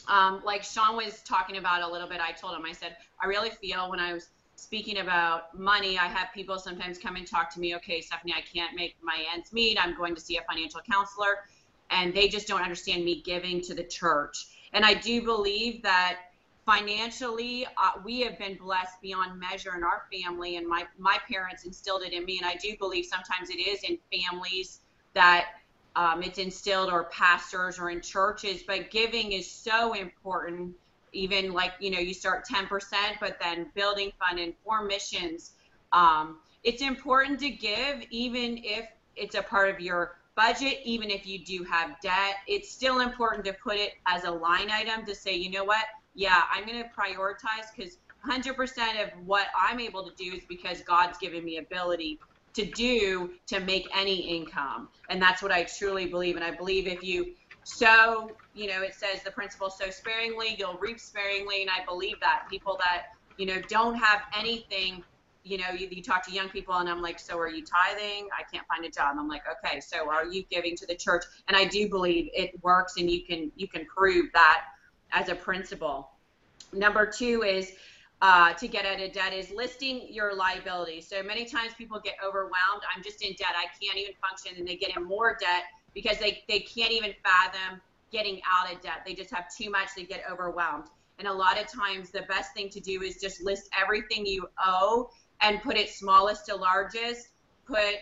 um, 0.09 0.43
like 0.45 0.63
sean 0.63 0.97
was 0.97 1.23
talking 1.23 1.57
about 1.57 1.83
a 1.83 1.93
little 1.93 2.09
bit 2.09 2.21
i 2.21 2.33
told 2.33 2.57
him 2.57 2.65
i 2.65 2.73
said 2.73 2.97
i 3.23 3.27
really 3.27 3.51
feel 3.51 3.91
when 3.91 4.01
i 4.01 4.13
was 4.13 4.29
speaking 4.57 4.99
about 4.99 5.57
money 5.59 5.99
i 5.99 6.07
have 6.07 6.29
people 6.35 6.59
sometimes 6.59 6.99
come 6.99 7.17
and 7.17 7.27
talk 7.27 7.53
to 7.53 7.61
me 7.61 7.75
okay 7.75 8.01
stephanie 8.01 8.35
i 8.37 8.41
can't 8.41 8.75
make 8.75 8.97
my 9.03 9.25
ends 9.33 9.53
meet. 9.53 9.77
I'm 9.83 9.97
going 9.97 10.15
to 10.15 10.21
see 10.21 10.37
a 10.37 10.43
financial 10.43 10.81
counselor 10.81 11.39
and 11.91 12.15
they 12.15 12.29
just 12.29 12.47
don't 12.49 12.63
understand 12.63 13.05
me 13.05 13.23
giving 13.23 13.61
to 13.63 13.75
the 13.75 13.85
church. 13.85 14.47
And 14.73 14.85
i 14.85 14.95
do 14.95 15.23
believe 15.23 15.83
that 15.83 16.19
financially 16.67 17.67
uh, 17.67 17.93
we 18.05 18.21
have 18.21 18.39
been 18.39 18.57
blessed 18.57 19.01
beyond 19.03 19.39
measure 19.39 19.75
in 19.77 19.85
our 19.85 20.05
family 20.13 20.57
and 20.57 20.67
my 20.67 20.87
my 20.99 21.19
parents 21.29 21.65
instilled 21.65 22.03
it 22.03 22.13
in 22.13 22.25
me. 22.25 22.39
And 22.39 22.47
i 22.47 22.57
do 22.57 22.77
believe 22.79 23.07
sometimes 23.07 23.51
it 23.51 23.61
is 23.61 23.83
in 23.83 23.99
families 24.13 24.81
that 25.15 25.49
um, 25.97 26.23
it's 26.23 26.39
instilled 26.39 26.91
or 26.91 27.05
pastors 27.05 27.79
or 27.79 27.91
in 27.91 28.01
churches 28.01 28.63
but 28.67 28.91
giving 28.91 29.33
is 29.33 29.51
so 29.51 29.95
important. 29.95 30.75
Even 31.13 31.53
like 31.53 31.73
you 31.79 31.91
know 31.91 32.01
you 32.01 32.13
start 32.13 32.45
10% 32.47 32.69
but 33.21 33.39
then 33.41 33.71
building 33.75 34.13
fund 34.19 34.41
and 34.41 34.53
for 34.65 34.85
missions 34.85 35.53
um, 35.93 36.39
it's 36.65 36.83
important 36.83 37.39
to 37.41 37.51
give 37.51 38.03
even 38.11 38.59
if 38.65 38.89
it's 39.17 39.37
a 39.37 39.43
part 39.43 39.73
of 39.73 39.81
your 39.81 40.17
budget 40.35 40.81
even 40.85 41.11
if 41.11 41.27
you 41.27 41.39
do 41.39 41.63
have 41.65 42.01
debt. 42.01 42.37
It's 42.49 42.71
still 42.71 43.01
important 43.01 43.45
to 43.47 43.53
put 43.53 43.77
it 43.77 43.93
as 44.07 44.25
a 44.25 44.31
line 44.31 44.71
item 44.71 45.07
to 45.07 45.15
say 45.15 45.35
you 45.35 45.51
know 45.51 45.65
what? 45.65 45.85
Yeah, 46.15 46.43
I'm 46.53 46.67
going 46.67 46.83
to 46.83 46.89
prioritize 46.91 47.75
because 47.77 47.99
100% 48.29 49.03
of 49.03 49.27
what 49.27 49.49
I'm 49.59 49.81
able 49.81 50.09
to 50.09 50.15
do 50.17 50.37
is 50.37 50.43
because 50.49 50.81
God's 50.83 51.19
given 51.19 51.45
me 51.45 51.59
ability 51.59 52.19
to 52.55 52.65
do 52.65 53.33
to 53.47 53.61
make 53.61 53.89
any 53.95 54.37
income. 54.39 54.89
And 55.11 55.21
that's 55.21 55.43
what 55.43 55.53
I 55.53 55.65
truly 55.65 56.07
believe. 56.07 56.37
And 56.37 56.45
I 56.45 56.53
believe 56.53 56.87
if 56.87 57.03
you 57.03 57.35
sow, 57.65 58.31
you 58.55 58.69
know, 58.69 58.83
it 58.83 58.95
says 58.95 59.23
the 59.25 59.31
principle 59.31 59.71
sow 59.71 59.91
sparingly, 59.91 60.55
you'll 60.59 60.79
reap 60.79 61.01
sparingly. 61.01 61.63
And 61.63 61.71
I 61.71 61.85
believe 61.85 62.21
that 62.21 62.45
people 62.49 62.79
that, 62.79 63.07
you 63.37 63.47
know, 63.47 63.61
don't 63.69 63.97
have 63.97 64.23
anything, 64.39 65.03
you 65.43 65.59
know, 65.59 65.71
you, 65.77 65.89
you 65.91 66.03
talk 66.03 66.25
to 66.27 66.33
young 66.33 66.49
people 66.49 66.75
and 66.75 66.89
I'm 66.89 67.03
like, 67.03 67.19
so 67.19 67.37
are 67.39 67.49
you 67.49 67.65
tithing? 67.65 68.29
I 68.39 68.45
can't 68.53 68.67
find 68.69 68.85
a 68.85 68.91
job. 68.91 69.17
I'm 69.19 69.29
like, 69.29 69.43
okay, 69.65 69.81
so 69.81 70.09
are 70.09 70.27
you 70.27 70.45
giving 70.51 70.77
to 70.77 70.87
the 70.87 70.95
church? 70.95 71.25
And 71.49 71.57
I 71.57 71.65
do 71.65 71.89
believe 71.89 72.31
it 72.35 72.63
works 72.63 72.95
and 72.99 73.11
you 73.11 73.25
can, 73.25 73.51
you 73.57 73.67
can 73.67 73.85
prove 73.87 74.27
that 74.35 74.63
as 75.13 75.29
a 75.29 75.35
principle. 75.35 76.11
Number 76.73 77.07
two 77.07 77.43
is 77.43 77.73
uh, 78.25 78.55
to 78.55 78.67
get 78.67 78.87
out 78.87 79.03
of 79.03 79.13
debt 79.13 79.35
is 79.35 79.51
listing 79.51 80.07
your 80.09 80.35
liabilities. 80.35 81.07
So 81.07 81.23
many 81.23 81.45
times 81.45 81.75
people 81.77 82.01
get 82.03 82.15
overwhelmed. 82.27 82.83
I'm 82.97 83.03
just 83.03 83.21
in 83.21 83.35
debt. 83.35 83.51
I 83.55 83.67
can't 83.79 83.99
even 83.99 84.15
function, 84.27 84.53
and 84.57 84.67
they 84.67 84.77
get 84.77 84.97
in 84.97 85.05
more 85.05 85.37
debt 85.39 85.65
because 85.93 86.17
they, 86.17 86.43
they 86.49 86.61
can't 86.61 86.91
even 86.91 87.13
fathom 87.23 87.83
getting 88.11 88.41
out 88.51 88.73
of 88.73 88.81
debt. 88.81 89.03
They 89.05 89.13
just 89.13 89.31
have 89.31 89.55
too 89.55 89.69
much. 89.69 89.89
They 89.95 90.05
get 90.05 90.23
overwhelmed. 90.33 90.87
And 91.19 91.29
a 91.29 91.33
lot 91.33 91.61
of 91.61 91.67
times, 91.67 92.13
the 92.13 92.23
best 92.23 92.55
thing 92.55 92.71
to 92.71 92.81
do 92.81 93.03
is 93.03 93.21
just 93.21 93.43
list 93.43 93.69
everything 93.79 94.25
you 94.25 94.49
owe 94.59 95.11
and 95.43 95.61
put 95.61 95.77
it 95.77 95.91
smallest 95.91 96.47
to 96.47 96.57
largest. 96.57 97.29
Put 97.67 97.97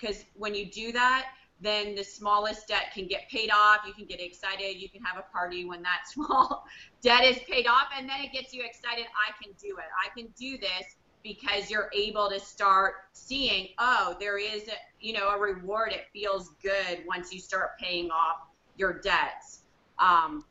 because 0.00 0.24
when 0.36 0.54
you 0.54 0.70
do 0.70 0.90
that, 0.92 1.26
then 1.60 1.94
the 1.94 2.04
smallest 2.04 2.68
debt 2.68 2.92
can 2.92 3.06
get 3.06 3.28
paid 3.30 3.50
off. 3.50 3.78
You 3.86 3.94
can 3.94 4.04
get 4.04 4.20
excited. 4.20 4.76
You 4.76 4.88
can 4.88 5.02
have 5.02 5.18
a 5.18 5.32
party 5.32 5.64
when 5.64 5.82
that 5.82 6.02
small 6.06 6.66
debt 7.02 7.24
is 7.24 7.38
paid 7.48 7.66
off, 7.66 7.88
and 7.96 8.08
then 8.08 8.20
it 8.20 8.32
gets 8.32 8.52
you 8.52 8.62
excited. 8.64 9.06
I 9.06 9.42
can 9.42 9.52
do 9.60 9.76
it. 9.78 9.84
I 10.04 10.18
can 10.18 10.28
do 10.38 10.58
this 10.58 10.96
because 11.22 11.70
you're 11.70 11.90
able 11.92 12.28
to 12.30 12.38
start 12.38 12.94
seeing, 13.12 13.68
oh, 13.78 14.16
there 14.20 14.38
is, 14.38 14.68
a, 14.68 14.72
you 15.00 15.12
know, 15.12 15.28
a 15.30 15.38
reward. 15.38 15.92
It 15.92 16.06
feels 16.12 16.50
good 16.62 17.02
once 17.06 17.32
you 17.32 17.40
start 17.40 17.78
paying 17.78 18.10
off 18.10 18.48
your 18.76 19.00
debts. 19.00 19.62
Um, 19.98 20.44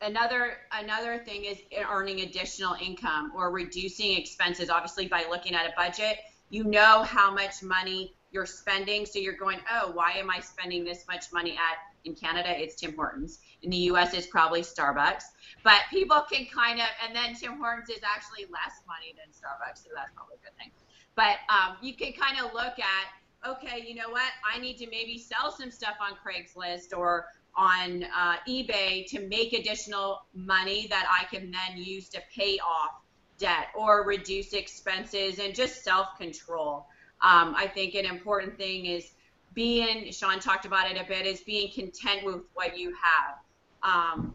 another 0.00 0.58
another 0.72 1.18
thing 1.18 1.44
is 1.44 1.58
earning 1.90 2.20
additional 2.20 2.74
income 2.80 3.32
or 3.36 3.50
reducing 3.50 4.16
expenses. 4.16 4.70
Obviously, 4.70 5.08
by 5.08 5.24
looking 5.28 5.54
at 5.54 5.66
a 5.66 5.72
budget, 5.76 6.18
you 6.50 6.64
know 6.64 7.02
how 7.02 7.32
much 7.32 7.62
money 7.62 8.14
you're 8.32 8.46
spending. 8.46 9.06
So 9.06 9.18
you're 9.18 9.36
going, 9.36 9.58
oh, 9.70 9.92
why 9.92 10.12
am 10.12 10.30
I 10.30 10.40
spending 10.40 10.84
this 10.84 11.04
much 11.06 11.32
money 11.32 11.52
at? 11.52 11.78
In 12.04 12.16
Canada, 12.16 12.48
it's 12.60 12.74
Tim 12.74 12.96
Hortons. 12.96 13.38
In 13.62 13.70
the 13.70 13.76
U.S., 13.76 14.12
it's 14.12 14.26
probably 14.26 14.62
Starbucks. 14.62 15.22
But 15.62 15.82
people 15.88 16.24
can 16.28 16.46
kind 16.46 16.80
of, 16.80 16.86
and 17.06 17.14
then 17.14 17.36
Tim 17.36 17.58
Hortons 17.58 17.90
is 17.90 18.00
actually 18.02 18.46
less 18.46 18.82
money 18.88 19.14
than 19.14 19.30
Starbucks, 19.30 19.84
so 19.84 19.90
that's 19.94 20.10
probably 20.16 20.34
a 20.42 20.44
good 20.44 20.58
thing. 20.58 20.72
But 21.14 21.36
um, 21.48 21.76
you 21.80 21.94
can 21.94 22.12
kind 22.12 22.44
of 22.44 22.52
look 22.54 22.74
at, 22.80 23.48
okay, 23.48 23.84
you 23.86 23.94
know 23.94 24.10
what? 24.10 24.30
I 24.44 24.58
need 24.58 24.78
to 24.78 24.88
maybe 24.90 25.16
sell 25.16 25.52
some 25.52 25.70
stuff 25.70 25.94
on 26.00 26.16
Craigslist 26.26 26.96
or 26.96 27.26
on 27.54 28.04
uh, 28.04 28.36
eBay 28.48 29.06
to 29.10 29.28
make 29.28 29.52
additional 29.52 30.22
money 30.34 30.86
that 30.88 31.06
I 31.08 31.24
can 31.26 31.52
then 31.52 31.76
use 31.76 32.08
to 32.10 32.22
pay 32.34 32.58
off 32.58 33.02
debt 33.38 33.68
or 33.76 34.04
reduce 34.06 34.52
expenses 34.52 35.38
and 35.38 35.54
just 35.54 35.84
self 35.84 36.16
control. 36.18 36.86
Um, 37.22 37.54
I 37.56 37.66
think 37.66 37.94
an 37.94 38.04
important 38.04 38.56
thing 38.56 38.86
is 38.86 39.12
being, 39.54 40.10
Sean 40.12 40.40
talked 40.40 40.64
about 40.64 40.90
it 40.90 41.00
a 41.00 41.04
bit, 41.06 41.26
is 41.26 41.40
being 41.40 41.70
content 41.70 42.24
with 42.24 42.42
what 42.54 42.76
you 42.76 42.94
have. 43.02 43.38
Um, 43.82 44.34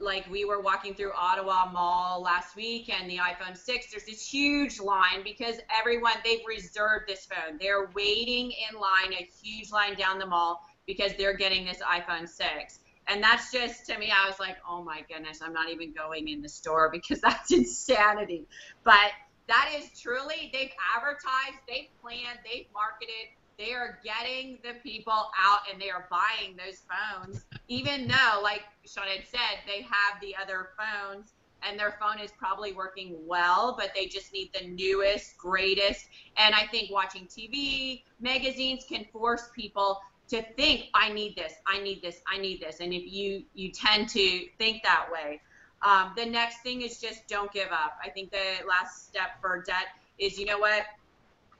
like 0.00 0.28
we 0.30 0.44
were 0.44 0.60
walking 0.60 0.94
through 0.94 1.12
Ottawa 1.12 1.70
Mall 1.72 2.22
last 2.22 2.54
week 2.54 2.88
and 2.88 3.10
the 3.10 3.16
iPhone 3.16 3.56
6, 3.56 3.90
there's 3.90 4.04
this 4.04 4.28
huge 4.28 4.80
line 4.80 5.22
because 5.24 5.56
everyone, 5.76 6.14
they've 6.24 6.40
reserved 6.46 7.08
this 7.08 7.26
phone. 7.26 7.58
They're 7.60 7.90
waiting 7.94 8.52
in 8.52 8.78
line, 8.78 9.12
a 9.12 9.28
huge 9.42 9.72
line 9.72 9.96
down 9.96 10.18
the 10.18 10.26
mall 10.26 10.64
because 10.86 11.12
they're 11.18 11.36
getting 11.36 11.64
this 11.64 11.78
iPhone 11.78 12.28
6. 12.28 12.78
And 13.08 13.22
that's 13.22 13.50
just, 13.50 13.86
to 13.86 13.98
me, 13.98 14.12
I 14.16 14.28
was 14.28 14.38
like, 14.38 14.56
oh 14.68 14.82
my 14.84 15.00
goodness, 15.08 15.40
I'm 15.42 15.52
not 15.52 15.70
even 15.70 15.92
going 15.92 16.28
in 16.28 16.42
the 16.42 16.48
store 16.48 16.90
because 16.92 17.20
that's 17.20 17.52
insanity. 17.52 18.46
But 18.84 19.10
that 19.48 19.72
is 19.76 19.98
truly, 19.98 20.50
they've 20.52 20.70
advertised, 20.94 21.58
they've 21.66 21.88
planned, 22.00 22.38
they've 22.44 22.66
marketed, 22.72 23.32
they 23.58 23.72
are 23.72 23.98
getting 24.04 24.58
the 24.62 24.74
people 24.82 25.12
out 25.12 25.60
and 25.70 25.80
they 25.82 25.90
are 25.90 26.06
buying 26.10 26.56
those 26.56 26.82
phones, 26.86 27.44
even 27.66 28.06
though, 28.06 28.40
like 28.42 28.62
Sean 28.86 29.04
had 29.04 29.26
said, 29.26 29.58
they 29.66 29.82
have 29.82 30.20
the 30.20 30.34
other 30.40 30.70
phones 30.78 31.32
and 31.62 31.78
their 31.78 31.96
phone 32.00 32.20
is 32.20 32.30
probably 32.38 32.72
working 32.72 33.16
well, 33.26 33.74
but 33.76 33.90
they 33.94 34.06
just 34.06 34.32
need 34.32 34.50
the 34.54 34.68
newest, 34.68 35.36
greatest. 35.36 36.06
And 36.36 36.54
I 36.54 36.66
think 36.66 36.90
watching 36.92 37.26
TV, 37.26 38.02
magazines 38.20 38.84
can 38.88 39.06
force 39.12 39.50
people 39.56 40.00
to 40.28 40.42
think, 40.56 40.84
I 40.94 41.10
need 41.10 41.36
this, 41.36 41.54
I 41.66 41.80
need 41.80 42.02
this, 42.02 42.20
I 42.28 42.38
need 42.38 42.60
this. 42.60 42.80
And 42.80 42.92
if 42.92 43.10
you 43.10 43.44
you 43.54 43.72
tend 43.72 44.08
to 44.10 44.46
think 44.58 44.82
that 44.84 45.06
way, 45.10 45.40
um, 45.82 46.12
the 46.16 46.26
next 46.26 46.62
thing 46.62 46.82
is 46.82 47.00
just 47.00 47.26
don't 47.28 47.52
give 47.52 47.68
up. 47.70 47.98
I 48.04 48.10
think 48.10 48.30
the 48.30 48.66
last 48.68 49.06
step 49.08 49.40
for 49.40 49.62
debt 49.66 49.86
is, 50.18 50.38
you 50.38 50.46
know 50.46 50.58
what? 50.58 50.84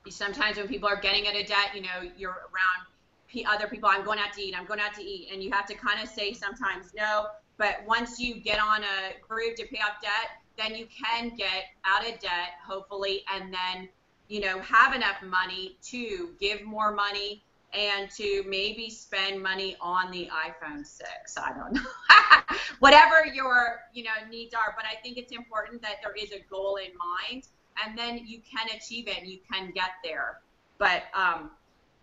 Sometimes 0.09 0.57
when 0.57 0.67
people 0.67 0.89
are 0.89 0.99
getting 0.99 1.27
out 1.27 1.35
of 1.35 1.45
debt, 1.45 1.71
you 1.73 1.81
know, 1.81 2.09
you're 2.17 2.31
around 2.31 3.45
other 3.47 3.67
people. 3.67 3.89
I'm 3.89 4.03
going 4.03 4.19
out 4.19 4.33
to 4.33 4.41
eat. 4.41 4.55
I'm 4.57 4.65
going 4.65 4.79
out 4.79 4.93
to 4.95 5.03
eat, 5.03 5.29
and 5.31 5.43
you 5.43 5.51
have 5.51 5.65
to 5.67 5.75
kind 5.75 6.01
of 6.01 6.09
say 6.09 6.33
sometimes 6.33 6.93
no. 6.95 7.27
But 7.57 7.83
once 7.85 8.19
you 8.19 8.35
get 8.35 8.59
on 8.59 8.81
a 8.83 9.13
groove 9.27 9.55
to 9.55 9.65
pay 9.67 9.77
off 9.77 10.01
debt, 10.01 10.41
then 10.57 10.75
you 10.75 10.87
can 10.87 11.35
get 11.35 11.65
out 11.85 12.07
of 12.07 12.19
debt, 12.19 12.57
hopefully, 12.65 13.23
and 13.33 13.53
then 13.53 13.89
you 14.27 14.41
know 14.41 14.59
have 14.59 14.93
enough 14.93 15.21
money 15.23 15.77
to 15.83 16.29
give 16.39 16.63
more 16.63 16.93
money 16.93 17.43
and 17.73 18.09
to 18.11 18.43
maybe 18.47 18.89
spend 18.89 19.41
money 19.41 19.75
on 19.79 20.11
the 20.11 20.27
iPhone 20.27 20.85
6. 20.85 21.37
I 21.37 21.53
don't 21.53 21.73
know. 21.73 22.55
Whatever 22.79 23.25
your, 23.33 23.81
you 23.93 24.03
know, 24.03 24.11
needs 24.29 24.53
are, 24.53 24.73
but 24.75 24.85
I 24.85 24.99
think 25.01 25.17
it's 25.17 25.31
important 25.31 25.81
that 25.81 25.97
there 26.03 26.13
is 26.19 26.31
a 26.31 26.39
goal 26.49 26.77
in 26.77 26.91
mind 26.97 27.47
and 27.85 27.97
then 27.97 28.21
you 28.25 28.39
can 28.39 28.67
achieve 28.75 29.07
it 29.07 29.17
and 29.19 29.27
you 29.27 29.39
can 29.51 29.71
get 29.71 29.91
there. 30.03 30.39
But 30.77 31.03
um 31.13 31.51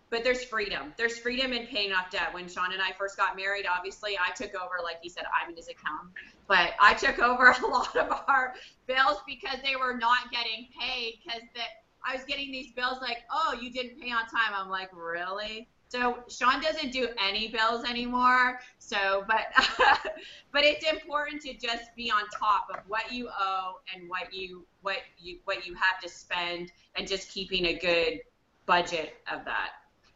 but 0.09 0.23
there's 0.23 0.43
freedom. 0.43 0.93
There's 0.97 1.17
freedom 1.17 1.51
in 1.51 1.67
paying 1.67 1.91
off 1.91 2.11
debt. 2.11 2.33
When 2.33 2.47
Sean 2.47 2.71
and 2.71 2.81
I 2.81 2.93
first 2.97 3.17
got 3.17 3.35
married, 3.35 3.65
obviously 3.67 4.17
I 4.17 4.31
took 4.31 4.55
over, 4.55 4.75
like 4.81 4.99
he 5.01 5.09
said, 5.09 5.25
I'm 5.35 5.49
in 5.49 5.55
his 5.57 5.67
accountant, 5.67 6.13
but 6.47 6.71
I 6.79 6.93
took 6.93 7.19
over 7.19 7.47
a 7.63 7.67
lot 7.67 7.95
of 7.95 8.09
our 8.27 8.53
bills 8.87 9.21
because 9.27 9.57
they 9.63 9.75
were 9.75 9.97
not 9.97 10.31
getting 10.31 10.67
paid 10.79 11.19
because 11.23 11.41
that 11.55 11.86
I 12.07 12.15
was 12.15 12.23
getting 12.23 12.51
these 12.51 12.71
bills 12.71 12.99
like, 13.01 13.23
oh, 13.31 13.57
you 13.59 13.71
didn't 13.71 13.99
pay 13.99 14.11
on 14.11 14.27
time. 14.27 14.53
I'm 14.55 14.69
like, 14.69 14.89
really? 14.93 15.67
So 15.89 16.19
Sean 16.29 16.61
doesn't 16.61 16.91
do 16.91 17.09
any 17.21 17.49
bills 17.49 17.85
anymore. 17.85 18.59
So, 18.79 19.25
but 19.27 19.47
but 20.51 20.63
it's 20.63 20.85
important 20.89 21.41
to 21.43 21.53
just 21.53 21.95
be 21.95 22.11
on 22.11 22.23
top 22.37 22.67
of 22.73 22.81
what 22.87 23.11
you 23.11 23.29
owe 23.29 23.79
and 23.93 24.09
what 24.09 24.33
you 24.33 24.65
what 24.81 24.97
you 25.19 25.39
what 25.45 25.65
you 25.65 25.75
have 25.75 26.01
to 26.01 26.09
spend, 26.09 26.71
and 26.95 27.07
just 27.07 27.29
keeping 27.29 27.67
a 27.67 27.73
good 27.73 28.19
budget 28.65 29.15
of 29.31 29.45
that. 29.45 29.71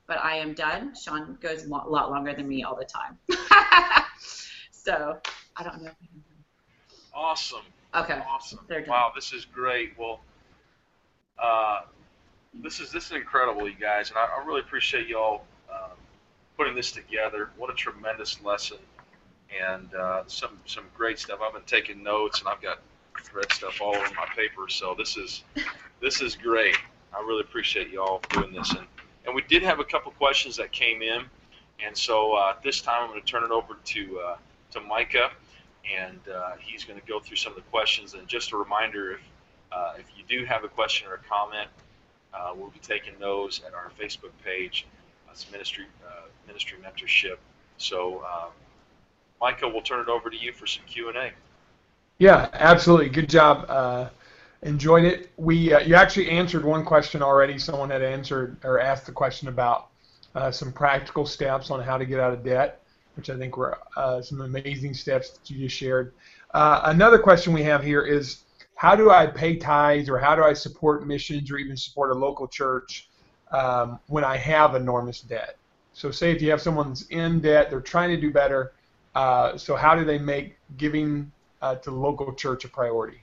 But 0.08 0.20
I 0.20 0.36
am 0.36 0.54
done. 0.54 0.94
Sean 0.96 1.38
goes 1.42 1.66
a 1.66 1.70
lot 1.70 2.12
longer 2.12 2.34
than 2.34 2.48
me 2.48 2.64
all 2.64 2.76
the 2.76 2.86
time. 2.86 3.18
so 4.72 5.20
I 5.56 5.64
don't 5.64 5.84
know. 5.84 5.92
Awesome. 7.14 7.62
Okay. 7.96 8.22
Awesome. 8.28 8.60
Wow, 8.88 9.12
this 9.14 9.32
is 9.32 9.46
great. 9.46 9.94
Well, 9.98 10.22
uh, 11.40 11.82
this 12.54 12.80
is 12.80 12.92
this 12.92 13.06
is 13.06 13.12
incredible, 13.12 13.68
you 13.68 13.76
guys, 13.80 14.10
and 14.10 14.18
I, 14.18 14.28
I 14.40 14.46
really 14.46 14.62
appreciate 14.62 15.08
y'all 15.08 15.44
uh, 15.72 15.90
putting 16.58 16.76
this 16.76 16.92
together. 16.92 17.50
What 17.58 17.70
a 17.70 17.74
tremendous 17.74 18.42
lesson, 18.44 18.78
and 19.58 19.94
uh, 19.96 20.24
some 20.28 20.58
some 20.66 20.86
great 20.96 21.20
stuff. 21.20 21.40
I've 21.44 21.54
been 21.54 21.64
taking 21.64 22.04
notes, 22.04 22.40
and 22.40 22.50
I've 22.50 22.62
got 22.62 22.80
red 23.34 23.52
stuff 23.52 23.82
all 23.82 23.96
over 23.96 24.14
my 24.16 24.28
paper. 24.36 24.68
So 24.70 24.96
this 24.98 25.18
is 25.18 25.44
this 26.02 26.22
is 26.22 26.36
great. 26.36 26.76
I 27.16 27.22
really 27.22 27.42
appreciate 27.42 27.90
y'all 27.90 28.22
doing 28.30 28.54
this, 28.54 28.72
and 28.72 28.86
and 29.26 29.36
we 29.36 29.44
did 29.44 29.64
have 29.64 29.80
a 29.80 29.86
couple 29.86 30.12
questions 30.12 30.58
that 30.58 30.72
came 30.72 31.02
in, 31.02 31.24
and 31.84 31.98
so 31.98 32.34
uh, 32.34 32.56
this 32.64 32.82
time 32.82 33.04
I'm 33.04 33.10
going 33.10 33.22
to 33.22 33.28
turn 33.28 33.44
it 33.44 33.52
over 33.52 33.78
to 33.84 34.20
uh, 34.20 34.36
to 34.72 34.82
Micah, 34.82 35.32
and 35.98 36.20
uh, 36.34 36.52
he's 36.60 36.84
going 36.84 37.00
to 37.00 37.06
go 37.06 37.20
through 37.20 37.38
some 37.38 37.54
of 37.54 37.58
the 37.58 37.70
questions. 37.70 38.14
And 38.14 38.28
just 38.28 38.52
a 38.52 38.58
reminder, 38.58 39.14
if 39.14 39.20
uh, 39.72 39.94
if 39.98 40.06
you 40.18 40.24
do 40.28 40.46
have 40.46 40.64
a 40.64 40.68
question 40.68 41.08
or 41.08 41.16
a 41.16 41.20
comment, 41.20 41.70
uh, 42.34 42.54
we'll 42.56 42.70
be 42.70 42.80
taking 42.80 43.14
those 43.20 43.62
at 43.66 43.74
our 43.74 43.92
Facebook 44.00 44.32
page. 44.44 44.86
Ministry 45.50 45.86
uh, 46.06 46.28
ministry 46.46 46.78
mentorship. 46.84 47.38
So, 47.78 48.22
uh, 48.28 48.48
Micah, 49.40 49.70
we'll 49.70 49.82
turn 49.82 50.02
it 50.02 50.10
over 50.10 50.30
to 50.30 50.36
you 50.36 50.52
for 50.52 50.68
some 50.68 50.84
Q 50.86 51.08
and 51.08 51.18
A. 51.18 51.32
Yeah, 52.18 52.50
absolutely. 52.52 53.08
Good 53.08 53.30
job. 53.30 53.66
Uh, 53.70 54.10
enjoyed 54.62 55.06
it. 55.06 55.32
We 55.38 55.74
uh, 55.74 55.80
you 55.80 55.96
actually 55.96 56.30
answered 56.30 56.66
one 56.66 56.84
question 56.84 57.22
already. 57.22 57.58
Someone 57.58 57.90
had 57.90 58.02
answered 58.02 58.58
or 58.66 58.82
asked 58.82 59.06
the 59.06 59.14
question 59.14 59.48
about 59.48 59.88
some 60.52 60.74
practical 60.74 61.26
steps 61.26 61.72
on 61.72 61.82
how 61.82 61.98
to 61.98 62.06
get 62.06 62.20
out 62.20 62.34
of 62.34 62.44
debt, 62.44 62.82
which 63.16 63.30
I 63.30 63.38
think 63.38 63.56
were 63.56 63.78
uh, 63.96 64.22
some 64.22 64.42
amazing 64.42 64.94
steps 64.94 65.30
that 65.30 65.50
you 65.50 65.60
just 65.60 65.76
shared. 65.76 66.14
Uh, 66.54 66.82
another 66.86 67.18
question 67.18 67.54
we 67.54 67.64
have 67.64 67.84
here 67.84 68.02
is 68.02 68.40
how 68.82 68.96
do 68.96 69.12
I 69.12 69.28
pay 69.28 69.58
tithes 69.58 70.10
or 70.10 70.18
how 70.18 70.36
do 70.36 70.44
I 70.44 70.54
support 70.54 71.06
missions 71.06 71.52
or 71.52 71.58
even 71.58 71.78
support 71.78 72.10
a 72.10 72.16
local 72.16 72.48
church 72.48 73.10
um, 73.52 74.00
when 74.08 74.24
I 74.24 74.38
have 74.38 74.74
enormous 74.74 75.22
debt? 75.22 75.58
So, 75.94 76.10
say 76.10 76.32
if 76.32 76.42
you 76.42 76.50
have 76.50 76.64
someone's 76.64 77.08
in 77.10 77.42
debt, 77.42 77.70
they're 77.70 77.80
trying 77.80 78.10
to 78.10 78.20
do 78.20 78.32
better. 78.32 78.72
Uh, 79.14 79.56
so, 79.56 79.76
how 79.76 79.94
do 79.94 80.04
they 80.04 80.18
make 80.18 80.58
giving 80.78 81.32
uh, 81.62 81.76
to 81.76 81.92
the 81.92 81.96
local 81.96 82.34
church 82.34 82.66
a 82.66 82.70
priority? 82.70 83.22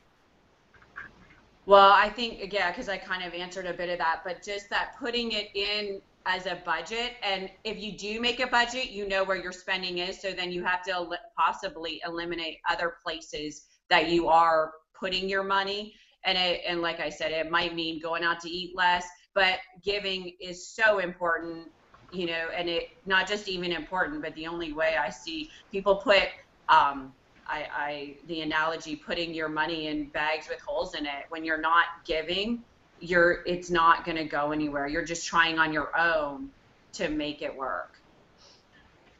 Well, 1.66 1.90
I 1.92 2.08
think 2.08 2.52
yeah, 2.52 2.70
because 2.70 2.88
I 2.88 2.96
kind 2.96 3.24
of 3.24 3.34
answered 3.34 3.66
a 3.66 3.74
bit 3.74 3.88
of 3.88 3.98
that, 3.98 4.20
but 4.24 4.44
just 4.44 4.70
that 4.70 4.92
putting 5.00 5.32
it 5.32 5.48
in 5.56 6.00
as 6.24 6.46
a 6.46 6.62
budget, 6.64 7.14
and 7.24 7.50
if 7.64 7.82
you 7.82 7.98
do 7.98 8.20
make 8.20 8.38
a 8.38 8.46
budget, 8.46 8.90
you 8.90 9.08
know 9.08 9.24
where 9.24 9.36
your 9.36 9.50
spending 9.50 9.98
is, 9.98 10.22
so 10.22 10.30
then 10.30 10.52
you 10.52 10.62
have 10.62 10.84
to 10.84 11.08
possibly 11.36 12.00
eliminate 12.06 12.58
other 12.70 12.94
places 13.02 13.64
that 13.90 14.08
you 14.08 14.28
are 14.28 14.70
putting 14.98 15.28
your 15.28 15.42
money. 15.42 15.94
And 16.24 16.36
it, 16.36 16.62
and 16.66 16.82
like 16.82 17.00
I 17.00 17.08
said, 17.10 17.32
it 17.32 17.50
might 17.50 17.74
mean 17.74 18.00
going 18.00 18.24
out 18.24 18.40
to 18.40 18.50
eat 18.50 18.76
less, 18.76 19.06
but 19.34 19.58
giving 19.82 20.32
is 20.40 20.66
so 20.66 20.98
important, 20.98 21.68
you 22.12 22.26
know, 22.26 22.48
and 22.56 22.68
it 22.68 22.90
not 23.06 23.28
just 23.28 23.48
even 23.48 23.72
important, 23.72 24.22
but 24.22 24.34
the 24.34 24.46
only 24.46 24.72
way 24.72 24.96
I 24.98 25.10
see 25.10 25.50
people 25.70 25.96
put 25.96 26.24
um, 26.68 27.12
I, 27.46 27.66
I 27.72 28.16
the 28.26 28.42
analogy 28.42 28.94
putting 28.96 29.32
your 29.32 29.48
money 29.48 29.86
in 29.86 30.08
bags 30.10 30.48
with 30.48 30.60
holes 30.60 30.94
in 30.94 31.06
it 31.06 31.24
when 31.30 31.44
you're 31.44 31.60
not 31.60 31.86
giving 32.04 32.62
you're 33.00 33.42
it's 33.46 33.70
not 33.70 34.04
going 34.04 34.16
to 34.16 34.24
go 34.24 34.52
anywhere 34.52 34.86
you're 34.86 35.04
just 35.04 35.26
trying 35.26 35.58
on 35.58 35.72
your 35.72 35.96
own 35.96 36.50
to 36.92 37.08
make 37.08 37.42
it 37.42 37.56
work 37.56 37.98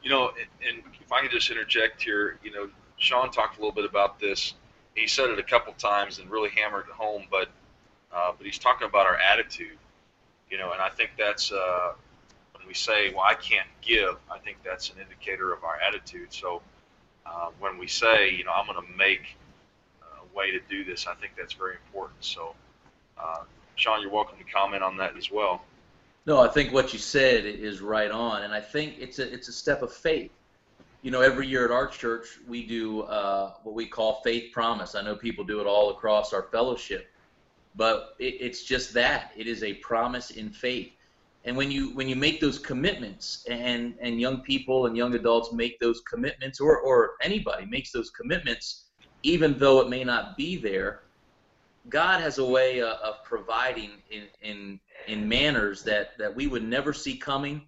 You 0.03 0.11
know, 0.11 0.33
and, 0.67 0.83
if 1.01 1.13
I 1.13 1.23
can 1.23 1.31
just 1.31 1.51
interject 1.51 2.03
here, 2.03 2.39
you 2.43 2.51
know, 2.53 2.69
Sean 2.99 3.31
talked 3.31 3.57
a 3.57 3.61
little 3.61 3.75
bit 3.75 3.85
about 3.85 4.21
this. 4.21 4.55
He 4.99 5.07
said 5.07 5.31
it 5.31 5.39
a 5.39 5.43
couple 5.43 5.73
times 5.75 6.19
and 6.19 6.31
really 6.31 6.51
hammered 6.51 6.87
it 6.89 6.95
home, 6.95 7.25
but 7.31 7.49
uh, 8.13 8.33
but 8.37 8.47
he's 8.47 8.59
talking 8.59 8.89
about 8.89 9.07
our 9.07 9.17
attitude, 9.17 9.77
you 10.51 10.59
know, 10.59 10.73
and 10.73 10.81
I 10.81 10.89
think 10.89 11.11
that's 11.19 11.53
uh, 11.53 11.93
when 12.55 12.67
we 12.67 12.75
say, 12.75 13.11
"Well, 13.11 13.25
I 13.25 13.35
can't 13.35 13.69
give," 13.83 14.17
I 14.31 14.39
think 14.39 14.59
that's 14.65 14.91
an 14.91 14.97
indicator 15.01 15.53
of 15.53 15.65
our 15.65 15.79
attitude. 15.81 16.33
So 16.33 16.63
uh, 17.27 17.51
when 17.59 17.79
we 17.79 17.87
say, 17.87 18.31
you 18.31 18.45
know, 18.45 18.53
I'm 18.53 18.67
going 18.67 18.85
to 18.85 18.97
make 18.97 19.37
a 20.03 20.37
way 20.37 20.51
to 20.53 20.61
do 20.69 20.85
this, 20.85 21.07
I 21.07 21.15
think 21.15 21.33
that's 21.37 21.53
very 21.53 21.77
important. 21.87 22.25
So, 22.25 22.55
uh, 23.19 23.45
Sean, 23.75 24.01
you're 24.01 24.11
welcome 24.11 24.39
to 24.39 24.45
comment 24.45 24.83
on 24.83 24.97
that 24.99 25.17
as 25.17 25.31
well. 25.31 25.63
No, 26.27 26.41
I 26.41 26.49
think 26.49 26.73
what 26.73 26.93
you 26.93 26.99
said 26.99 27.45
is 27.47 27.81
right 27.81 28.11
on, 28.11 28.43
and 28.43 28.53
I 28.53 28.61
think 28.61 28.97
it's 28.99 29.19
a 29.19 29.33
it's 29.33 29.49
a 29.49 29.53
step 29.53 29.83
of 29.83 29.93
faith. 29.93 30.31
You 31.09 31.13
know, 31.13 31.23
every 31.23 31.47
year 31.47 31.65
at 31.65 31.71
our 31.71 31.87
church 31.87 32.27
we 32.47 32.67
do 32.67 33.01
uh, 33.01 33.55
what 33.63 33.75
we 33.75 33.87
call 33.87 34.21
faith 34.23 34.53
promise. 34.53 34.95
I 34.95 35.01
know 35.01 35.17
people 35.17 35.43
do 35.43 35.59
it 35.59 35.67
all 35.67 35.89
across 35.89 36.35
our 36.35 36.43
fellowship, 36.53 37.07
but 37.75 38.15
it, 38.19 38.37
it's 38.43 38.63
just 38.63 38.93
that 38.93 39.33
it 39.35 39.47
is 39.47 39.63
a 39.63 39.73
promise 39.73 40.33
in 40.33 40.51
faith. 40.51 40.93
And 41.47 41.57
when 41.57 41.71
you 41.71 41.95
when 41.95 42.11
you 42.11 42.15
make 42.15 42.43
those 42.43 42.59
commitments, 42.59 43.47
and 43.49 43.95
and 44.03 44.21
young 44.21 44.43
people 44.43 44.85
and 44.85 44.95
young 44.95 45.15
adults 45.15 45.51
make 45.51 45.81
those 45.81 46.03
commitments, 46.03 46.61
or 46.61 46.79
or 46.79 47.13
anybody 47.23 47.65
makes 47.65 47.91
those 47.91 48.11
commitments, 48.11 48.85
even 49.23 49.57
though 49.57 49.81
it 49.81 49.89
may 49.89 50.05
not 50.05 50.37
be 50.37 50.57
there, 50.57 51.05
God 51.89 52.21
has 52.21 52.37
a 52.37 52.45
way 52.45 52.83
of, 52.83 52.99
of 52.99 53.25
providing 53.25 53.93
in, 54.11 54.25
in 54.43 54.81
in 55.07 55.27
manners 55.27 55.83
that, 55.85 56.19
that 56.19 56.37
we 56.37 56.49
would 56.49 56.65
never 56.65 56.93
see 56.93 57.17
coming. 57.17 57.63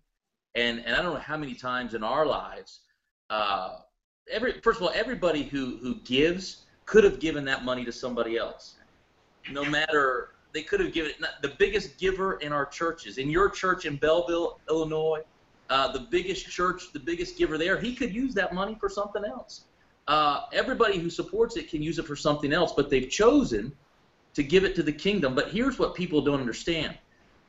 And 0.54 0.80
and 0.84 0.94
I 0.94 1.00
don't 1.00 1.14
know 1.14 1.20
how 1.20 1.38
many 1.38 1.54
times 1.54 1.94
in 1.94 2.04
our 2.04 2.26
lives, 2.26 2.80
uh, 3.30 3.78
every 4.30 4.60
first 4.60 4.80
of 4.80 4.86
all, 4.86 4.92
everybody 4.94 5.44
who, 5.44 5.78
who 5.78 5.94
gives 6.00 6.66
could 6.84 7.04
have 7.04 7.20
given 7.20 7.44
that 7.46 7.64
money 7.64 7.84
to 7.84 7.92
somebody 7.92 8.36
else. 8.36 8.76
No 9.50 9.64
matter 9.64 10.30
they 10.52 10.62
could 10.62 10.80
have 10.80 10.92
given 10.92 11.12
it. 11.12 11.18
The 11.42 11.54
biggest 11.58 11.98
giver 11.98 12.34
in 12.38 12.52
our 12.52 12.66
churches, 12.66 13.18
in 13.18 13.30
your 13.30 13.48
church 13.48 13.84
in 13.84 13.96
Belleville, 13.96 14.58
Illinois, 14.68 15.22
uh, 15.68 15.92
the 15.92 16.00
biggest 16.00 16.46
church, 16.48 16.92
the 16.92 16.98
biggest 16.98 17.38
giver 17.38 17.56
there, 17.56 17.78
he 17.78 17.94
could 17.94 18.12
use 18.12 18.34
that 18.34 18.52
money 18.52 18.76
for 18.80 18.88
something 18.88 19.24
else. 19.24 19.64
Uh, 20.08 20.42
everybody 20.52 20.98
who 20.98 21.08
supports 21.08 21.56
it 21.56 21.70
can 21.70 21.82
use 21.82 21.98
it 21.98 22.06
for 22.06 22.16
something 22.16 22.52
else, 22.52 22.72
but 22.72 22.90
they've 22.90 23.08
chosen 23.08 23.72
to 24.34 24.42
give 24.42 24.64
it 24.64 24.74
to 24.74 24.82
the 24.82 24.92
kingdom. 24.92 25.34
But 25.34 25.50
here's 25.50 25.78
what 25.78 25.94
people 25.94 26.20
don't 26.22 26.40
understand. 26.40 26.98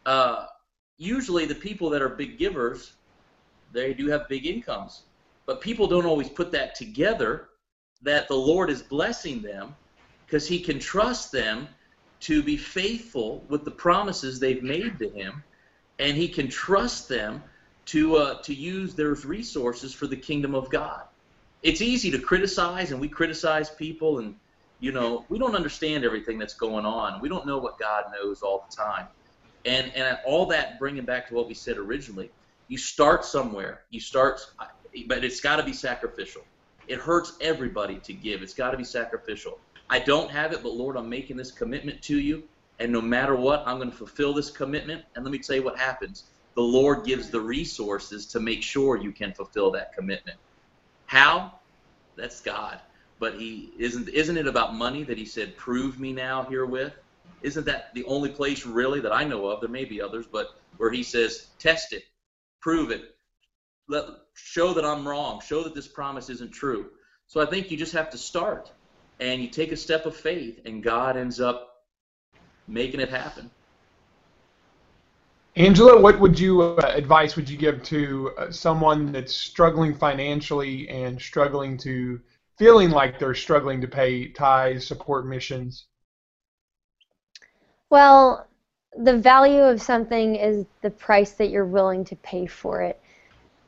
Uh, 0.05 0.45
usually 0.97 1.45
the 1.45 1.55
people 1.55 1.89
that 1.89 2.01
are 2.01 2.09
big 2.09 2.37
givers, 2.37 2.93
they 3.71 3.93
do 3.93 4.07
have 4.07 4.27
big 4.27 4.45
incomes. 4.45 5.03
But 5.45 5.61
people 5.61 5.87
don't 5.87 6.05
always 6.05 6.29
put 6.29 6.51
that 6.51 6.75
together 6.75 7.49
that 8.03 8.27
the 8.27 8.35
Lord 8.35 8.69
is 8.69 8.81
blessing 8.81 9.41
them 9.41 9.75
because 10.25 10.47
he 10.47 10.59
can 10.59 10.79
trust 10.79 11.31
them 11.31 11.67
to 12.21 12.43
be 12.43 12.57
faithful 12.57 13.45
with 13.49 13.65
the 13.65 13.71
promises 13.71 14.39
they've 14.39 14.63
made 14.63 14.97
to 14.99 15.09
him 15.09 15.43
and 15.99 16.17
he 16.17 16.27
can 16.27 16.47
trust 16.49 17.09
them 17.09 17.43
to 17.85 18.15
uh, 18.15 18.41
to 18.43 18.53
use 18.53 18.95
their 18.95 19.13
resources 19.13 19.93
for 19.93 20.07
the 20.07 20.15
kingdom 20.15 20.55
of 20.55 20.69
God. 20.69 21.03
It's 21.63 21.81
easy 21.81 22.11
to 22.11 22.19
criticize 22.19 22.91
and 22.91 23.01
we 23.01 23.07
criticize 23.07 23.69
people 23.69 24.19
and 24.19 24.35
you 24.79 24.91
know, 24.91 25.25
we 25.29 25.37
don't 25.37 25.55
understand 25.55 26.03
everything 26.03 26.39
that's 26.39 26.55
going 26.55 26.85
on. 26.85 27.21
We 27.21 27.29
don't 27.29 27.45
know 27.45 27.59
what 27.59 27.77
God 27.77 28.05
knows 28.11 28.41
all 28.41 28.65
the 28.67 28.75
time. 28.75 29.07
And 29.65 29.91
and 29.95 30.17
all 30.25 30.47
that 30.47 30.79
bringing 30.79 31.05
back 31.05 31.27
to 31.29 31.35
what 31.35 31.47
we 31.47 31.53
said 31.53 31.77
originally, 31.77 32.31
you 32.67 32.77
start 32.77 33.23
somewhere. 33.23 33.81
You 33.91 33.99
start, 33.99 34.39
but 35.07 35.23
it's 35.23 35.39
got 35.39 35.57
to 35.57 35.63
be 35.63 35.73
sacrificial. 35.73 36.43
It 36.87 36.99
hurts 36.99 37.37
everybody 37.41 37.99
to 37.99 38.13
give. 38.13 38.41
It's 38.41 38.53
got 38.53 38.71
to 38.71 38.77
be 38.77 38.83
sacrificial. 38.83 39.59
I 39.89 39.99
don't 39.99 40.31
have 40.31 40.53
it, 40.53 40.63
but 40.63 40.73
Lord, 40.73 40.97
I'm 40.97 41.09
making 41.09 41.37
this 41.37 41.51
commitment 41.51 42.01
to 42.03 42.19
you, 42.19 42.43
and 42.79 42.91
no 42.91 43.01
matter 43.01 43.35
what, 43.35 43.63
I'm 43.65 43.77
going 43.77 43.91
to 43.91 43.97
fulfill 43.97 44.33
this 44.33 44.51
commitment. 44.51 45.03
And 45.15 45.23
let 45.25 45.31
me 45.31 45.39
tell 45.39 45.55
you 45.55 45.63
what 45.63 45.77
happens. 45.77 46.31
The 46.55 46.61
Lord 46.61 47.05
gives 47.05 47.29
the 47.29 47.41
resources 47.41 48.27
to 48.27 48.39
make 48.39 48.63
sure 48.63 48.97
you 48.97 49.11
can 49.11 49.33
fulfill 49.33 49.71
that 49.71 49.93
commitment. 49.97 50.37
How? 51.05 51.53
That's 52.17 52.41
God 52.41 52.81
but 53.21 53.35
he 53.35 53.71
isn't 53.77 54.09
isn't 54.09 54.35
it 54.35 54.47
about 54.47 54.75
money 54.75 55.03
that 55.03 55.17
he 55.17 55.25
said 55.25 55.55
prove 55.55 55.99
me 55.99 56.11
now 56.11 56.43
herewith 56.43 56.91
isn't 57.41 57.65
that 57.65 57.93
the 57.93 58.03
only 58.05 58.29
place 58.29 58.65
really 58.65 58.99
that 58.99 59.13
i 59.13 59.23
know 59.23 59.45
of 59.45 59.61
there 59.61 59.69
may 59.69 59.85
be 59.85 60.01
others 60.01 60.25
but 60.29 60.47
where 60.77 60.91
he 60.91 61.03
says 61.03 61.51
test 61.59 61.93
it 61.93 62.03
prove 62.61 62.91
it 62.91 63.15
let 63.87 64.05
show 64.33 64.73
that 64.73 64.85
i'm 64.85 65.07
wrong 65.07 65.41
show 65.41 65.63
that 65.63 65.73
this 65.75 65.87
promise 65.87 66.29
isn't 66.29 66.51
true 66.51 66.89
so 67.27 67.41
i 67.41 67.45
think 67.45 67.71
you 67.71 67.77
just 67.77 67.93
have 67.93 68.09
to 68.09 68.17
start 68.17 68.71
and 69.19 69.41
you 69.41 69.47
take 69.47 69.71
a 69.71 69.77
step 69.77 70.05
of 70.05 70.15
faith 70.15 70.61
and 70.65 70.83
god 70.83 71.17
ends 71.17 71.39
up 71.39 71.83
making 72.67 72.99
it 72.99 73.09
happen 73.09 73.49
Angela, 75.57 75.99
what 75.99 76.17
would 76.17 76.39
you 76.39 76.61
uh, 76.61 76.93
advice 76.95 77.35
would 77.35 77.49
you 77.49 77.57
give 77.57 77.83
to 77.83 78.31
uh, 78.37 78.51
someone 78.51 79.11
that's 79.11 79.35
struggling 79.35 79.93
financially 79.93 80.87
and 80.87 81.21
struggling 81.21 81.77
to 81.79 82.21
feeling 82.57 82.89
like 82.89 83.19
they're 83.19 83.35
struggling 83.35 83.81
to 83.81 83.87
pay 83.87 84.29
tithes, 84.29 84.87
support 84.87 85.27
missions? 85.27 85.87
Well, 87.89 88.47
the 88.97 89.17
value 89.17 89.63
of 89.63 89.81
something 89.81 90.35
is 90.35 90.65
the 90.81 90.89
price 90.89 91.31
that 91.31 91.49
you're 91.49 91.65
willing 91.65 92.05
to 92.05 92.15
pay 92.17 92.45
for 92.45 92.81
it. 92.81 93.01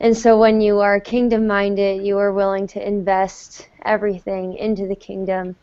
And 0.03 0.17
so 0.17 0.37
when 0.37 0.59
you 0.59 0.81
are 0.81 0.99
kingdom 0.99 1.47
minded, 1.47 2.05
you 2.05 2.17
are 2.17 2.33
willing 2.33 2.67
to 2.67 2.85
invest 2.85 3.69
everything 3.85 4.53
into 4.57 4.85
the 4.85 4.97
kingdom. 4.97 5.55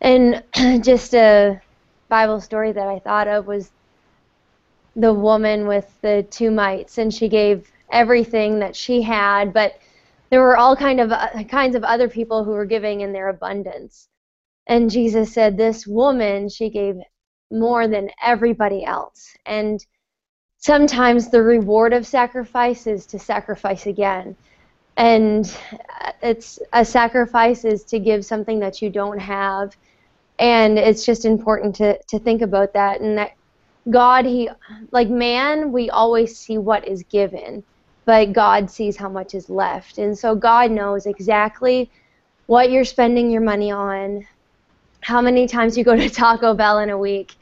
And 0.00 0.44
just 0.84 1.16
a 1.16 1.60
Bible 2.08 2.40
story 2.40 2.70
that 2.70 2.86
I 2.86 3.00
thought 3.00 3.26
of 3.26 3.48
was 3.48 3.72
the 4.94 5.12
woman 5.12 5.66
with 5.66 6.00
the 6.00 6.24
two 6.30 6.52
mites, 6.52 6.98
and 6.98 7.12
she 7.12 7.28
gave 7.28 7.68
everything 7.90 8.60
that 8.60 8.76
she 8.76 9.02
had, 9.02 9.52
but 9.52 9.80
there 10.30 10.42
were 10.42 10.56
all 10.56 10.76
kind 10.76 11.00
of 11.00 11.10
uh, 11.10 11.42
kinds 11.50 11.74
of 11.74 11.82
other 11.82 12.08
people 12.08 12.44
who 12.44 12.52
were 12.52 12.66
giving 12.66 13.00
in 13.00 13.12
their 13.12 13.30
abundance. 13.30 14.06
And 14.68 14.88
Jesus 14.88 15.32
said, 15.32 15.56
This 15.56 15.88
woman, 15.88 16.48
she 16.48 16.70
gave 16.70 16.94
more 17.50 17.88
than 17.88 18.10
everybody 18.22 18.84
else. 18.84 19.36
And 19.44 19.84
sometimes 20.58 21.30
the 21.30 21.42
reward 21.42 21.92
of 21.92 22.06
sacrifice 22.06 22.86
is 22.86 23.06
to 23.06 23.18
sacrifice 23.18 23.86
again. 23.86 24.36
And 24.96 25.54
it's 26.22 26.58
a 26.72 26.84
sacrifice 26.84 27.64
is 27.64 27.84
to 27.84 27.98
give 27.98 28.24
something 28.24 28.60
that 28.60 28.80
you 28.80 28.90
don't 28.90 29.18
have. 29.18 29.76
And 30.38 30.78
it's 30.78 31.04
just 31.04 31.24
important 31.24 31.74
to, 31.76 31.98
to 32.08 32.18
think 32.18 32.42
about 32.42 32.72
that. 32.74 33.00
And 33.00 33.18
that 33.18 33.32
God, 33.90 34.24
He, 34.24 34.48
like 34.90 35.08
man, 35.08 35.72
we 35.72 35.90
always 35.90 36.38
see 36.38 36.58
what 36.58 36.88
is 36.88 37.02
given 37.04 37.62
but 38.06 38.32
God 38.32 38.70
sees 38.70 38.96
how 38.96 39.08
much 39.08 39.34
is 39.34 39.50
left. 39.50 39.98
And 39.98 40.16
so 40.16 40.34
God 40.34 40.70
knows 40.70 41.06
exactly 41.06 41.90
what 42.46 42.70
you're 42.70 42.84
spending 42.84 43.30
your 43.30 43.42
money 43.42 43.72
on, 43.72 44.24
how 45.00 45.20
many 45.20 45.48
times 45.48 45.76
you 45.76 45.84
go 45.84 45.96
to 45.96 46.08
Taco 46.08 46.54
Bell 46.54 46.78
in 46.78 46.88
a 46.88 46.96
week, 46.96 47.34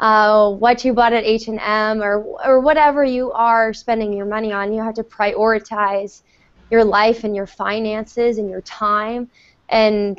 uh, 0.00 0.52
what 0.52 0.84
you 0.84 0.92
bought 0.92 1.12
at 1.12 1.24
H&M, 1.24 2.02
or 2.02 2.22
or 2.44 2.60
whatever 2.60 3.04
you 3.04 3.32
are 3.32 3.72
spending 3.72 4.12
your 4.12 4.26
money 4.26 4.52
on. 4.52 4.72
You 4.72 4.82
have 4.82 4.94
to 4.94 5.02
prioritize 5.02 6.22
your 6.70 6.84
life 6.84 7.24
and 7.24 7.34
your 7.34 7.46
finances 7.46 8.38
and 8.38 8.48
your 8.48 8.60
time. 8.62 9.28
And 9.68 10.18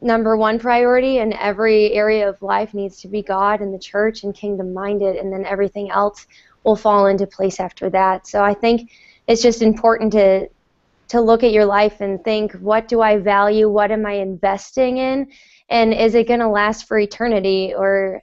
number 0.00 0.36
one 0.36 0.58
priority 0.58 1.18
in 1.18 1.32
every 1.34 1.92
area 1.92 2.28
of 2.28 2.40
life 2.42 2.74
needs 2.74 3.00
to 3.02 3.08
be 3.08 3.22
God 3.22 3.60
and 3.60 3.72
the 3.72 3.78
church 3.78 4.24
and 4.24 4.34
kingdom 4.34 4.72
minded, 4.72 5.16
and 5.16 5.32
then 5.32 5.44
everything 5.44 5.90
else 5.90 6.26
will 6.64 6.76
fall 6.76 7.06
into 7.06 7.26
place 7.26 7.60
after 7.60 7.88
that. 7.90 8.26
So 8.26 8.42
I 8.42 8.54
think 8.54 8.90
it's 9.26 9.42
just 9.42 9.62
important 9.62 10.12
to 10.12 10.48
to 11.08 11.20
look 11.20 11.44
at 11.44 11.52
your 11.52 11.64
life 11.64 12.00
and 12.00 12.22
think 12.24 12.52
what 12.54 12.88
do 12.88 13.00
I 13.00 13.18
value 13.18 13.68
what 13.68 13.92
am 13.92 14.04
I 14.06 14.14
investing 14.14 14.96
in 14.98 15.30
and 15.68 15.94
is 15.94 16.14
it 16.14 16.26
going 16.26 16.40
to 16.40 16.48
last 16.48 16.88
for 16.88 16.98
eternity 16.98 17.72
or 17.76 18.22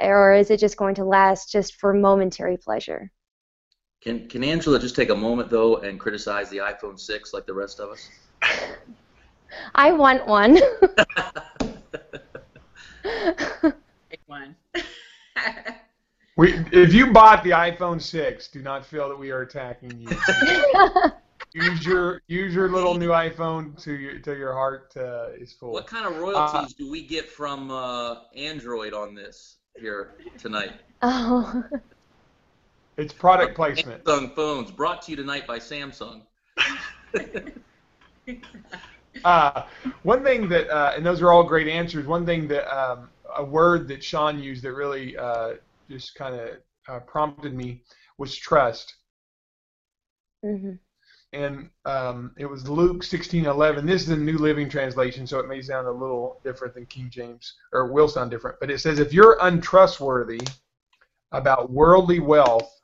or 0.00 0.34
is 0.34 0.50
it 0.50 0.58
just 0.58 0.76
going 0.76 0.94
to 0.96 1.04
last 1.04 1.50
just 1.50 1.76
for 1.76 1.92
momentary 1.92 2.56
pleasure? 2.56 3.10
Can 4.00 4.28
can 4.28 4.42
Angela 4.42 4.78
just 4.78 4.96
take 4.96 5.10
a 5.10 5.14
moment 5.14 5.50
though 5.50 5.76
and 5.76 6.00
criticize 6.00 6.48
the 6.48 6.58
iPhone 6.58 6.98
6 6.98 7.34
like 7.34 7.46
the 7.46 7.54
rest 7.54 7.80
of 7.80 7.90
us? 7.90 8.08
I 9.74 9.92
want 9.92 10.26
one. 10.26 10.54
Take 14.10 14.20
one. 14.26 14.56
We, 16.36 16.54
if 16.72 16.94
you 16.94 17.12
bought 17.12 17.44
the 17.44 17.50
iPhone 17.50 18.00
6, 18.00 18.48
do 18.48 18.62
not 18.62 18.86
feel 18.86 19.10
that 19.10 19.18
we 19.18 19.30
are 19.30 19.42
attacking 19.42 20.00
you. 20.00 20.08
use 21.52 21.84
your 21.84 22.22
use 22.28 22.54
your 22.54 22.70
little 22.70 22.94
new 22.94 23.10
iPhone 23.10 23.78
to 23.82 23.92
your 23.92 24.18
to 24.20 24.34
your 24.34 24.54
heart 24.54 24.90
uh, 24.96 25.26
is 25.38 25.52
full. 25.52 25.72
What 25.72 25.86
kind 25.86 26.06
of 26.06 26.16
royalties 26.16 26.72
do 26.72 26.90
we 26.90 27.02
get 27.02 27.28
from 27.28 27.70
uh, 27.70 28.20
Android 28.34 28.94
on 28.94 29.14
this 29.14 29.58
here 29.80 30.12
tonight? 30.38 30.72
Oh, 31.02 31.64
It's 32.96 33.12
product 33.12 33.56
placement. 33.56 34.04
Samsung 34.04 34.34
phones 34.34 34.70
brought 34.70 35.02
to 35.02 35.10
you 35.10 35.16
tonight 35.16 35.46
by 35.46 35.58
Samsung. 35.58 36.22
Uh, 39.24 39.64
one 40.02 40.22
thing 40.22 40.48
that, 40.48 40.70
uh, 40.70 40.92
and 40.96 41.04
those 41.04 41.20
are 41.20 41.30
all 41.30 41.44
great 41.44 41.68
answers. 41.68 42.06
One 42.06 42.24
thing 42.24 42.48
that 42.48 42.66
um, 42.74 43.10
a 43.36 43.44
word 43.44 43.86
that 43.88 44.02
Sean 44.02 44.38
used 44.38 44.62
that 44.62 44.72
really 44.72 45.16
uh, 45.16 45.54
just 45.90 46.14
kind 46.14 46.34
of 46.34 46.48
uh, 46.88 47.00
prompted 47.00 47.52
me 47.52 47.82
was 48.16 48.34
trust. 48.34 48.94
hmm 50.42 50.72
and 51.32 51.70
um, 51.84 52.32
it 52.38 52.46
was 52.46 52.68
Luke 52.68 53.02
16:11. 53.02 53.86
This 53.86 54.02
is 54.02 54.10
a 54.10 54.16
New 54.16 54.38
Living 54.38 54.68
Translation, 54.68 55.26
so 55.26 55.38
it 55.38 55.48
may 55.48 55.62
sound 55.62 55.86
a 55.86 55.92
little 55.92 56.40
different 56.42 56.74
than 56.74 56.86
King 56.86 57.08
James, 57.10 57.54
or 57.72 57.92
will 57.92 58.08
sound 58.08 58.30
different. 58.30 58.58
But 58.58 58.70
it 58.70 58.80
says, 58.80 58.98
"If 58.98 59.12
you're 59.12 59.38
untrustworthy 59.40 60.40
about 61.32 61.70
worldly 61.70 62.18
wealth, 62.18 62.80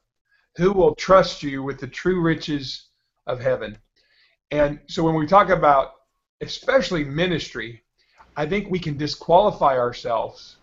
who 0.57 0.73
will 0.73 0.95
trust 0.95 1.43
you 1.43 1.63
with 1.63 1.81
the 1.81 1.89
true 1.89 2.21
riches 2.21 2.87
of 3.27 3.41
heaven?" 3.41 3.79
And 4.53 4.79
so 4.87 5.03
when 5.03 5.17
we 5.17 5.27
talk 5.27 5.49
about, 5.49 5.95
especially 6.41 7.03
ministry, 7.03 7.83
I 8.37 8.47
think 8.47 8.71
we 8.71 8.79
can 8.79 8.97
disqualify 8.97 9.77
ourselves 9.77 10.57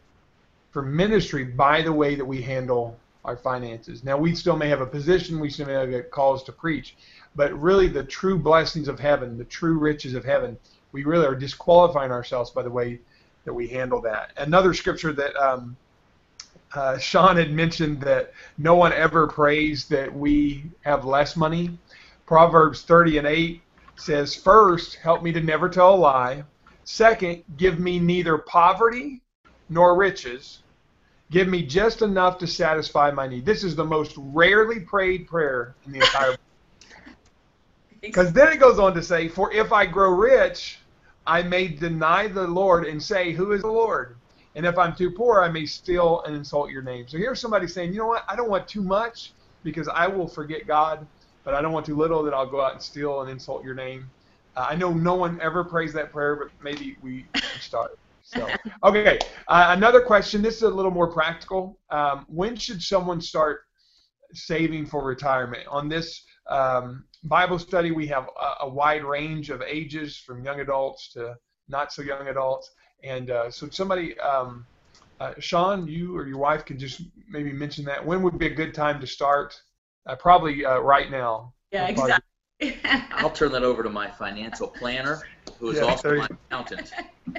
for 0.72 0.82
ministry 0.82 1.44
by 1.44 1.82
the 1.82 1.92
way 1.92 2.16
that 2.16 2.26
we 2.26 2.42
handle 2.42 2.98
our 3.26 3.38
finances. 3.38 4.04
Now, 4.04 4.18
we 4.18 4.36
still 4.36 4.58
may 4.58 4.70
have 4.70 4.82
a 4.82 4.86
position, 4.86 5.40
we 5.40 5.50
still 5.50 5.68
may 5.68 5.74
have 5.74 5.94
a 5.94 6.04
calls 6.04 6.44
to 6.44 6.52
preach, 6.52 6.96
but 7.36 7.54
really 7.60 7.88
the 7.88 8.04
true 8.04 8.38
blessings 8.38 8.88
of 8.88 9.00
heaven, 9.00 9.38
the 9.38 9.46
true 9.46 9.78
riches 9.78 10.14
of 10.14 10.26
heaven, 10.26 10.58
we 10.92 11.04
really 11.04 11.26
are 11.26 11.36
disqualifying 11.36 12.12
ourselves 12.12 12.52
by 12.52 12.64
the 12.64 12.70
way 12.70 13.00
that 13.46 13.54
we 13.54 13.68
handle 13.68 14.02
that. 14.02 14.32
Another 14.38 14.74
scripture 14.74 15.14
that 15.14 15.36
um, 15.36 15.76
uh, 16.76 16.98
Sean 16.98 17.38
had 17.38 17.52
mentioned 17.52 18.02
that 18.02 18.34
no 18.58 18.76
one 18.76 18.94
ever 18.94 19.28
prays 19.28 19.88
that 19.88 20.14
we 20.14 20.66
have 20.82 21.06
less 21.06 21.36
money. 21.36 21.78
Proverbs 22.26 22.84
30 22.84 23.20
and 23.20 23.28
8 23.28 23.62
says, 23.96 24.36
First, 24.36 24.96
help 24.96 25.24
me 25.24 25.32
to 25.32 25.42
never 25.42 25.70
tell 25.70 25.94
a 25.94 25.96
lie. 25.96 26.44
Second, 26.84 27.44
give 27.58 27.80
me 27.80 28.00
neither 28.00 28.38
poverty 28.38 29.22
nor 29.70 29.96
riches. 29.96 30.63
Give 31.34 31.48
me 31.48 31.64
just 31.64 32.04
enough 32.04 32.38
to 32.40 32.48
satisfy 32.48 33.10
my 33.10 33.28
need. 33.28 33.44
This 33.44 33.64
is 33.64 33.76
the 33.76 33.84
most 33.84 34.14
rarely 34.18 34.82
prayed 34.82 35.28
prayer 35.28 35.76
in 35.84 35.92
the 35.92 36.00
entire 36.00 36.38
because 38.02 38.32
then 38.34 38.54
it 38.54 38.60
goes 38.60 38.78
on 38.78 38.94
to 38.94 39.02
say, 39.02 39.30
For 39.30 39.52
if 39.52 39.74
I 39.74 39.88
grow 39.88 40.12
rich, 40.12 40.78
I 41.26 41.42
may 41.42 41.70
deny 41.70 42.28
the 42.28 42.46
Lord 42.46 42.86
and 42.86 43.02
say, 43.02 43.32
Who 43.32 43.54
is 43.54 43.64
the 43.64 43.72
Lord? 43.72 44.18
And 44.54 44.64
if 44.64 44.78
I'm 44.78 44.96
too 44.96 45.10
poor, 45.10 45.42
I 45.42 45.50
may 45.50 45.66
steal 45.66 46.22
and 46.28 46.36
insult 46.36 46.70
your 46.70 46.84
name. 46.84 47.08
So 47.08 47.18
here's 47.18 47.42
somebody 47.42 47.68
saying, 47.68 47.94
You 47.94 48.00
know 48.00 48.08
what? 48.08 48.26
I 48.30 48.36
don't 48.36 48.50
want 48.50 48.68
too 48.68 48.84
much 48.84 49.34
because 49.64 49.88
I 49.88 50.06
will 50.06 50.28
forget 50.28 50.68
God, 50.68 51.08
but 51.44 51.56
I 51.56 51.64
don't 51.64 51.74
want 51.74 51.88
too 51.88 51.98
little 51.98 52.22
that 52.26 52.36
I'll 52.36 52.46
go 52.46 52.62
out 52.62 52.74
and 52.74 52.82
steal 52.84 53.22
and 53.22 53.32
insult 53.32 53.64
your 53.64 53.74
name. 53.74 54.12
Uh, 54.56 54.68
I 54.70 54.76
know 54.76 54.94
no 54.94 55.16
one 55.16 55.42
ever 55.42 55.64
prays 55.64 55.94
that 55.94 56.12
prayer, 56.12 56.36
but 56.36 56.50
maybe 56.62 56.96
we 57.02 57.26
start. 57.60 57.98
So, 58.24 58.48
okay. 58.84 59.20
Uh, 59.48 59.68
another 59.70 60.02
question. 60.02 60.42
This 60.42 60.56
is 60.56 60.64
a 60.64 60.70
little 60.70 60.92
more 60.92 61.12
practical. 61.12 61.80
Um, 61.90 62.26
when 62.28 62.56
should 62.56 62.82
someone 62.82 63.22
start 63.22 63.62
saving 64.34 64.86
for 64.86 65.04
retirement? 65.04 65.68
On 65.68 65.90
this 65.90 66.24
um, 66.50 67.04
Bible 67.26 67.60
study, 67.60 67.92
we 67.92 68.08
have 68.08 68.30
a, 68.42 68.66
a, 68.66 68.70
wide 68.70 69.04
range 69.04 69.50
of 69.50 69.62
ages 69.62 70.18
from 70.18 70.44
young 70.44 70.62
adults 70.62 71.12
to 71.14 71.36
not 71.68 71.92
so 71.92 72.02
young 72.02 72.28
adults. 72.28 72.72
And 73.04 73.30
uh, 73.30 73.52
so, 73.52 73.70
somebody, 73.70 74.18
um, 74.20 74.66
uh, 75.20 75.34
Sean, 75.40 75.86
you 75.88 76.16
or 76.16 76.26
your 76.26 76.38
wife 76.38 76.64
can 76.64 76.80
just 76.80 77.02
maybe 77.30 77.52
mention 77.52 77.84
that. 77.86 78.04
When 78.04 78.22
would 78.24 78.40
be 78.40 78.48
a 78.48 78.56
good 78.56 78.74
time 78.74 79.02
to 79.02 79.08
start? 79.08 79.54
Uh, 80.06 80.16
probably 80.16 80.66
uh, 80.66 80.80
right 80.80 81.12
now. 81.12 81.54
Yeah, 81.72 81.88
exactly. 81.88 82.24
I'll 83.12 83.30
turn 83.30 83.52
that 83.52 83.64
over 83.64 83.84
to 83.84 83.90
my 83.90 84.10
financial 84.10 84.68
planner, 84.68 85.22
who 85.60 85.72
is 85.72 85.80
Yeah, 85.80 85.86
also 85.86 86.16
my 86.16 86.28
accountant. 86.50 86.94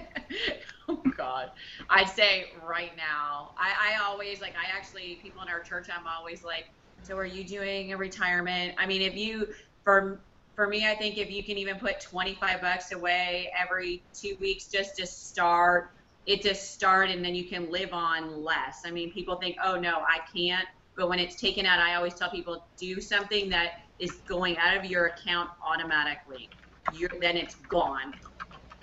God, 1.34 1.50
I'd 1.90 2.08
say 2.08 2.46
right 2.66 2.92
now. 2.96 3.54
I, 3.58 3.94
I 3.94 4.04
always 4.04 4.40
like. 4.40 4.54
I 4.54 4.76
actually 4.76 5.18
people 5.22 5.42
in 5.42 5.48
our 5.48 5.60
church. 5.60 5.88
I'm 5.94 6.06
always 6.06 6.44
like. 6.44 6.66
So 7.02 7.16
are 7.16 7.26
you 7.26 7.44
doing 7.44 7.92
a 7.92 7.96
retirement? 7.96 8.74
I 8.78 8.86
mean, 8.86 9.02
if 9.02 9.14
you 9.14 9.48
for 9.82 10.22
for 10.54 10.68
me, 10.68 10.86
I 10.88 10.94
think 10.94 11.18
if 11.18 11.30
you 11.30 11.42
can 11.42 11.58
even 11.58 11.76
put 11.76 12.00
25 12.00 12.60
bucks 12.60 12.92
away 12.92 13.50
every 13.58 14.04
two 14.14 14.36
weeks 14.40 14.68
just 14.68 14.96
to 14.96 15.06
start, 15.06 15.90
it 16.26 16.42
to 16.42 16.54
start, 16.54 17.10
and 17.10 17.24
then 17.24 17.34
you 17.34 17.48
can 17.48 17.70
live 17.70 17.92
on 17.92 18.42
less. 18.42 18.82
I 18.86 18.90
mean, 18.90 19.12
people 19.12 19.36
think, 19.36 19.56
oh 19.62 19.78
no, 19.78 19.98
I 19.98 20.20
can't. 20.34 20.66
But 20.96 21.08
when 21.08 21.18
it's 21.18 21.40
taken 21.40 21.66
out, 21.66 21.80
I 21.80 21.96
always 21.96 22.14
tell 22.14 22.30
people 22.30 22.64
do 22.78 23.00
something 23.00 23.50
that 23.50 23.72
is 23.98 24.12
going 24.28 24.56
out 24.58 24.76
of 24.76 24.84
your 24.84 25.06
account 25.06 25.50
automatically. 25.66 26.48
You're, 26.92 27.10
then 27.20 27.36
it's 27.36 27.56
gone 27.68 28.14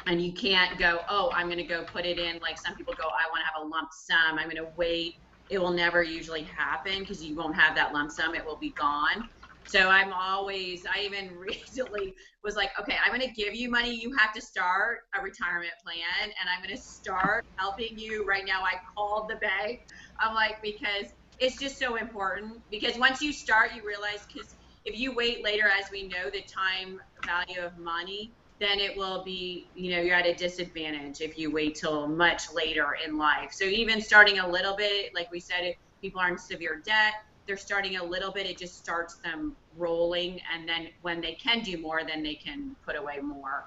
and 0.07 0.23
you 0.23 0.33
can't 0.33 0.77
go, 0.79 0.99
oh, 1.09 1.31
I'm 1.33 1.47
going 1.47 1.57
to 1.57 1.63
go 1.63 1.83
put 1.83 2.05
it 2.05 2.17
in. 2.17 2.39
Like 2.39 2.57
some 2.57 2.75
people 2.75 2.93
go, 2.97 3.05
I 3.05 3.29
want 3.29 3.41
to 3.41 3.45
have 3.45 3.63
a 3.63 3.67
lump 3.67 3.89
sum. 3.91 4.39
I'm 4.39 4.49
going 4.49 4.57
to 4.57 4.71
wait. 4.75 5.15
It 5.49 5.59
will 5.59 5.73
never 5.73 6.01
usually 6.01 6.43
happen 6.43 6.99
because 6.99 7.23
you 7.23 7.35
won't 7.35 7.55
have 7.55 7.75
that 7.75 7.93
lump 7.93 8.11
sum. 8.11 8.33
It 8.35 8.45
will 8.45 8.57
be 8.59 8.73
gone. 8.73 9.29
So 9.65 9.89
I'm 9.89 10.11
always, 10.11 10.83
I 10.93 11.01
even 11.01 11.35
recently 11.37 12.13
was 12.43 12.55
like, 12.55 12.71
okay, 12.79 12.95
I'm 13.05 13.15
going 13.15 13.27
to 13.27 13.33
give 13.33 13.53
you 13.53 13.69
money. 13.69 13.93
You 13.93 14.15
have 14.17 14.33
to 14.33 14.41
start 14.41 14.99
a 15.17 15.21
retirement 15.21 15.73
plan 15.83 16.23
and 16.23 16.49
I'm 16.49 16.63
going 16.63 16.75
to 16.75 16.81
start 16.81 17.43
helping 17.57 17.97
you 17.97 18.25
right 18.27 18.43
now. 18.45 18.61
I 18.63 18.73
called 18.97 19.29
the 19.29 19.35
bank. 19.35 19.79
I'm 20.19 20.33
like, 20.33 20.55
because 20.63 21.11
it's 21.39 21.57
just 21.57 21.77
so 21.77 21.95
important 21.95 22.61
because 22.69 22.97
once 22.97 23.21
you 23.21 23.33
start, 23.33 23.71
you 23.75 23.85
realize, 23.85 24.25
because 24.31 24.55
if 24.85 24.97
you 24.97 25.13
wait 25.13 25.43
later, 25.43 25.67
as 25.67 25.85
we 25.91 26.07
know, 26.07 26.29
the 26.31 26.43
time 26.43 26.99
value 27.25 27.61
of 27.61 27.77
money, 27.77 28.33
then 28.61 28.79
it 28.79 28.95
will 28.95 29.23
be, 29.23 29.71
you 29.73 29.89
know, 29.89 29.99
you're 29.99 30.15
at 30.15 30.27
a 30.27 30.35
disadvantage 30.35 31.19
if 31.19 31.35
you 31.35 31.51
wait 31.51 31.73
till 31.73 32.07
much 32.07 32.43
later 32.53 32.95
in 33.03 33.17
life. 33.17 33.51
So 33.51 33.65
even 33.65 33.99
starting 33.99 34.37
a 34.37 34.47
little 34.47 34.77
bit, 34.77 35.15
like 35.15 35.31
we 35.31 35.39
said, 35.39 35.61
if 35.63 35.75
people 35.99 36.21
are 36.21 36.29
in 36.29 36.37
severe 36.37 36.79
debt, 36.85 37.13
they're 37.47 37.57
starting 37.57 37.97
a 37.97 38.03
little 38.03 38.31
bit, 38.31 38.45
it 38.45 38.59
just 38.59 38.77
starts 38.77 39.15
them 39.15 39.55
rolling. 39.75 40.39
And 40.53 40.69
then 40.69 40.89
when 41.01 41.21
they 41.21 41.33
can 41.33 41.61
do 41.63 41.81
more, 41.81 42.01
then 42.07 42.21
they 42.21 42.35
can 42.35 42.75
put 42.85 42.95
away 42.95 43.17
more. 43.17 43.65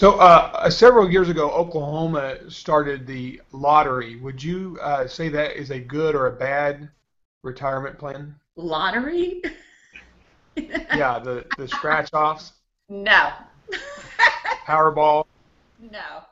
So 0.00 0.18
uh, 0.18 0.68
several 0.68 1.08
years 1.08 1.28
ago, 1.28 1.52
Oklahoma 1.52 2.50
started 2.50 3.06
the 3.06 3.40
lottery. 3.52 4.16
Would 4.16 4.42
you 4.42 4.78
uh, 4.82 5.06
say 5.06 5.28
that 5.28 5.56
is 5.56 5.70
a 5.70 5.78
good 5.78 6.16
or 6.16 6.26
a 6.26 6.32
bad 6.32 6.90
retirement 7.44 8.00
plan? 8.00 8.34
Lottery? 8.56 9.42
Yeah, 10.94 11.18
the, 11.24 11.44
the 11.56 11.68
scratch 11.68 12.10
offs, 12.12 12.52
No. 12.88 13.32
Powerball. 14.66 15.24
no. 15.78 16.22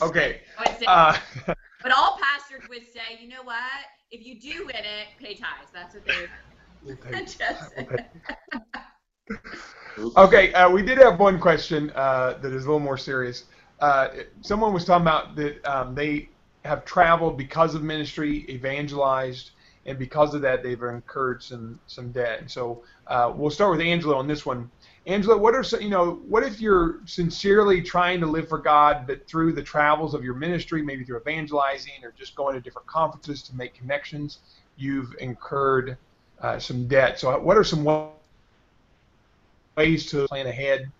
Okay. 0.00 0.40
Say- 0.78 0.86
Uh, 0.86 1.16
but 1.82 1.92
all 1.92 2.18
pastors 2.20 2.68
would 2.68 2.86
say, 2.86 3.18
you 3.20 3.28
know 3.28 3.42
what? 3.42 3.60
If 4.10 4.24
you 4.26 4.40
do 4.40 4.66
win 4.66 4.76
it, 4.76 5.08
pay 5.18 5.34
tithes. 5.34 5.70
That's 5.72 5.94
what 5.94 6.04
they 6.06 6.14
would 6.20 6.30
we'll 9.96 10.12
Okay, 10.16 10.52
uh, 10.52 10.70
we 10.70 10.82
did 10.82 10.98
have 10.98 11.18
one 11.18 11.38
question 11.38 11.90
uh, 11.94 12.34
that 12.40 12.52
is 12.52 12.64
a 12.64 12.66
little 12.66 12.78
more 12.80 12.96
serious. 12.98 13.44
Uh, 13.80 14.08
someone 14.40 14.72
was 14.72 14.84
talking 14.84 15.02
about 15.02 15.36
that 15.36 15.64
um, 15.64 15.94
they 15.94 16.30
have 16.64 16.84
traveled 16.84 17.36
because 17.36 17.74
of 17.74 17.82
ministry, 17.82 18.46
evangelized, 18.48 19.50
and 19.88 19.98
because 19.98 20.34
of 20.34 20.42
that, 20.42 20.62
they've 20.62 20.82
incurred 20.82 21.42
some 21.42 21.80
some 21.86 22.12
debt. 22.12 22.50
So 22.50 22.82
uh, 23.06 23.32
we'll 23.34 23.50
start 23.50 23.70
with 23.70 23.80
Angela 23.80 24.16
on 24.16 24.26
this 24.26 24.44
one. 24.44 24.70
Angela, 25.06 25.38
what 25.38 25.54
are 25.54 25.62
some, 25.62 25.80
you 25.80 25.88
know, 25.88 26.20
what 26.28 26.42
if 26.42 26.60
you're 26.60 27.00
sincerely 27.06 27.80
trying 27.80 28.20
to 28.20 28.26
live 28.26 28.46
for 28.46 28.58
God, 28.58 29.06
but 29.06 29.26
through 29.26 29.52
the 29.52 29.62
travels 29.62 30.12
of 30.12 30.22
your 30.22 30.34
ministry, 30.34 30.82
maybe 30.82 31.02
through 31.02 31.18
evangelizing 31.18 32.04
or 32.04 32.12
just 32.18 32.34
going 32.36 32.54
to 32.54 32.60
different 32.60 32.86
conferences 32.86 33.42
to 33.44 33.56
make 33.56 33.72
connections, 33.72 34.40
you've 34.76 35.14
incurred 35.18 35.96
uh, 36.42 36.58
some 36.58 36.86
debt. 36.86 37.18
So 37.18 37.38
what 37.40 37.56
are 37.56 37.64
some 37.64 38.10
ways 39.76 40.06
to 40.10 40.28
plan 40.28 40.46
ahead? 40.46 40.90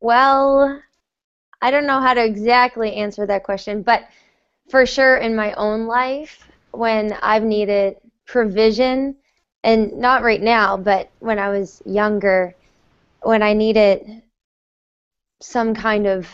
Well, 0.00 0.80
I 1.60 1.70
don't 1.72 1.86
know 1.86 2.00
how 2.00 2.14
to 2.14 2.24
exactly 2.24 2.94
answer 2.94 3.26
that 3.26 3.42
question, 3.42 3.82
but 3.82 4.04
for 4.68 4.86
sure 4.86 5.16
in 5.16 5.36
my 5.36 5.52
own 5.54 5.86
life, 5.86 6.48
when 6.72 7.12
I've 7.22 7.44
needed 7.44 7.96
provision, 8.26 9.16
and 9.62 9.92
not 9.98 10.22
right 10.22 10.42
now, 10.42 10.76
but 10.76 11.10
when 11.20 11.38
I 11.38 11.48
was 11.48 11.82
younger, 11.86 12.54
when 13.22 13.42
I 13.42 13.52
needed 13.54 14.22
some 15.40 15.74
kind 15.74 16.06
of 16.06 16.28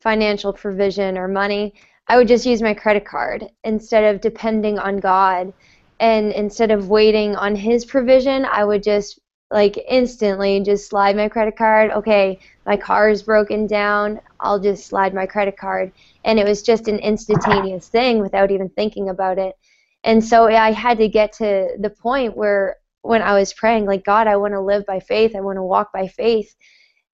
financial 0.00 0.52
provision 0.52 1.16
or 1.16 1.28
money, 1.28 1.74
I 2.08 2.16
would 2.16 2.28
just 2.28 2.46
use 2.46 2.62
my 2.62 2.74
credit 2.74 3.04
card 3.04 3.48
instead 3.64 4.14
of 4.14 4.20
depending 4.20 4.78
on 4.78 4.98
God. 4.98 5.52
And 5.98 6.32
instead 6.32 6.70
of 6.70 6.88
waiting 6.90 7.34
on 7.36 7.56
his 7.56 7.84
provision, 7.84 8.44
I 8.44 8.64
would 8.64 8.82
just 8.82 9.18
like 9.50 9.78
instantly 9.88 10.60
just 10.60 10.88
slide 10.88 11.16
my 11.16 11.28
credit 11.28 11.56
card. 11.56 11.90
Okay, 11.92 12.38
my 12.64 12.76
car 12.76 13.08
is 13.08 13.22
broken 13.22 13.66
down. 13.66 14.20
I'll 14.40 14.58
just 14.58 14.86
slide 14.86 15.14
my 15.14 15.26
credit 15.26 15.56
card. 15.56 15.92
And 16.24 16.38
it 16.38 16.46
was 16.46 16.62
just 16.62 16.88
an 16.88 16.98
instantaneous 16.98 17.88
thing 17.88 18.20
without 18.20 18.50
even 18.50 18.68
thinking 18.70 19.08
about 19.08 19.38
it. 19.38 19.54
And 20.02 20.24
so 20.24 20.46
I 20.48 20.72
had 20.72 20.98
to 20.98 21.08
get 21.08 21.32
to 21.34 21.76
the 21.78 21.90
point 21.90 22.36
where 22.36 22.76
when 23.02 23.22
I 23.22 23.38
was 23.38 23.52
praying, 23.52 23.86
like, 23.86 24.04
God, 24.04 24.26
I 24.26 24.36
want 24.36 24.54
to 24.54 24.60
live 24.60 24.84
by 24.84 25.00
faith. 25.00 25.36
I 25.36 25.40
want 25.40 25.56
to 25.56 25.62
walk 25.62 25.92
by 25.92 26.08
faith. 26.08 26.54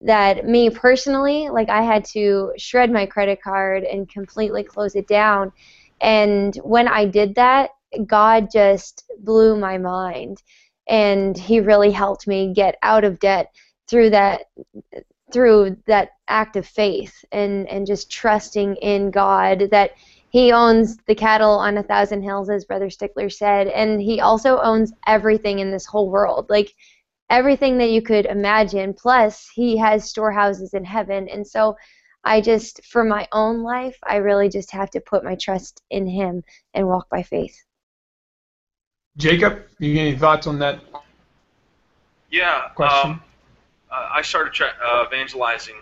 That 0.01 0.45
me 0.45 0.69
personally, 0.69 1.49
like, 1.49 1.69
I 1.69 1.81
had 1.81 2.05
to 2.13 2.51
shred 2.57 2.91
my 2.91 3.05
credit 3.05 3.41
card 3.41 3.83
and 3.83 4.07
completely 4.07 4.63
close 4.63 4.95
it 4.95 5.07
down. 5.07 5.51
And 6.01 6.55
when 6.57 6.87
I 6.87 7.05
did 7.05 7.35
that, 7.35 7.71
God 8.05 8.49
just 8.51 9.09
blew 9.23 9.57
my 9.57 9.77
mind 9.77 10.43
and 10.87 11.37
he 11.37 11.59
really 11.59 11.91
helped 11.91 12.27
me 12.27 12.53
get 12.53 12.77
out 12.81 13.03
of 13.03 13.19
debt 13.19 13.53
through 13.87 14.09
that 14.09 14.45
through 15.31 15.75
that 15.85 16.11
act 16.27 16.55
of 16.55 16.65
faith 16.65 17.23
and 17.31 17.67
and 17.67 17.85
just 17.85 18.09
trusting 18.09 18.75
in 18.77 19.11
God 19.11 19.69
that 19.71 19.91
he 20.29 20.51
owns 20.51 20.97
the 21.07 21.15
cattle 21.15 21.51
on 21.51 21.77
a 21.77 21.83
thousand 21.83 22.21
hills 22.21 22.49
as 22.49 22.65
brother 22.65 22.89
stickler 22.89 23.29
said 23.29 23.67
and 23.67 24.01
he 24.01 24.19
also 24.19 24.59
owns 24.61 24.93
everything 25.05 25.59
in 25.59 25.71
this 25.71 25.85
whole 25.85 26.09
world 26.09 26.49
like 26.49 26.73
everything 27.29 27.77
that 27.77 27.91
you 27.91 28.01
could 28.01 28.25
imagine 28.25 28.93
plus 28.93 29.49
he 29.53 29.77
has 29.77 30.09
storehouses 30.09 30.73
in 30.73 30.83
heaven 30.83 31.27
and 31.29 31.45
so 31.45 31.75
i 32.23 32.39
just 32.39 32.83
for 32.85 33.03
my 33.03 33.27
own 33.31 33.63
life 33.63 33.97
i 34.03 34.15
really 34.15 34.49
just 34.49 34.71
have 34.71 34.89
to 34.89 35.01
put 35.01 35.23
my 35.23 35.35
trust 35.35 35.81
in 35.89 36.07
him 36.07 36.41
and 36.73 36.87
walk 36.87 37.09
by 37.09 37.21
faith 37.21 37.57
Jacob, 39.17 39.63
you 39.79 39.95
got 39.95 40.01
any 40.01 40.15
thoughts 40.15 40.47
on 40.47 40.59
that 40.59 40.79
Yeah. 42.29 42.69
question? 42.75 43.11
Um, 43.11 43.23
I 43.89 44.21
started 44.21 44.53
tra- 44.53 44.75
uh, 44.83 45.05
evangelizing 45.07 45.75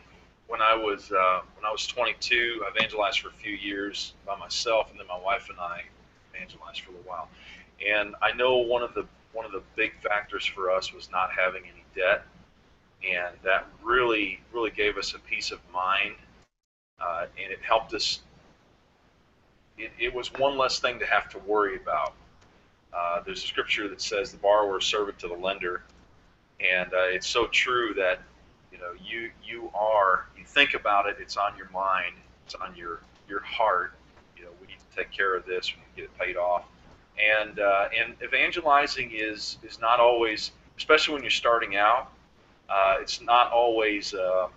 when 0.48 0.62
I 0.62 0.76
was 0.76 1.12
uh, 1.12 1.42
when 1.56 1.66
I 1.66 1.72
was 1.72 1.88
22. 1.88 2.64
I 2.66 2.70
evangelized 2.70 3.20
for 3.20 3.30
a 3.30 3.34
few 3.34 3.54
years 3.54 4.14
by 4.26 4.38
myself, 4.38 4.92
and 4.92 5.00
then 5.00 5.08
my 5.08 5.18
wife 5.20 5.50
and 5.50 5.60
I 5.60 5.84
evangelized 6.34 6.82
for 6.82 6.92
a 6.92 6.96
little 6.96 7.10
while. 7.10 7.30
And 7.86 8.16
I 8.22 8.32
know 8.34 8.58
one 8.58 8.84
of 8.84 8.94
the 8.94 9.06
one 9.34 9.46
of 9.46 9.52
the 9.52 9.64
big 9.76 9.94
factors 10.02 10.46
for 10.46 10.72
us 10.72 10.94
was 10.94 11.10
not 11.12 11.32
having 11.32 11.64
any 11.64 11.84
debt, 11.96 12.24
and 13.04 13.36
that 13.44 13.68
really 13.84 14.40
really 14.54 14.72
gave 14.72 14.98
us 14.98 15.14
a 15.14 15.20
peace 15.20 15.52
of 15.52 15.60
mind, 15.74 16.16
uh, 17.02 17.26
and 17.42 17.52
it 17.52 17.60
helped 17.62 17.94
us. 17.94 18.22
It, 19.78 19.92
it 20.00 20.14
was 20.14 20.32
one 20.34 20.58
less 20.58 20.80
thing 20.80 21.00
to 21.00 21.06
have 21.06 21.28
to 21.32 21.40
worry 21.40 21.76
about. 21.76 22.14
Uh, 22.96 23.22
there's 23.26 23.44
a 23.44 23.48
scripture 23.48 23.90
that 23.90 24.02
says 24.02 24.32
the 24.32 24.38
borrower 24.38 24.80
is 24.80 24.86
servant 24.86 25.20
to 25.20 25.28
the 25.28 25.34
lender, 25.34 25.84
and 26.62 26.94
uh, 26.94 27.08
it's 27.08 27.28
so 27.28 27.48
true 27.48 27.94
that 27.94 28.22
you 28.72 28.78
know 28.78 28.94
you 29.04 29.30
you 29.44 29.70
are 29.76 30.28
you 30.38 30.46
think 30.46 30.74
about 30.76 31.06
it, 31.08 31.18
it's 31.20 31.36
on 31.36 31.58
your 31.58 31.70
mind, 31.72 32.16
it's 32.46 32.56
on 32.56 32.74
your 32.76 33.02
your 33.28 33.42
heart. 33.42 33.94
You 34.38 34.46
know, 34.46 34.52
we 34.62 34.68
need 34.68 34.78
to 34.90 34.96
take 34.96 35.12
care 35.12 35.36
of 35.36 35.46
this, 35.46 35.74
we 35.74 35.82
need 35.82 35.88
to 35.96 36.02
get 36.02 36.06
it 36.06 36.18
paid 36.18 36.38
off, 36.38 36.64
and 37.22 37.60
uh, 37.60 37.90
and 37.98 38.16
evangelizing 38.24 39.12
is 39.14 39.58
is 39.64 39.80
not 39.82 40.00
always, 40.00 40.52
especially 40.78 41.16
when 41.16 41.24
you're 41.24 41.32
starting 41.32 41.76
out, 41.76 42.12
uh, 42.70 42.96
it's 43.02 43.22
not 43.22 43.52
always. 43.52 44.14
Uh, 44.14 44.48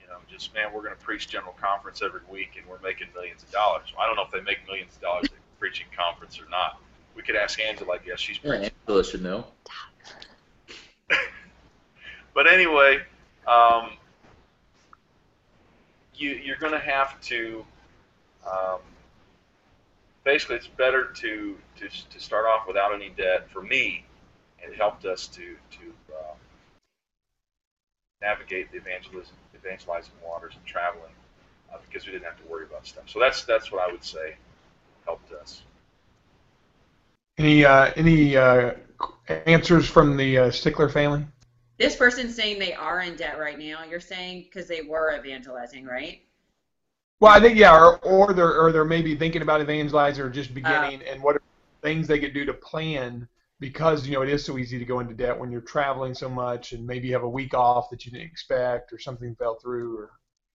you 0.00 0.06
know, 0.12 0.18
just 0.30 0.54
man, 0.54 0.72
we're 0.72 0.82
going 0.82 0.94
to 0.94 1.04
preach 1.04 1.28
general 1.28 1.56
conference 1.60 2.00
every 2.00 2.20
week, 2.30 2.50
and 2.56 2.64
we're 2.68 2.78
making 2.78 3.08
millions 3.12 3.42
of 3.42 3.50
dollars. 3.50 3.88
Well, 3.92 4.04
I 4.04 4.06
don't 4.06 4.14
know 4.14 4.22
if 4.22 4.30
they 4.30 4.40
make 4.40 4.64
millions 4.68 4.94
of 4.94 5.02
dollars 5.02 5.26
preaching 5.58 5.86
conference 5.96 6.38
or 6.38 6.48
not 6.48 6.78
we 7.16 7.22
could 7.22 7.36
ask 7.36 7.58
Angela. 7.60 7.94
I 7.94 7.98
guess 7.98 8.20
she's 8.20 8.38
Yeah. 8.42 8.70
Angela 8.86 9.04
should 9.04 9.22
know. 9.22 9.46
But 12.34 12.52
anyway, 12.52 13.00
um, 13.46 13.92
you 16.14 16.32
you're 16.32 16.58
going 16.58 16.74
to 16.74 16.78
have 16.78 17.18
to. 17.22 17.64
Um, 18.46 18.80
basically, 20.22 20.56
it's 20.56 20.66
better 20.66 21.04
to, 21.04 21.56
to 21.78 21.88
to 21.88 22.20
start 22.20 22.44
off 22.44 22.66
without 22.66 22.94
any 22.94 23.08
debt. 23.08 23.50
For 23.50 23.62
me, 23.62 24.04
it 24.58 24.76
helped 24.76 25.06
us 25.06 25.28
to 25.28 25.56
to 25.78 25.86
um, 26.14 26.36
navigate 28.20 28.70
the 28.70 28.76
evangelism 28.78 29.34
evangelizing 29.54 30.12
waters 30.22 30.52
and 30.56 30.64
traveling 30.66 31.12
uh, 31.72 31.78
because 31.88 32.06
we 32.06 32.12
didn't 32.12 32.24
have 32.24 32.40
to 32.42 32.46
worry 32.48 32.64
about 32.64 32.86
stuff. 32.86 33.04
So 33.08 33.18
that's 33.18 33.44
that's 33.44 33.72
what 33.72 33.88
I 33.88 33.90
would 33.90 34.04
say 34.04 34.36
helped 35.06 35.32
us. 35.32 35.62
Any 37.38 37.64
uh, 37.64 37.92
any 37.96 38.36
uh, 38.36 38.72
answers 39.28 39.88
from 39.88 40.16
the 40.16 40.38
uh, 40.38 40.50
Stickler 40.50 40.88
family? 40.88 41.26
This 41.78 41.96
person's 41.96 42.34
saying 42.34 42.58
they 42.58 42.72
are 42.72 43.00
in 43.02 43.16
debt 43.16 43.38
right 43.38 43.58
now. 43.58 43.84
You're 43.84 44.00
saying 44.00 44.44
because 44.44 44.66
they 44.66 44.82
were 44.82 45.14
evangelizing, 45.14 45.84
right? 45.84 46.22
Well, 47.20 47.32
I 47.32 47.40
think 47.40 47.58
yeah, 47.58 47.76
or, 47.76 47.98
or 47.98 48.32
they're 48.32 48.60
or 48.60 48.72
they're 48.72 48.84
maybe 48.84 49.16
thinking 49.16 49.42
about 49.42 49.60
evangelizing 49.60 50.24
or 50.24 50.30
just 50.30 50.54
beginning, 50.54 51.02
and 51.02 51.22
what 51.22 51.36
are 51.36 51.42
things 51.82 52.06
they 52.06 52.18
could 52.18 52.34
do 52.34 52.44
to 52.46 52.54
plan 52.54 53.28
because 53.60 54.06
you 54.06 54.14
know 54.14 54.22
it 54.22 54.28
is 54.28 54.44
so 54.44 54.58
easy 54.58 54.78
to 54.78 54.84
go 54.84 55.00
into 55.00 55.14
debt 55.14 55.38
when 55.38 55.50
you're 55.50 55.60
traveling 55.60 56.14
so 56.14 56.28
much, 56.28 56.72
and 56.72 56.86
maybe 56.86 57.08
you 57.08 57.14
have 57.14 57.22
a 57.22 57.28
week 57.28 57.54
off 57.54 57.90
that 57.90 58.04
you 58.04 58.12
didn't 58.12 58.26
expect, 58.26 58.92
or 58.92 58.98
something 58.98 59.34
fell 59.36 59.58
through, 59.62 59.98
or 59.98 60.10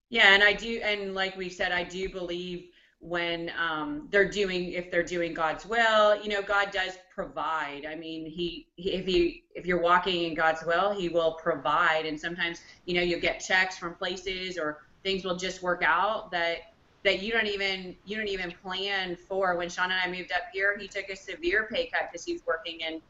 Yeah, 0.09 0.33
and 0.33 0.43
I 0.43 0.53
do, 0.53 0.81
and 0.83 1.13
like 1.13 1.35
we 1.37 1.49
said, 1.49 1.71
I 1.71 1.83
do 1.83 2.09
believe 2.09 2.69
when 3.01 3.51
um, 3.59 4.07
they're 4.11 4.29
doing, 4.29 4.73
if 4.73 4.91
they're 4.91 5.03
doing 5.03 5.33
God's 5.33 5.65
will, 5.65 6.21
you 6.21 6.29
know, 6.29 6.41
God 6.41 6.69
does 6.71 6.97
provide. 7.13 7.85
I 7.89 7.95
mean, 7.95 8.27
he, 8.27 8.67
he, 8.75 8.91
if 8.91 9.07
you, 9.07 9.33
if 9.55 9.65
you're 9.65 9.81
walking 9.81 10.25
in 10.25 10.35
God's 10.35 10.63
will, 10.63 10.93
He 10.93 11.09
will 11.09 11.33
provide. 11.33 12.05
And 12.05 12.19
sometimes, 12.19 12.61
you 12.85 12.93
know, 12.93 13.01
you'll 13.01 13.19
get 13.19 13.39
checks 13.39 13.77
from 13.77 13.95
places, 13.95 14.57
or 14.57 14.83
things 15.03 15.25
will 15.25 15.35
just 15.35 15.63
work 15.63 15.83
out 15.83 16.31
that 16.31 16.57
that 17.03 17.23
you 17.23 17.31
don't 17.31 17.47
even 17.47 17.95
you 18.05 18.15
don't 18.15 18.27
even 18.27 18.51
plan 18.51 19.17
for. 19.27 19.55
When 19.57 19.67
Sean 19.67 19.91
and 19.91 19.99
I 19.99 20.07
moved 20.07 20.31
up 20.31 20.43
here, 20.53 20.77
he 20.77 20.87
took 20.87 21.09
a 21.09 21.15
severe 21.15 21.67
pay 21.71 21.87
cut 21.87 22.09
because 22.11 22.23
he's 22.23 22.45
working 22.45 22.81
in 22.81 23.01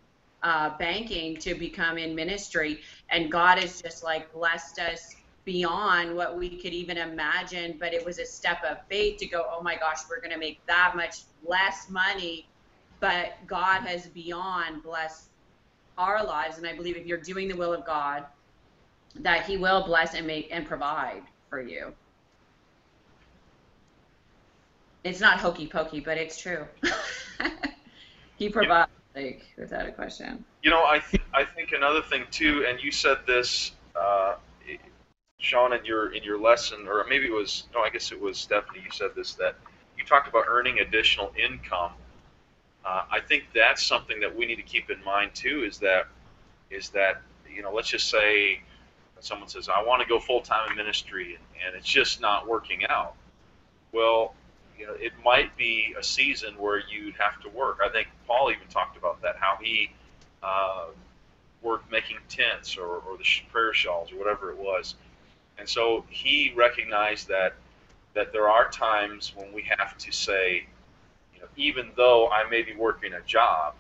uh, 0.42 0.78
banking 0.78 1.36
to 1.38 1.54
become 1.54 1.98
in 1.98 2.16
ministry, 2.16 2.80
and 3.10 3.30
God 3.30 3.60
has 3.60 3.82
just 3.82 4.04
like 4.04 4.32
blessed 4.32 4.80
us 4.80 5.16
beyond 5.46 6.16
what 6.16 6.38
we 6.38 6.50
could 6.62 6.74
even 6.74 6.98
imagine. 6.98 7.78
But 7.80 7.94
it 7.94 8.06
was 8.06 8.20
a 8.20 8.26
step 8.26 8.64
of 8.64 8.78
faith 8.90 9.18
to 9.20 9.28
go, 9.28 9.46
oh 9.52 9.62
my 9.62 9.76
gosh, 9.76 10.00
we're 10.10 10.20
going 10.20 10.32
to 10.32 10.40
make 10.40 10.66
that 10.68 10.94
much 10.96 11.22
less 11.44 11.90
money. 11.90 12.48
But 13.00 13.34
God 13.48 13.82
has 13.82 14.08
beyond 14.08 14.84
blessed 14.84 15.30
our 15.98 16.24
lives. 16.24 16.58
And 16.58 16.68
I 16.68 16.76
believe 16.76 16.98
if 16.98 17.06
you're 17.06 17.18
doing 17.18 17.48
the 17.48 17.56
will 17.56 17.74
of 17.74 17.86
God, 17.86 18.26
that 19.16 19.46
He 19.46 19.58
will 19.58 19.86
bless 19.86 20.14
and 20.14 20.26
make 20.26 20.50
and 20.52 20.66
provide 20.66 21.24
for 21.50 21.62
you. 21.62 21.94
It's 25.04 25.20
not 25.20 25.40
hokey 25.40 25.68
pokey, 25.68 26.00
but 26.00 26.18
it's 26.18 26.40
true. 26.40 26.66
he 28.38 28.50
provides, 28.50 28.92
like, 29.16 29.44
without 29.58 29.88
a 29.88 29.92
question. 29.92 30.46
You 30.62 30.70
know, 30.70 30.84
I 30.86 31.00
th- 31.00 31.24
I 31.34 31.44
think 31.44 31.72
another 31.72 32.04
thing 32.04 32.24
too, 32.30 32.66
and 32.68 32.80
you 32.80 32.92
said 32.92 33.18
this, 33.26 33.72
uh, 33.96 34.36
Sean, 35.42 35.74
in 35.74 35.84
your 35.84 36.14
in 36.14 36.24
your 36.24 36.40
lesson, 36.40 36.88
or 36.88 37.04
maybe 37.10 37.26
it 37.26 37.34
was 37.34 37.66
no, 37.74 37.82
I 37.82 37.90
guess 37.90 38.12
it 38.12 38.22
was 38.22 38.38
Stephanie. 38.38 38.82
You 38.86 38.92
said 38.92 39.12
this 39.16 39.34
that 39.36 39.56
you 39.98 40.06
talked 40.06 40.28
about 40.28 40.46
earning 40.48 40.80
additional 40.80 41.34
income. 41.38 41.92
Uh, 42.86 43.04
I 43.12 43.20
think 43.20 43.46
that's 43.54 43.84
something 43.84 44.20
that 44.22 44.36
we 44.36 44.46
need 44.46 44.56
to 44.58 44.64
keep 44.64 44.90
in 44.90 45.04
mind 45.04 45.34
too. 45.34 45.64
Is 45.64 45.80
that 45.80 46.08
is 46.70 46.90
that 46.90 47.22
you 47.54 47.64
know, 47.64 47.74
let's 47.74 47.90
just 47.90 48.10
say 48.10 48.62
someone 49.20 49.50
says, 49.50 49.70
I 49.70 49.84
want 49.84 50.02
to 50.02 50.08
go 50.08 50.20
full 50.20 50.42
time 50.42 50.70
in 50.72 50.78
ministry, 50.78 51.36
and, 51.36 51.44
and 51.66 51.76
it's 51.76 51.88
just 51.88 52.22
not 52.22 52.48
working 52.48 52.86
out. 52.88 53.16
Well, 53.92 54.34
you 54.78 54.88
know, 54.88 54.94
it 54.94 55.14
might 55.24 55.56
be 55.58 55.96
a 56.00 56.04
season 56.04 56.56
where 56.58 56.82
you'd 56.90 57.16
have 57.16 57.40
to 57.42 57.50
work. 57.50 57.80
I 57.84 57.90
think 57.90 58.08
Paul 58.28 58.52
even 58.52 58.68
talked 58.68 58.98
about 58.98 59.22
that, 59.22 59.36
how 59.38 59.58
he 59.62 59.92
uh, 60.42 60.86
worked 61.62 61.92
making 61.92 62.18
tents 62.30 62.78
or, 62.78 62.86
or 62.86 63.18
the 63.18 63.26
prayer 63.52 63.74
shawls 63.74 64.12
or 64.12 64.18
whatever 64.18 64.52
it 64.52 64.58
was. 64.58 64.96
And 65.62 65.70
so 65.70 66.04
he 66.10 66.52
recognized 66.56 67.28
that 67.28 67.54
that 68.16 68.34
there 68.34 68.50
are 68.50 68.68
times 68.72 69.32
when 69.36 69.54
we 69.54 69.64
have 69.78 69.96
to 70.00 70.12
say, 70.12 70.66
you 71.36 71.40
know, 71.40 71.48
even 71.56 71.92
though 71.96 72.30
I 72.30 72.50
may 72.50 72.64
be 72.64 72.74
working 72.74 73.14
a 73.14 73.22
job, 73.22 73.76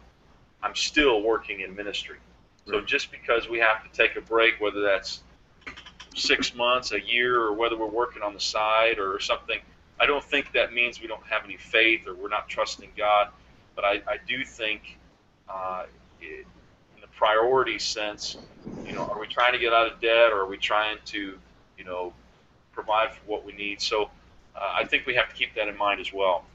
I'm 0.62 0.76
still 0.76 1.24
working 1.24 1.62
in 1.62 1.76
ministry. 1.76 2.18
So 2.68 2.82
just 2.82 3.12
because 3.12 3.50
we 3.50 3.58
have 3.58 3.84
to 3.84 3.90
take 3.98 4.16
a 4.16 4.22
break, 4.22 4.62
whether 4.62 4.82
that's 4.82 5.22
six 6.16 6.54
months, 6.54 6.92
a 6.92 7.02
year, 7.02 7.42
or 7.42 7.54
whether 7.54 7.76
we're 7.76 7.88
working 7.88 8.22
on 8.22 8.36
the 8.36 8.40
side 8.40 9.00
or 9.00 9.20
something, 9.20 9.60
I 10.00 10.06
don't 10.06 10.24
think 10.24 10.54
that 10.54 10.74
means 10.74 11.02
we 11.02 11.08
don't 11.08 11.26
have 11.26 11.44
any 11.44 11.58
faith 11.58 12.08
or 12.08 12.14
we're 12.14 12.30
not 12.30 12.48
trusting 12.48 12.92
God. 12.96 13.30
But 13.76 13.86
I, 13.86 13.94
I 14.08 14.18
do 14.28 14.46
think, 14.46 15.00
uh, 15.50 15.86
it, 16.22 16.46
in 16.96 17.02
the 17.02 17.08
priority 17.08 17.80
sense, 17.80 18.38
you 18.86 18.94
know, 18.94 19.02
are 19.12 19.20
we 19.20 19.26
trying 19.26 19.54
to 19.54 19.60
get 19.60 19.74
out 19.74 19.92
of 19.92 20.00
debt 20.00 20.32
or 20.32 20.42
are 20.42 20.48
we 20.48 20.58
trying 20.58 20.98
to, 21.06 21.40
you 21.82 21.88
know, 21.88 22.14
provide 22.74 23.12
for 23.12 23.22
what 23.26 23.44
we 23.44 23.54
need? 23.54 23.82
So 23.82 24.04
uh, 24.56 24.74
I 24.76 24.86
think 24.86 25.08
we 25.08 25.16
have 25.16 25.30
to 25.30 25.36
keep 25.36 25.56
that 25.56 25.68
in 25.68 25.76
mind 25.76 26.00
as 26.00 26.14
well. 26.14 26.46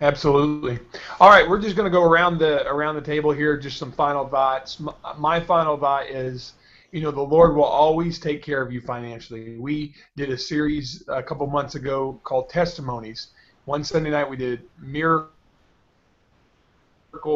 Absolutely. 0.00 0.78
All 1.20 1.28
right, 1.28 1.48
we're 1.48 1.60
just 1.60 1.76
going 1.76 1.84
to 1.84 1.90
go 1.90 2.02
around 2.02 2.38
the 2.38 2.66
around 2.66 2.96
the 2.96 3.02
table 3.02 3.30
here. 3.30 3.56
Just 3.56 3.76
some 3.78 3.92
final 3.92 4.26
thoughts. 4.26 4.80
My, 4.80 4.92
my 5.18 5.40
final 5.40 5.76
thought 5.76 6.06
is, 6.06 6.54
you 6.90 7.00
know, 7.02 7.12
the 7.12 7.20
Lord 7.20 7.54
will 7.54 7.62
always 7.62 8.18
take 8.18 8.42
care 8.42 8.60
of 8.60 8.72
you 8.72 8.80
financially. 8.80 9.56
We 9.58 9.94
did 10.16 10.30
a 10.30 10.38
series 10.38 11.04
a 11.06 11.22
couple 11.22 11.46
months 11.46 11.76
ago 11.76 12.18
called 12.24 12.48
Testimonies. 12.48 13.28
One 13.66 13.84
Sunday 13.84 14.10
night 14.10 14.28
we 14.28 14.36
did 14.36 14.62
miracle 14.80 15.28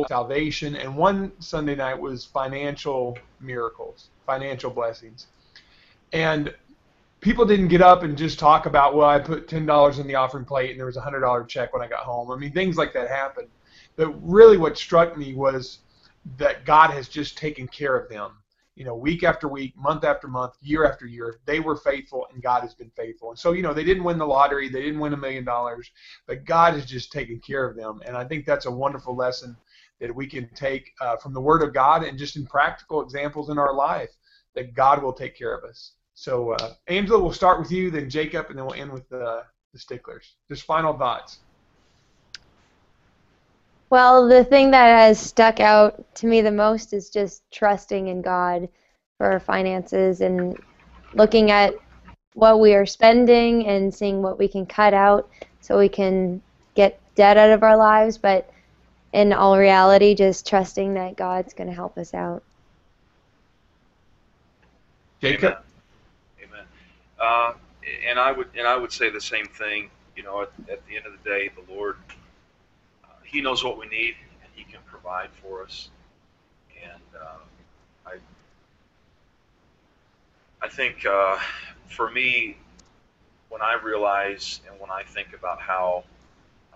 salvation, 0.09 0.75
and 0.75 0.97
one 0.97 1.33
Sunday 1.41 1.77
night 1.77 2.01
was 2.01 2.25
financial 2.25 3.19
miracles, 3.41 4.09
financial 4.27 4.71
blessings. 4.71 5.27
And 6.15 6.55
people 7.21 7.45
didn't 7.45 7.69
get 7.69 7.83
up 7.83 8.05
and 8.05 8.17
just 8.17 8.39
talk 8.39 8.67
about, 8.67 8.95
well, 8.95 9.09
I 9.09 9.19
put 9.19 9.49
ten 9.49 9.67
dollars 9.67 9.99
in 9.99 10.07
the 10.07 10.15
offering 10.15 10.45
plate 10.45 10.71
and 10.71 10.79
there 10.79 10.87
was 10.87 10.97
a 10.97 11.01
hundred 11.01 11.21
dollar 11.21 11.45
check 11.45 11.73
when 11.73 11.83
I 11.83 11.89
got 11.89 12.05
home. 12.05 12.31
I 12.31 12.37
mean, 12.37 12.53
things 12.53 12.77
like 12.77 12.93
that 12.95 13.09
happen. 13.09 13.49
But 13.97 14.13
really, 14.23 14.57
what 14.57 14.79
struck 14.79 15.19
me 15.19 15.35
was 15.35 15.81
that 16.39 16.65
God 16.65 16.91
has 16.91 17.09
just 17.09 17.37
taken 17.37 17.67
care 17.67 17.97
of 17.97 18.09
them. 18.09 18.31
You 18.77 18.85
know, 18.85 18.95
week 18.95 19.25
after 19.25 19.49
week, 19.49 19.77
month 19.77 20.05
after 20.05 20.27
month, 20.29 20.55
year 20.61 20.85
after 20.85 21.07
year, 21.07 21.39
they 21.47 21.61
were 21.61 21.77
faithful, 21.77 22.27
and 22.33 22.43
God 22.43 22.63
has 22.63 22.75
been 22.75 22.91
faithful. 22.91 23.31
And 23.31 23.39
so, 23.39 23.53
you 23.53 23.63
know, 23.63 23.73
they 23.75 23.85
didn't 23.85 24.03
win 24.05 24.19
the 24.19 24.27
lottery, 24.27 24.69
they 24.69 24.83
didn't 24.83 24.99
win 25.01 25.13
a 25.13 25.17
million 25.17 25.45
dollars, 25.45 25.91
but 26.27 26.45
God 26.45 26.75
has 26.75 26.85
just 26.85 27.13
taken 27.13 27.41
care 27.41 27.69
of 27.69 27.77
them. 27.77 28.03
And 28.05 28.17
I 28.17 28.25
think 28.25 28.47
that's 28.47 28.67
a 28.67 28.71
wonderful 28.71 29.15
lesson 29.17 29.57
that 30.01 30.15
we 30.15 30.27
can 30.27 30.49
take 30.55 30.93
uh, 31.01 31.17
from 31.17 31.35
the 31.35 31.41
Word 31.41 31.63
of 31.63 31.73
God 31.73 32.03
and 32.03 32.19
just 32.19 32.37
in 32.37 32.47
practical 32.47 33.01
examples 33.01 33.49
in 33.49 33.59
our 33.59 33.75
life 33.75 34.11
that 34.55 34.75
God 34.75 35.03
will 35.03 35.13
take 35.13 35.37
care 35.37 35.57
of 35.57 35.65
us. 35.65 35.93
So, 36.15 36.53
uh, 36.53 36.75
Angela, 36.87 37.23
we'll 37.23 37.33
start 37.33 37.59
with 37.59 37.71
you, 37.71 37.91
then 37.91 38.09
Jacob, 38.09 38.47
and 38.49 38.59
then 38.59 38.65
we'll 38.65 38.75
end 38.75 38.93
with 38.93 39.09
the, 39.09 39.45
the 39.73 39.79
sticklers. 39.79 40.37
Just 40.49 40.63
final 40.63 40.97
thoughts. 40.97 41.41
Well, 43.91 44.27
the 44.27 44.45
thing 44.45 44.71
that 44.71 44.87
has 44.87 45.21
stuck 45.21 45.61
out 45.61 46.05
to 46.17 46.27
me 46.27 46.41
the 46.41 46.51
most 46.51 46.93
is 46.93 47.11
just 47.11 47.43
trusting 47.53 48.09
in 48.09 48.23
God 48.23 48.69
for 49.19 49.31
our 49.31 49.41
finances 49.41 50.21
and 50.21 50.59
looking 51.15 51.51
at 51.51 51.75
what 52.35 52.59
we 52.61 52.75
are 52.75 52.87
spending 52.87 53.67
and 53.67 53.95
seeing 53.95 54.23
what 54.23 54.39
we 54.39 54.49
can 54.49 54.67
cut 54.67 54.95
out 54.95 55.29
so 55.61 55.79
we 55.79 55.89
can 55.89 56.43
get 56.75 57.01
debt 57.15 57.37
out 57.37 57.51
of 57.51 57.63
our 57.63 57.77
lives, 57.77 58.19
but 58.19 58.51
in 59.13 59.33
all 59.33 59.57
reality, 59.57 60.15
just 60.15 60.47
trusting 60.47 60.95
that 60.95 61.17
God's 61.17 61.55
going 61.55 61.69
to 61.69 61.75
help 61.75 61.97
us 61.97 62.13
out. 62.15 62.43
Jacob? 65.21 65.64
Uh, 67.25 67.55
and 68.09 68.19
I 68.19 68.33
would 68.33 68.49
and 68.57 68.67
I 68.67 68.77
would 68.77 68.93
say 68.93 69.11
the 69.11 69.21
same 69.21 69.47
thing. 69.47 69.91
You 70.17 70.23
know, 70.23 70.43
at, 70.43 70.51
at 70.71 70.87
the 70.87 70.97
end 70.97 71.07
of 71.07 71.13
the 71.13 71.29
day, 71.29 71.51
the 71.57 71.73
Lord, 71.73 71.97
uh, 73.05 73.09
He 73.25 73.41
knows 73.41 73.65
what 73.65 73.79
we 73.79 73.87
need, 73.87 74.15
and 74.43 74.51
He 74.55 74.65
can 74.65 74.81
provide 74.87 75.31
for 75.43 75.63
us. 75.65 75.89
And 76.83 77.03
uh, 77.21 78.11
I, 78.11 78.15
I 80.63 80.69
think 80.69 81.05
uh, 81.07 81.39
for 81.89 82.11
me, 82.11 82.57
when 83.49 83.63
I 83.63 83.79
realize 83.83 84.61
and 84.71 84.79
when 84.81 84.91
I 84.91 85.03
think 85.03 85.29
about 85.33 85.61
how 85.61 86.05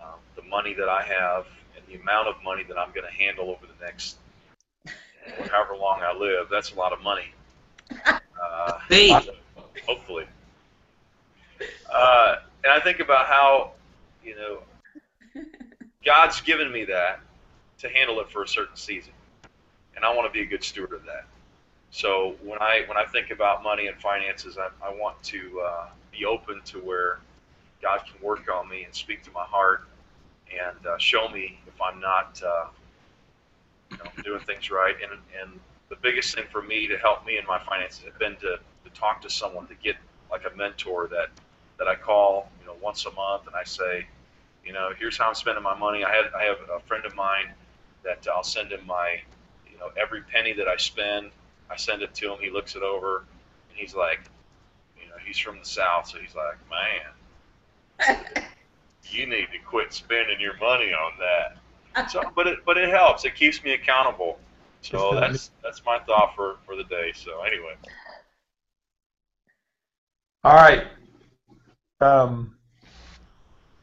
um, 0.01 0.19
the 0.35 0.41
money 0.43 0.73
that 0.73 0.89
I 0.89 1.03
have 1.03 1.45
and 1.75 1.85
the 1.87 2.01
amount 2.01 2.27
of 2.27 2.43
money 2.43 2.63
that 2.67 2.77
I'm 2.77 2.91
going 2.91 3.05
to 3.05 3.13
handle 3.13 3.49
over 3.49 3.65
the 3.65 3.85
next 3.85 4.17
however 5.51 5.75
long 5.75 6.01
I 6.01 6.13
live, 6.17 6.47
that's 6.51 6.71
a 6.71 6.75
lot 6.75 6.93
of 6.93 7.01
money. 7.01 7.33
Uh, 8.41 8.79
hopefully. 9.85 10.25
Uh, 11.91 12.35
and 12.63 12.73
I 12.73 12.79
think 12.79 12.99
about 12.99 13.25
how, 13.27 13.71
you 14.23 14.35
know, 14.35 14.59
God's 16.05 16.41
given 16.41 16.71
me 16.71 16.85
that 16.85 17.19
to 17.79 17.89
handle 17.89 18.19
it 18.19 18.29
for 18.29 18.43
a 18.43 18.47
certain 18.47 18.75
season, 18.75 19.13
and 19.95 20.05
I 20.05 20.13
want 20.13 20.31
to 20.31 20.37
be 20.37 20.45
a 20.45 20.49
good 20.49 20.63
steward 20.63 20.93
of 20.93 21.05
that. 21.05 21.25
So 21.91 22.35
when 22.43 22.59
I 22.61 22.83
when 22.87 22.97
I 22.97 23.05
think 23.05 23.31
about 23.31 23.63
money 23.63 23.87
and 23.87 23.97
finances, 23.97 24.57
I, 24.57 24.69
I 24.85 24.93
want 24.93 25.21
to 25.23 25.61
uh, 25.65 25.87
be 26.11 26.25
open 26.25 26.61
to 26.65 26.79
where 26.79 27.19
God 27.81 28.01
can 28.05 28.21
work 28.21 28.49
on 28.53 28.69
me 28.69 28.83
and 28.83 28.93
speak 28.93 29.23
to 29.23 29.31
my 29.31 29.43
heart 29.43 29.87
and 30.51 30.85
uh, 30.85 30.97
show 30.97 31.29
me 31.29 31.59
if 31.67 31.81
I'm 31.81 31.99
not, 31.99 32.41
uh, 32.45 32.65
you 33.91 33.97
know, 33.97 34.23
doing 34.23 34.41
things 34.41 34.69
right. 34.69 34.95
And 35.01 35.19
and 35.41 35.59
the 35.89 35.95
biggest 35.95 36.35
thing 36.35 36.45
for 36.51 36.61
me 36.61 36.87
to 36.87 36.97
help 36.97 37.25
me 37.25 37.37
in 37.37 37.45
my 37.47 37.59
finances 37.63 38.03
has 38.03 38.13
been 38.19 38.35
to, 38.37 38.59
to 38.83 38.89
talk 38.93 39.21
to 39.21 39.29
someone 39.29 39.65
to 39.67 39.75
get 39.83 39.95
like 40.31 40.43
a 40.51 40.55
mentor 40.55 41.07
that 41.07 41.29
that 41.79 41.87
I 41.87 41.95
call, 41.95 42.49
you 42.59 42.67
know, 42.67 42.75
once 42.81 43.05
a 43.05 43.11
month, 43.11 43.47
and 43.47 43.55
I 43.55 43.63
say, 43.63 44.05
you 44.63 44.73
know, 44.73 44.91
here's 44.99 45.17
how 45.17 45.29
I'm 45.29 45.35
spending 45.35 45.63
my 45.63 45.77
money. 45.77 46.03
I 46.03 46.13
had 46.13 46.25
I 46.37 46.43
have 46.43 46.57
a 46.75 46.79
friend 46.81 47.05
of 47.05 47.15
mine 47.15 47.53
that 48.03 48.27
I'll 48.31 48.43
send 48.43 48.71
him 48.71 48.85
my, 48.85 49.17
you 49.71 49.77
know, 49.79 49.89
every 49.99 50.21
penny 50.21 50.53
that 50.53 50.67
I 50.67 50.77
spend. 50.77 51.31
I 51.71 51.77
send 51.77 52.01
it 52.01 52.13
to 52.15 52.33
him. 52.33 52.39
He 52.41 52.49
looks 52.49 52.75
it 52.75 52.83
over, 52.83 53.25
and 53.69 53.77
he's 53.77 53.95
like, 53.95 54.19
you 55.01 55.07
know, 55.07 55.15
he's 55.25 55.37
from 55.37 55.59
the 55.59 55.65
south, 55.65 56.07
so 56.07 56.17
he's 56.19 56.35
like, 56.35 56.57
man, 56.69 58.19
you 59.03 59.25
need 59.25 59.47
to 59.51 59.59
quit 59.65 59.93
spending 59.93 60.39
your 60.39 60.57
money 60.57 60.91
on 60.93 61.13
that. 61.19 62.09
So, 62.11 62.21
but 62.35 62.47
it 62.47 62.59
but 62.65 62.77
it 62.77 62.89
helps. 62.89 63.25
It 63.25 63.35
keeps 63.35 63.63
me 63.63 63.73
accountable. 63.73 64.37
So 64.81 65.19
that's 65.19 65.51
that's 65.63 65.83
my 65.85 65.99
thought 65.99 66.35
for 66.35 66.57
for 66.65 66.75
the 66.75 66.83
day. 66.83 67.11
So 67.15 67.41
anyway. 67.43 67.75
All 70.43 70.55
right. 70.55 70.87
Um, 72.01 72.55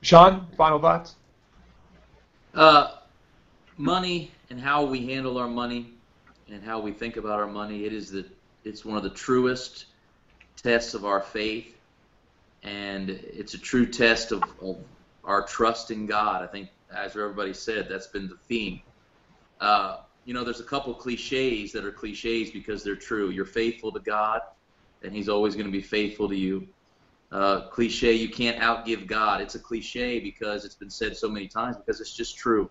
Sean, 0.00 0.46
final 0.56 0.78
thoughts? 0.78 1.16
Uh, 2.54 2.92
money 3.76 4.30
and 4.48 4.58
how 4.60 4.84
we 4.84 5.06
handle 5.06 5.36
our 5.36 5.48
money 5.48 5.92
and 6.48 6.62
how 6.62 6.80
we 6.80 6.92
think 6.92 7.16
about 7.16 7.38
our 7.38 7.46
money, 7.46 7.84
it 7.84 7.92
is 7.92 8.10
the 8.10 8.24
it's 8.64 8.84
one 8.84 8.96
of 8.96 9.02
the 9.02 9.10
truest 9.10 9.86
tests 10.60 10.94
of 10.94 11.04
our 11.04 11.20
faith, 11.20 11.76
and 12.62 13.10
it's 13.10 13.54
a 13.54 13.58
true 13.58 13.86
test 13.86 14.32
of, 14.32 14.42
of 14.60 14.78
our 15.22 15.42
trust 15.42 15.90
in 15.90 16.06
God. 16.06 16.42
I 16.42 16.46
think, 16.46 16.70
as 16.92 17.12
everybody 17.12 17.52
said, 17.52 17.86
that's 17.88 18.08
been 18.08 18.28
the 18.28 18.36
theme. 18.48 18.80
Uh, 19.60 19.98
you 20.24 20.34
know, 20.34 20.42
there's 20.42 20.58
a 20.58 20.64
couple 20.64 20.92
cliches 20.94 21.70
that 21.72 21.84
are 21.84 21.92
cliches 21.92 22.50
because 22.50 22.82
they're 22.82 22.96
true. 22.96 23.30
You're 23.30 23.44
faithful 23.44 23.92
to 23.92 24.00
God, 24.00 24.40
and 25.02 25.12
He's 25.12 25.28
always 25.28 25.54
going 25.54 25.66
to 25.66 25.72
be 25.72 25.82
faithful 25.82 26.28
to 26.28 26.36
you. 26.36 26.66
Uh, 27.32 27.68
cliche, 27.68 28.12
you 28.12 28.28
can't 28.28 28.58
outgive 28.58 29.06
God. 29.06 29.40
It's 29.40 29.56
a 29.56 29.58
cliche 29.58 30.20
because 30.20 30.64
it's 30.64 30.76
been 30.76 30.90
said 30.90 31.16
so 31.16 31.28
many 31.28 31.48
times 31.48 31.76
because 31.76 32.00
it's 32.00 32.14
just 32.14 32.36
true. 32.36 32.70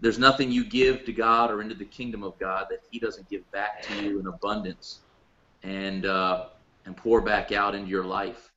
There's 0.00 0.18
nothing 0.18 0.50
you 0.50 0.64
give 0.64 1.04
to 1.04 1.12
God 1.12 1.50
or 1.50 1.60
into 1.60 1.74
the 1.74 1.84
kingdom 1.84 2.22
of 2.22 2.38
God 2.38 2.66
that 2.70 2.80
He 2.90 2.98
doesn't 2.98 3.28
give 3.28 3.48
back 3.52 3.82
to 3.82 4.02
you 4.02 4.20
in 4.20 4.26
abundance 4.26 5.00
and 5.62 6.06
uh, 6.06 6.46
and 6.86 6.96
pour 6.96 7.20
back 7.20 7.52
out 7.52 7.74
into 7.74 7.88
your 7.88 8.04
life. 8.04 8.50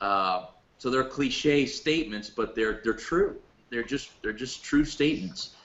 Uh, 0.00 0.46
so 0.78 0.90
they're 0.90 1.04
cliche 1.04 1.66
statements, 1.66 2.30
but 2.30 2.54
they're 2.54 2.80
they're 2.84 2.92
true. 2.92 3.36
They're 3.70 3.84
just 3.84 4.10
they're 4.22 4.32
just 4.32 4.64
true 4.64 4.84
statements. 4.84 5.56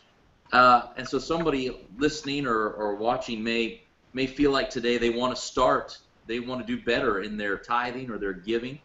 Uh, 0.52 0.88
and 0.96 1.08
so 1.08 1.20
somebody 1.20 1.88
listening 1.98 2.48
or, 2.48 2.70
or 2.70 2.96
watching 2.96 3.44
may 3.44 3.82
may 4.14 4.28
feel 4.28 4.52
like 4.52 4.70
today 4.70 4.98
they 4.98 5.10
want 5.10 5.36
to 5.36 5.42
start, 5.42 5.98
they 6.26 6.40
want 6.40 6.66
to 6.66 6.76
do 6.76 6.82
better 6.84 7.22
in 7.22 7.38
their 7.38 7.58
tithing 7.58 8.10
or 8.10 8.18
their 8.18 8.34
giving. 8.34 8.80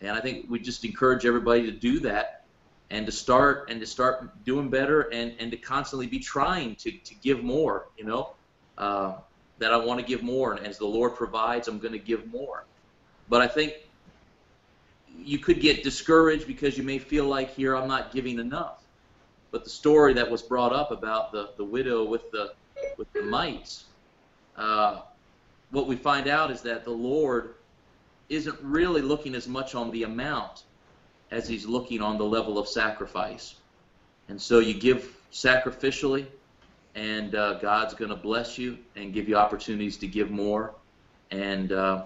And 0.00 0.10
I 0.10 0.20
think 0.20 0.46
we 0.48 0.58
just 0.58 0.84
encourage 0.84 1.24
everybody 1.24 1.62
to 1.64 1.72
do 1.72 2.00
that 2.00 2.44
and 2.90 3.06
to 3.06 3.12
start 3.12 3.70
and 3.70 3.80
to 3.80 3.86
start 3.86 4.44
doing 4.44 4.68
better 4.68 5.02
and, 5.02 5.34
and 5.38 5.50
to 5.50 5.56
constantly 5.56 6.06
be 6.06 6.18
trying 6.18 6.76
to, 6.76 6.90
to 6.90 7.14
give 7.16 7.42
more, 7.42 7.88
you 7.96 8.04
know, 8.04 8.30
uh, 8.78 9.14
that 9.58 9.72
I 9.72 9.76
want 9.78 10.00
to 10.00 10.06
give 10.06 10.22
more. 10.22 10.52
And 10.52 10.66
as 10.66 10.78
the 10.78 10.86
Lord 10.86 11.16
provides, 11.16 11.66
I'm 11.68 11.78
going 11.78 11.92
to 11.92 11.98
give 11.98 12.30
more. 12.30 12.64
But 13.28 13.42
I 13.42 13.48
think 13.48 13.74
you 15.18 15.38
could 15.38 15.60
get 15.60 15.82
discouraged 15.82 16.46
because 16.46 16.76
you 16.76 16.84
may 16.84 16.98
feel 16.98 17.24
like 17.24 17.54
here 17.54 17.74
I'm 17.74 17.88
not 17.88 18.12
giving 18.12 18.38
enough. 18.38 18.82
But 19.50 19.64
the 19.64 19.70
story 19.70 20.14
that 20.14 20.30
was 20.30 20.42
brought 20.42 20.72
up 20.72 20.90
about 20.90 21.32
the, 21.32 21.50
the 21.56 21.64
widow 21.64 22.04
with 22.04 22.30
the 22.30 22.52
with 22.98 23.10
the 23.14 23.22
mites, 23.22 23.84
uh, 24.56 25.00
what 25.70 25.86
we 25.86 25.96
find 25.96 26.28
out 26.28 26.50
is 26.50 26.60
that 26.62 26.84
the 26.84 26.90
Lord 26.90 27.54
isn't 28.28 28.58
really 28.62 29.02
looking 29.02 29.34
as 29.34 29.46
much 29.48 29.74
on 29.74 29.90
the 29.90 30.02
amount 30.02 30.64
as 31.30 31.48
he's 31.48 31.66
looking 31.66 32.00
on 32.00 32.18
the 32.18 32.24
level 32.24 32.58
of 32.58 32.68
sacrifice. 32.68 33.56
And 34.28 34.40
so 34.40 34.58
you 34.58 34.74
give 34.74 35.16
sacrificially, 35.32 36.26
and 36.94 37.34
uh, 37.34 37.54
God's 37.54 37.94
going 37.94 38.10
to 38.10 38.16
bless 38.16 38.58
you 38.58 38.78
and 38.96 39.12
give 39.12 39.28
you 39.28 39.36
opportunities 39.36 39.96
to 39.98 40.06
give 40.06 40.30
more. 40.30 40.74
And 41.30 41.72
uh, 41.72 42.04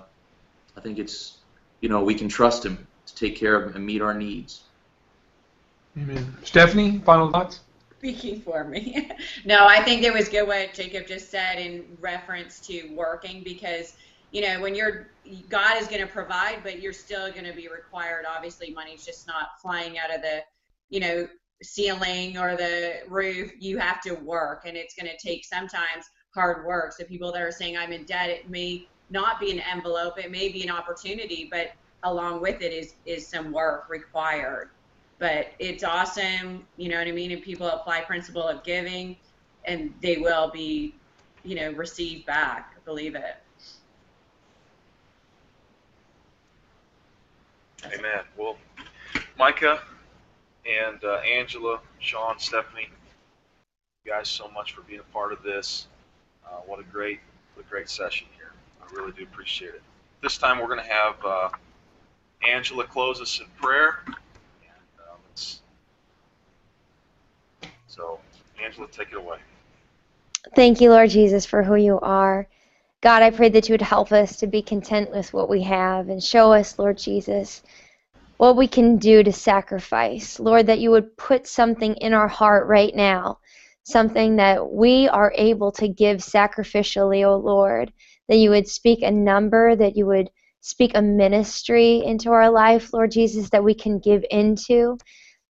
I 0.77 0.81
think 0.81 0.99
it's, 0.99 1.39
you 1.81 1.89
know, 1.89 2.03
we 2.03 2.15
can 2.15 2.29
trust 2.29 2.65
him 2.65 2.87
to 3.07 3.15
take 3.15 3.37
care 3.37 3.55
of 3.55 3.75
and 3.75 3.85
meet 3.85 4.03
our 4.03 4.15
needs. 4.15 4.63
Amen. 5.97 6.37
Stephanie, 6.45 6.99
final 7.05 7.31
thoughts? 7.31 7.61
speaking 8.01 8.41
for 8.41 8.65
me. 8.65 9.11
no, 9.45 9.67
I 9.67 9.83
think 9.85 10.03
it 10.05 10.13
was 10.13 10.31
good 10.31 10.47
what 10.47 10.73
Jacob 10.73 11.07
just 11.07 11.31
said 11.31 11.59
in 11.59 11.85
reference 12.01 12.59
to 12.61 12.89
working 12.95 13.43
because 13.43 13.95
you 14.31 14.43
know 14.43 14.61
when 14.61 14.75
you're 14.75 15.09
God 15.49 15.81
is 15.81 15.87
going 15.87 16.01
to 16.01 16.07
provide, 16.07 16.63
but 16.63 16.81
you're 16.81 16.93
still 16.93 17.31
going 17.31 17.45
to 17.45 17.53
be 17.53 17.69
required. 17.69 18.25
Obviously, 18.29 18.73
money's 18.73 19.05
just 19.05 19.27
not 19.27 19.61
flying 19.61 19.99
out 19.99 20.15
of 20.15 20.23
the 20.23 20.43
you 20.89 21.01
know 21.01 21.29
ceiling 21.63 22.39
or 22.39 22.57
the 22.57 23.01
roof, 23.09 23.53
you 23.59 23.79
have 23.79 24.01
to 24.03 24.15
work, 24.15 24.63
and 24.67 24.77
it's 24.77 24.95
going 24.95 25.11
to 25.11 25.17
take 25.19 25.45
sometimes 25.45 26.07
hard 26.35 26.65
work. 26.65 26.93
So 26.93 27.05
people 27.05 27.33
that 27.33 27.43
are 27.43 27.53
saying 27.53 27.77
I'm 27.77 27.93
in 27.93 28.05
debt, 28.05 28.31
it 28.31 28.49
may 28.49 28.89
not 29.11 29.41
be 29.41 29.51
an 29.51 29.61
envelope, 29.61 30.19
it 30.19 30.31
may 30.31 30.49
be 30.49 30.63
an 30.63 30.71
opportunity, 30.71 31.49
but 31.51 31.73
along 32.03 32.41
with 32.41 32.63
it 32.63 32.73
is 32.73 32.95
is 33.05 33.27
some 33.27 33.53
work 33.53 33.89
required. 33.89 34.71
But 35.19 35.49
it's 35.59 35.85
awesome, 35.85 36.67
you 36.79 36.89
know 36.89 36.97
what 36.97 37.07
I 37.07 37.13
mean? 37.13 37.31
And 37.31 37.43
people 37.43 37.67
apply 37.67 38.03
principle 38.03 38.43
of 38.43 38.65
giving, 38.65 39.17
and 39.67 39.93
they 40.01 40.17
will 40.17 40.51
be, 40.51 40.95
you 41.45 41.57
know, 41.57 41.73
received 41.73 42.25
back. 42.25 42.83
Believe 42.87 43.15
it. 43.15 43.37
Amen. 47.87 48.21
Well, 48.37 48.57
Micah 49.39 49.81
and 50.67 51.03
uh, 51.03 51.17
Angela, 51.17 51.81
Sean, 51.99 52.39
Stephanie, 52.39 52.89
you 54.05 54.13
guys 54.13 54.29
so 54.29 54.49
much 54.49 54.75
for 54.75 54.83
being 54.83 55.01
a 55.01 55.13
part 55.13 55.33
of 55.33 55.43
this. 55.43 55.87
Uh, 56.45 56.61
what 56.67 56.81
a 56.81 56.85
great, 56.85 57.21
what 57.55 57.67
a 57.67 57.69
great 57.69 57.89
session 57.89 58.27
here. 58.37 58.53
I 58.83 58.95
really 58.95 59.13
do 59.13 59.23
appreciate 59.23 59.75
it. 59.75 59.83
This 60.23 60.37
time 60.37 60.59
we're 60.59 60.67
going 60.67 60.85
to 60.85 60.93
have 60.93 61.25
uh, 61.25 61.49
Angela 62.47 62.85
close 62.85 63.21
us 63.21 63.41
in 63.41 63.47
prayer. 63.61 64.01
And, 64.07 64.15
uh, 64.99 65.15
so, 67.87 68.21
Angela, 68.63 68.89
take 68.89 69.13
it 69.13 69.17
away. 69.17 69.39
Thank 70.55 70.81
you, 70.81 70.91
Lord 70.91 71.11
Jesus, 71.11 71.47
for 71.47 71.63
who 71.63 71.77
you 71.77 71.99
are. 72.01 72.49
God, 73.03 73.23
I 73.23 73.31
pray 73.31 73.49
that 73.49 73.69
you 73.69 73.73
would 73.73 73.83
help 73.83 74.13
us 74.13 74.37
to 74.37 74.47
be 74.47 74.61
content 74.61 75.11
with 75.11 75.33
what 75.33 75.49
we 75.49 75.63
have 75.63 76.11
and 76.11 76.23
show 76.23 76.53
us, 76.53 76.79
Lord 76.79 76.99
Jesus, 76.99 77.63
what 78.37 78.57
we 78.57 78.69
can 78.69 78.99
do 78.99 79.23
to 79.23 79.33
sacrifice. 79.33 80.39
Lord, 80.39 80.67
that 80.67 80.81
you 80.81 80.91
would 80.91 81.17
put 81.17 81.47
something 81.47 81.95
in 81.95 82.13
our 82.13 82.29
heart 82.29 82.67
right 82.67 82.95
now, 82.95 83.39
something 83.85 84.37
that 84.37 84.71
we 84.71 85.09
are 85.09 85.33
able 85.35 85.73
to 85.73 85.89
give 85.89 86.19
sacrificially, 86.19 87.27
O 87.27 87.37
Lord. 87.37 87.91
That 88.29 88.37
you 88.37 88.51
would 88.51 88.69
speak 88.69 89.03
a 89.03 89.11
number, 89.11 89.75
that 89.75 89.97
you 89.97 90.07
would 90.07 90.31
speak 90.61 90.93
a 90.95 91.03
ministry 91.03 92.03
into 92.05 92.31
our 92.31 92.51
life, 92.51 92.93
Lord 92.93 93.11
Jesus, 93.13 93.49
that 93.51 93.65
we 93.65 93.75
can 93.75 93.99
give 93.99 94.25
into. 94.31 94.99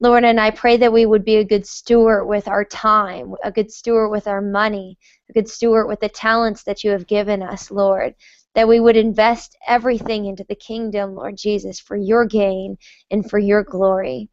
Lord, 0.04 0.26
and 0.26 0.38
I 0.38 0.52
pray 0.52 0.76
that 0.76 0.92
we 0.92 1.06
would 1.06 1.24
be 1.24 1.38
a 1.38 1.46
good 1.46 1.66
steward 1.66 2.28
with 2.28 2.50
our 2.50 2.66
time, 2.66 3.36
a 3.42 3.54
good 3.54 3.72
steward 3.72 4.12
with 4.12 4.28
our 4.28 4.42
money, 4.42 4.98
a 5.30 5.34
good 5.34 5.48
steward 5.48 5.88
with 5.88 6.02
the 6.02 6.10
talents 6.10 6.64
that 6.64 6.84
you 6.84 6.92
have 6.92 7.08
given 7.08 7.42
us, 7.42 7.72
Lord. 7.72 8.14
That 8.54 8.68
we 8.68 8.82
would 8.82 8.98
invest 8.98 9.56
everything 9.66 10.26
into 10.26 10.44
the 10.44 10.56
kingdom, 10.56 11.16
Lord 11.16 11.38
Jesus, 11.38 11.80
for 11.80 11.96
your 11.96 12.26
gain 12.26 12.78
and 13.12 13.30
for 13.30 13.40
your 13.40 13.64
glory. 13.64 14.28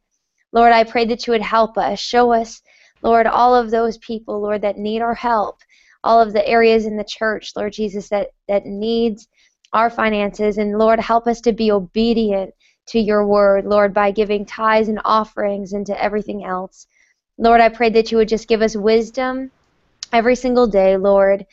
Lord, 0.51 0.73
I 0.73 0.83
pray 0.83 1.05
that 1.05 1.25
you 1.25 1.31
would 1.31 1.41
help 1.41 1.77
us, 1.77 2.01
show 2.01 2.33
us, 2.33 2.61
Lord, 3.01 3.25
all 3.25 3.55
of 3.55 3.71
those 3.71 3.97
people, 3.99 4.41
Lord, 4.41 4.63
that 4.63 4.77
need 4.77 5.01
our 5.01 5.15
help, 5.15 5.61
all 6.03 6.19
of 6.19 6.33
the 6.33 6.45
areas 6.45 6.85
in 6.85 6.97
the 6.97 7.05
church, 7.05 7.53
Lord 7.55 7.71
Jesus, 7.71 8.09
that, 8.09 8.31
that 8.49 8.65
needs 8.65 9.25
our 9.71 9.89
finances. 9.89 10.57
And 10.57 10.77
Lord, 10.77 10.99
help 10.99 11.27
us 11.27 11.39
to 11.41 11.53
be 11.53 11.71
obedient 11.71 12.53
to 12.91 12.99
your 12.99 13.25
word, 13.25 13.65
Lord, 13.65 13.93
by 13.93 14.11
giving 14.11 14.45
tithes 14.45 14.89
and 14.89 14.99
offerings 15.05 15.71
and 15.71 15.85
to 15.85 16.03
everything 16.03 16.43
else. 16.43 16.87
Lord, 17.37 17.61
I 17.61 17.69
pray 17.69 17.89
that 17.91 18.11
you 18.11 18.17
would 18.17 18.27
just 18.27 18.49
give 18.49 18.61
us 18.61 18.75
wisdom 18.75 19.49
every 20.11 20.35
single 20.35 20.67
day, 20.67 20.97
Lord. 20.97 21.45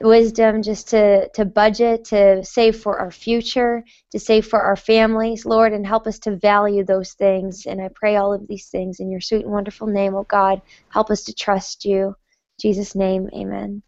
Wisdom 0.00 0.62
just 0.62 0.88
to, 0.90 1.28
to 1.34 1.44
budget, 1.44 2.04
to 2.06 2.42
save 2.42 2.80
for 2.80 2.98
our 2.98 3.10
future, 3.10 3.84
to 4.12 4.18
save 4.18 4.46
for 4.46 4.60
our 4.60 4.76
families, 4.76 5.44
Lord, 5.44 5.72
and 5.72 5.86
help 5.86 6.06
us 6.06 6.20
to 6.20 6.36
value 6.36 6.84
those 6.84 7.12
things. 7.12 7.66
And 7.66 7.82
I 7.82 7.90
pray 7.94 8.16
all 8.16 8.32
of 8.32 8.46
these 8.46 8.68
things 8.68 9.00
in 9.00 9.10
your 9.10 9.20
sweet 9.20 9.42
and 9.42 9.52
wonderful 9.52 9.88
name, 9.88 10.14
oh 10.14 10.24
God. 10.24 10.62
Help 10.90 11.10
us 11.10 11.24
to 11.24 11.34
trust 11.34 11.84
you. 11.84 12.06
In 12.06 12.14
Jesus' 12.60 12.94
name, 12.94 13.28
amen. 13.34 13.82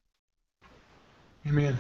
Amen. 1.46 1.78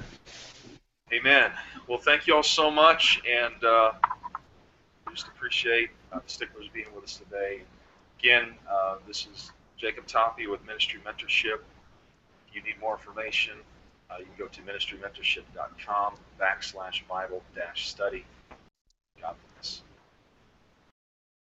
Amen. 1.12 1.50
Well, 1.88 1.98
thank 1.98 2.26
you 2.26 2.36
all 2.36 2.42
so 2.42 2.70
much, 2.70 3.20
and 3.28 3.64
uh, 3.64 3.92
just 5.10 5.28
appreciate 5.28 5.90
uh, 6.12 6.20
the 6.24 6.30
sticklers 6.30 6.68
being 6.72 6.86
with 6.94 7.04
us 7.04 7.16
today. 7.16 7.62
Again, 8.18 8.54
uh, 8.70 8.96
this 9.06 9.26
is 9.32 9.50
Jacob 9.76 10.06
Toppy 10.06 10.46
with 10.46 10.64
Ministry 10.66 11.00
Mentorship. 11.06 11.60
If 12.48 12.54
you 12.54 12.62
need 12.62 12.80
more 12.80 12.94
information, 12.94 13.54
uh, 14.10 14.16
you 14.18 14.26
can 14.26 14.34
go 14.38 14.46
to 14.46 14.60
ministrymentorship.com 14.62 16.14
backslash 16.40 17.06
Bible 17.08 17.42
dash 17.54 17.88
study. 17.88 18.24